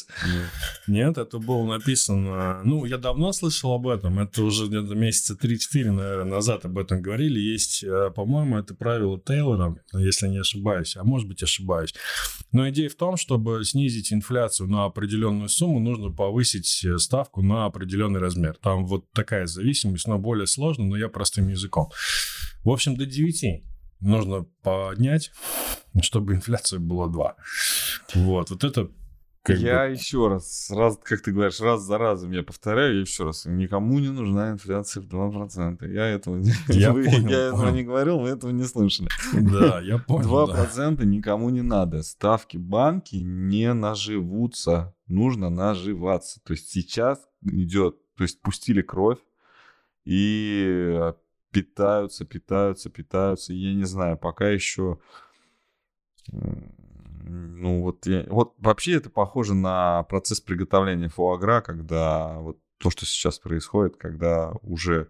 нет. 0.87 1.17
это 1.17 1.39
было 1.39 1.65
написано... 1.65 2.61
Ну, 2.63 2.85
я 2.85 2.97
давно 2.97 3.33
слышал 3.33 3.73
об 3.73 3.87
этом. 3.87 4.19
Это 4.19 4.43
уже 4.43 4.67
где-то 4.67 4.95
месяца 4.95 5.33
3-4, 5.33 5.91
наверное, 5.91 6.35
назад 6.35 6.65
об 6.65 6.77
этом 6.77 7.01
говорили. 7.01 7.39
Есть, 7.39 7.83
э, 7.83 8.11
по-моему, 8.15 8.59
это 8.59 8.75
правило 8.75 9.19
Тейлора, 9.19 9.75
если 9.93 10.27
не 10.27 10.37
ошибаюсь. 10.37 10.95
А 10.95 11.03
может 11.03 11.27
быть, 11.27 11.43
ошибаюсь. 11.43 11.93
Но 12.51 12.69
идея 12.69 12.89
в 12.89 12.95
том, 12.95 13.17
чтобы 13.17 13.65
снизить 13.65 14.13
инфляцию 14.13 14.69
на 14.69 14.85
определенную 14.85 15.49
сумму, 15.49 15.79
нужно 15.79 16.11
повысить 16.11 16.85
э, 16.85 16.97
ставку 16.99 17.41
на 17.41 17.65
определенный 17.65 18.19
размер. 18.19 18.57
Там 18.61 18.85
вот 18.85 19.11
такая 19.11 19.47
зависимость, 19.47 20.07
но 20.07 20.17
более 20.17 20.47
сложно, 20.47 20.85
но 20.85 20.97
я 20.97 21.09
простым 21.09 21.49
языком. 21.49 21.89
В 22.63 22.69
общем, 22.69 22.95
до 22.95 23.05
9 23.05 23.63
нужно 23.99 24.45
поднять, 24.61 25.31
чтобы 26.01 26.33
инфляция 26.33 26.79
была 26.79 27.07
2. 27.07 27.35
Вот, 28.15 28.49
вот 28.49 28.63
это 28.63 28.89
как 29.47 29.59
я 29.59 29.85
бы... 29.85 29.93
еще 29.93 30.27
раз, 30.27 30.69
раз, 30.71 30.99
как 31.01 31.21
ты 31.21 31.31
говоришь, 31.31 31.61
раз 31.61 31.81
за 31.81 31.97
разом 31.97 32.31
я 32.31 32.43
повторяю 32.43 32.99
еще 32.99 33.23
раз, 33.23 33.45
никому 33.45 33.97
не 33.99 34.09
нужна 34.09 34.51
инфляция 34.51 35.01
в 35.01 35.07
2%. 35.07 35.89
Я 35.89 36.07
этого, 36.07 36.43
я 36.67 36.91
вы, 36.93 37.05
понял, 37.05 37.29
я 37.29 37.47
этого 37.47 37.69
не 37.69 37.83
говорил, 37.83 38.19
вы 38.19 38.29
этого 38.29 38.51
не 38.51 38.65
слышали. 38.65 39.07
Да, 39.33 39.79
я 39.79 39.97
понял. 40.07 40.49
2% 40.49 40.95
да. 40.95 41.05
никому 41.05 41.49
не 41.49 41.61
надо. 41.61 42.03
Ставки 42.03 42.57
банки 42.57 43.15
не 43.15 43.73
наживутся. 43.73 44.93
Нужно 45.07 45.49
наживаться. 45.49 46.41
То 46.43 46.51
есть 46.51 46.69
сейчас 46.69 47.25
идет, 47.41 47.95
то 48.17 48.23
есть 48.23 48.41
пустили 48.41 48.81
кровь 48.81 49.19
и 50.03 51.13
питаются, 51.61 52.25
питаются, 52.25 52.89
питаются. 52.89 53.53
Я 53.53 53.73
не 53.73 53.85
знаю, 53.85 54.17
пока 54.17 54.49
еще 54.49 54.99
ну 57.29 57.81
вот, 57.81 58.05
я, 58.05 58.25
вот 58.29 58.53
вообще 58.57 58.93
это 58.93 59.09
похоже 59.09 59.53
на 59.53 60.03
процесс 60.03 60.39
приготовления 60.39 61.09
фуагра, 61.09 61.61
когда 61.61 62.39
вот 62.39 62.57
то, 62.77 62.89
что 62.89 63.05
сейчас 63.05 63.39
происходит, 63.39 63.97
когда 63.97 64.53
уже 64.61 65.09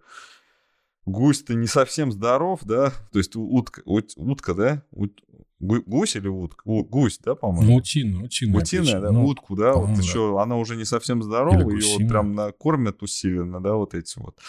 гусь-то 1.06 1.54
не 1.54 1.68
совсем 1.68 2.12
здоров, 2.12 2.62
да, 2.64 2.91
то 3.12 3.20
есть 3.20 3.36
утка, 3.36 3.82
ут, 3.86 4.12
утка, 4.16 4.54
да, 4.54 4.84
ут, 4.91 5.22
гусь 5.60 6.16
или 6.16 6.28
утка, 6.28 6.62
У, 6.66 6.84
гусь, 6.84 7.20
да, 7.24 7.36
по-моему? 7.36 7.72
Ну, 7.72 7.76
утина, 7.78 8.24
утина. 8.24 8.58
Утина, 8.58 9.02
да, 9.02 9.12
ну, 9.12 9.26
утку, 9.26 9.56
да, 9.56 9.74
вот 9.74 9.93
да. 9.93 10.02
еще 10.02 10.41
она 10.41 10.58
уже 10.58 10.76
не 10.76 10.86
совсем 10.86 11.22
здорова, 11.22 11.70
ее 11.70 11.98
вот 12.00 12.08
прям 12.08 12.34
накормят 12.34 13.04
усиленно, 13.04 13.62
да, 13.62 13.74
вот 13.76 13.93
этим 13.93 14.24
вот 14.24 14.39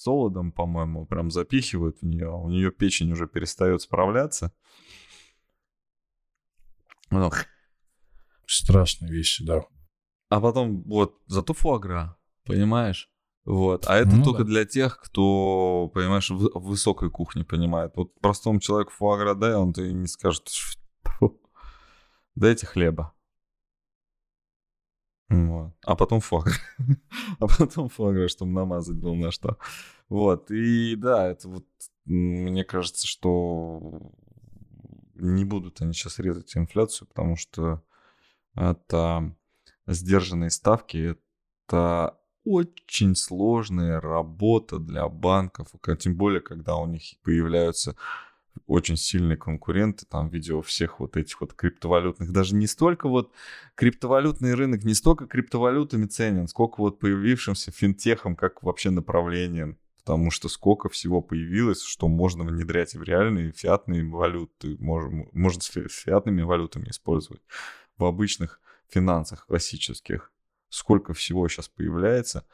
солодом, 0.00 0.52
по-моему, 0.52 1.06
прям 1.06 1.30
запихивают 1.30 2.00
в 2.00 2.06
нее, 2.06 2.30
у 2.30 2.48
нее 2.48 2.70
печень 2.70 3.12
уже 3.12 3.26
перестает 3.26 3.82
справляться. 3.82 4.52
Ну, 7.10 7.30
Страшные 8.46 9.12
вещи, 9.12 9.44
да. 9.44 9.62
А 10.28 10.40
потом 10.40 10.82
вот 10.82 11.18
зато 11.26 11.54
фуагра, 11.54 12.16
понимаешь? 12.44 13.10
Вот. 13.44 13.86
А 13.88 13.96
это 13.96 14.16
ну, 14.16 14.24
только 14.24 14.44
да. 14.44 14.50
для 14.50 14.64
тех, 14.64 14.98
кто, 15.00 15.90
понимаешь, 15.92 16.30
в, 16.30 16.58
высокой 16.58 17.10
кухне 17.10 17.44
понимает. 17.44 17.92
Вот 17.96 18.14
простому 18.20 18.60
человеку 18.60 18.92
фуагра 18.92 19.34
дай, 19.34 19.54
он 19.54 19.72
и 19.72 19.92
не 19.92 20.06
скажет, 20.06 20.48
что 20.48 21.36
дайте 22.34 22.66
хлеба. 22.66 23.12
Вот. 25.30 25.72
А 25.84 25.94
потом 25.94 26.20
фуагра. 26.20 26.54
а 27.38 27.46
потом 27.46 27.88
фуагра, 27.88 28.28
чтобы 28.28 28.50
намазать 28.50 28.96
был 28.96 29.14
на 29.14 29.30
что. 29.30 29.58
Вот. 30.08 30.50
И 30.50 30.96
да, 30.96 31.28
это 31.28 31.48
вот, 31.48 31.66
мне 32.04 32.64
кажется, 32.64 33.06
что 33.06 34.12
не 35.14 35.44
будут 35.44 35.80
они 35.80 35.92
сейчас 35.92 36.18
резать 36.18 36.56
инфляцию, 36.56 37.06
потому 37.08 37.36
что 37.36 37.82
это 38.56 39.34
сдержанные 39.86 40.50
ставки, 40.50 41.16
это 41.68 42.18
очень 42.44 43.14
сложная 43.14 44.00
работа 44.00 44.78
для 44.78 45.08
банков, 45.08 45.68
тем 46.00 46.16
более, 46.16 46.40
когда 46.40 46.76
у 46.76 46.86
них 46.86 47.02
появляются 47.22 47.94
очень 48.66 48.96
сильные 48.96 49.36
конкуренты 49.36 50.06
там 50.06 50.28
в 50.28 50.32
виде 50.32 50.60
всех 50.62 51.00
вот 51.00 51.16
этих 51.16 51.40
вот 51.40 51.54
криптовалютных. 51.54 52.32
Даже 52.32 52.54
не 52.54 52.66
столько 52.66 53.08
вот 53.08 53.32
криптовалютный 53.74 54.54
рынок, 54.54 54.84
не 54.84 54.94
столько 54.94 55.26
криптовалютами 55.26 56.06
ценен, 56.06 56.48
сколько 56.48 56.80
вот 56.80 56.98
появившимся 56.98 57.70
финтехом 57.70 58.36
как 58.36 58.62
вообще 58.62 58.90
направлением 58.90 59.78
потому 60.00 60.30
что 60.30 60.48
сколько 60.48 60.88
всего 60.88 61.20
появилось, 61.20 61.82
что 61.82 62.08
можно 62.08 62.42
внедрять 62.42 62.94
в 62.94 63.02
реальные 63.02 63.52
фиатные 63.52 64.04
валюты, 64.04 64.76
можно, 64.80 65.26
можно 65.32 65.60
с 65.62 65.68
фиатными 65.68 66.42
валютами 66.42 66.88
использовать 66.88 67.42
в 67.96 68.04
обычных 68.04 68.60
финансах 68.88 69.46
классических. 69.46 70.32
Сколько 70.68 71.12
всего 71.12 71.46
сейчас 71.48 71.68
появляется. 71.68 72.44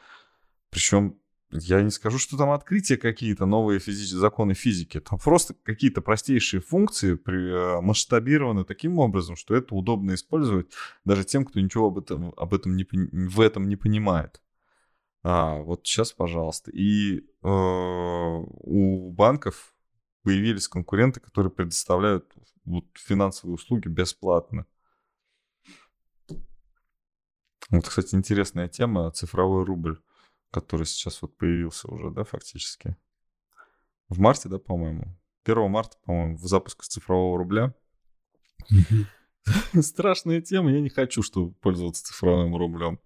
Причем 0.71 1.19
я 1.51 1.83
не 1.83 1.91
скажу, 1.91 2.19
что 2.19 2.37
там 2.37 2.51
открытия 2.51 2.97
какие-то, 2.97 3.47
новые 3.47 3.79
физи- 3.79 4.17
законы 4.17 4.55
физики. 4.55 5.01
Там 5.01 5.19
просто 5.19 5.55
какие-то 5.55 6.01
простейшие 6.01 6.61
функции 6.61 7.15
при, 7.15 7.51
э, 7.51 7.81
масштабированы 7.81 8.65
таким 8.65 8.99
образом, 8.99 9.37
что 9.37 9.55
это 9.55 9.75
удобно 9.75 10.15
использовать 10.15 10.73
даже 11.05 11.25
тем, 11.25 11.45
кто 11.45 11.61
ничего 11.61 11.87
об 11.87 11.99
этом, 11.99 12.35
об 12.37 12.55
этом 12.55 12.77
не, 12.77 12.85
в 13.29 13.41
этом 13.41 13.69
не 13.69 13.77
понимает. 13.77 14.41
А, 15.23 15.59
вот 15.59 15.87
сейчас, 15.87 16.13
пожалуйста. 16.13 16.71
И 16.73 17.19
э, 17.19 17.25
у 17.43 19.13
банков 19.13 19.75
появились 20.23 20.69
конкуренты, 20.69 21.21
которые 21.21 21.53
предоставляют 21.53 22.33
вот 22.65 22.87
финансовые 22.95 23.55
услуги 23.55 23.89
бесплатно. 23.89 24.67
Вот, 27.71 27.89
кстати, 27.89 28.15
интересная 28.15 28.69
тема 28.69 29.11
цифровой 29.11 29.65
рубль, 29.65 30.01
который 30.51 30.87
сейчас 30.87 31.23
вот 31.23 31.37
появился 31.37 31.89
уже, 31.89 32.11
да, 32.11 32.25
фактически. 32.25 32.97
В 34.09 34.19
марте, 34.19 34.49
да, 34.49 34.59
по-моему. 34.59 35.17
1 35.45 35.71
марта, 35.71 35.97
по-моему, 36.05 36.37
в 36.37 36.47
запуск 36.47 36.83
цифрового 36.85 37.39
рубля. 37.39 37.75
Страшная 39.81 40.41
тема, 40.41 40.73
я 40.73 40.81
не 40.81 40.89
хочу, 40.89 41.23
чтобы 41.23 41.53
пользоваться 41.55 42.05
цифровым 42.05 42.57
рублем. 42.57 43.01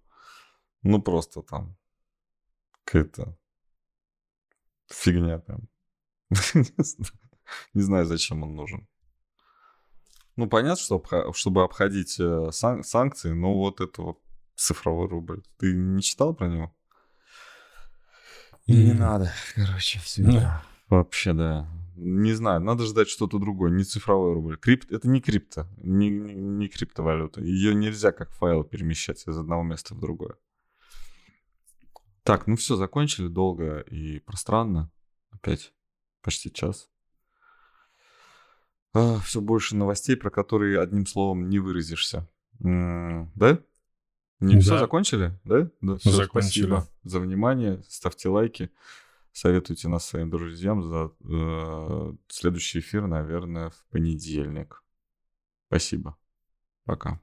Ну, 0.83 1.01
просто 1.01 1.41
там 1.41 1.77
какая-то 2.83 3.37
фигня 4.87 5.39
прям. 5.39 5.67
Не 7.73 7.81
знаю, 7.81 8.05
зачем 8.05 8.43
он 8.43 8.55
нужен. 8.55 8.87
Ну, 10.35 10.47
понятно, 10.47 10.77
что 10.81 11.33
чтобы 11.33 11.63
обходить 11.63 12.19
э, 12.19 12.51
сан- 12.51 12.83
санкции, 12.83 13.31
но 13.31 13.53
вот 13.53 13.81
это 13.81 14.01
вот 14.01 14.21
цифровой 14.55 15.07
рубль. 15.07 15.43
Ты 15.57 15.73
не 15.73 16.01
читал 16.01 16.33
про 16.33 16.47
него? 16.47 16.75
Не 18.67 18.93
надо, 18.93 19.31
короче, 19.55 19.99
все. 19.99 20.21
Ну, 20.23 20.41
вообще, 20.89 21.33
да. 21.33 21.69
Не 21.95 22.33
знаю, 22.33 22.61
надо 22.61 22.85
ждать 22.85 23.09
что-то 23.09 23.37
другое, 23.37 23.71
не 23.71 23.83
цифровой 23.83 24.33
рубль. 24.33 24.57
Крипт, 24.57 24.91
это 24.91 25.07
не 25.07 25.21
крипто, 25.21 25.67
не, 25.77 26.09
не, 26.09 26.33
не 26.33 26.67
криптовалюта. 26.67 27.41
Ее 27.41 27.75
нельзя 27.75 28.11
как 28.11 28.31
файл 28.31 28.63
перемещать 28.63 29.27
из 29.27 29.37
одного 29.37 29.63
места 29.63 29.93
в 29.93 29.99
другое. 29.99 30.35
Так, 32.23 32.47
ну 32.47 32.55
все, 32.55 32.75
закончили 32.75 33.27
долго 33.27 33.79
и 33.79 34.19
пространно. 34.19 34.91
Опять 35.31 35.73
почти 36.21 36.51
час. 36.51 36.89
А, 38.93 39.19
все 39.19 39.41
больше 39.41 39.75
новостей, 39.75 40.15
про 40.15 40.29
которые 40.29 40.79
одним 40.79 41.05
словом 41.05 41.49
не 41.49 41.59
выразишься. 41.59 42.27
М- 42.63 43.31
да? 43.35 43.59
Не 44.41 44.55
да. 44.55 44.61
все 44.61 44.77
закончили? 44.79 45.39
Да? 45.43 45.69
Да, 45.81 45.97
все, 45.97 46.11
закончили. 46.11 46.65
спасибо 46.65 46.87
за 47.03 47.19
внимание. 47.19 47.83
Ставьте 47.87 48.27
лайки. 48.27 48.71
Советуйте 49.31 49.87
нас 49.87 50.05
своим 50.05 50.29
друзьям 50.29 50.83
за 50.83 51.11
э, 51.23 52.13
следующий 52.27 52.79
эфир, 52.79 53.07
наверное, 53.07 53.69
в 53.69 53.85
понедельник. 53.89 54.83
Спасибо. 55.67 56.17
Пока. 56.83 57.21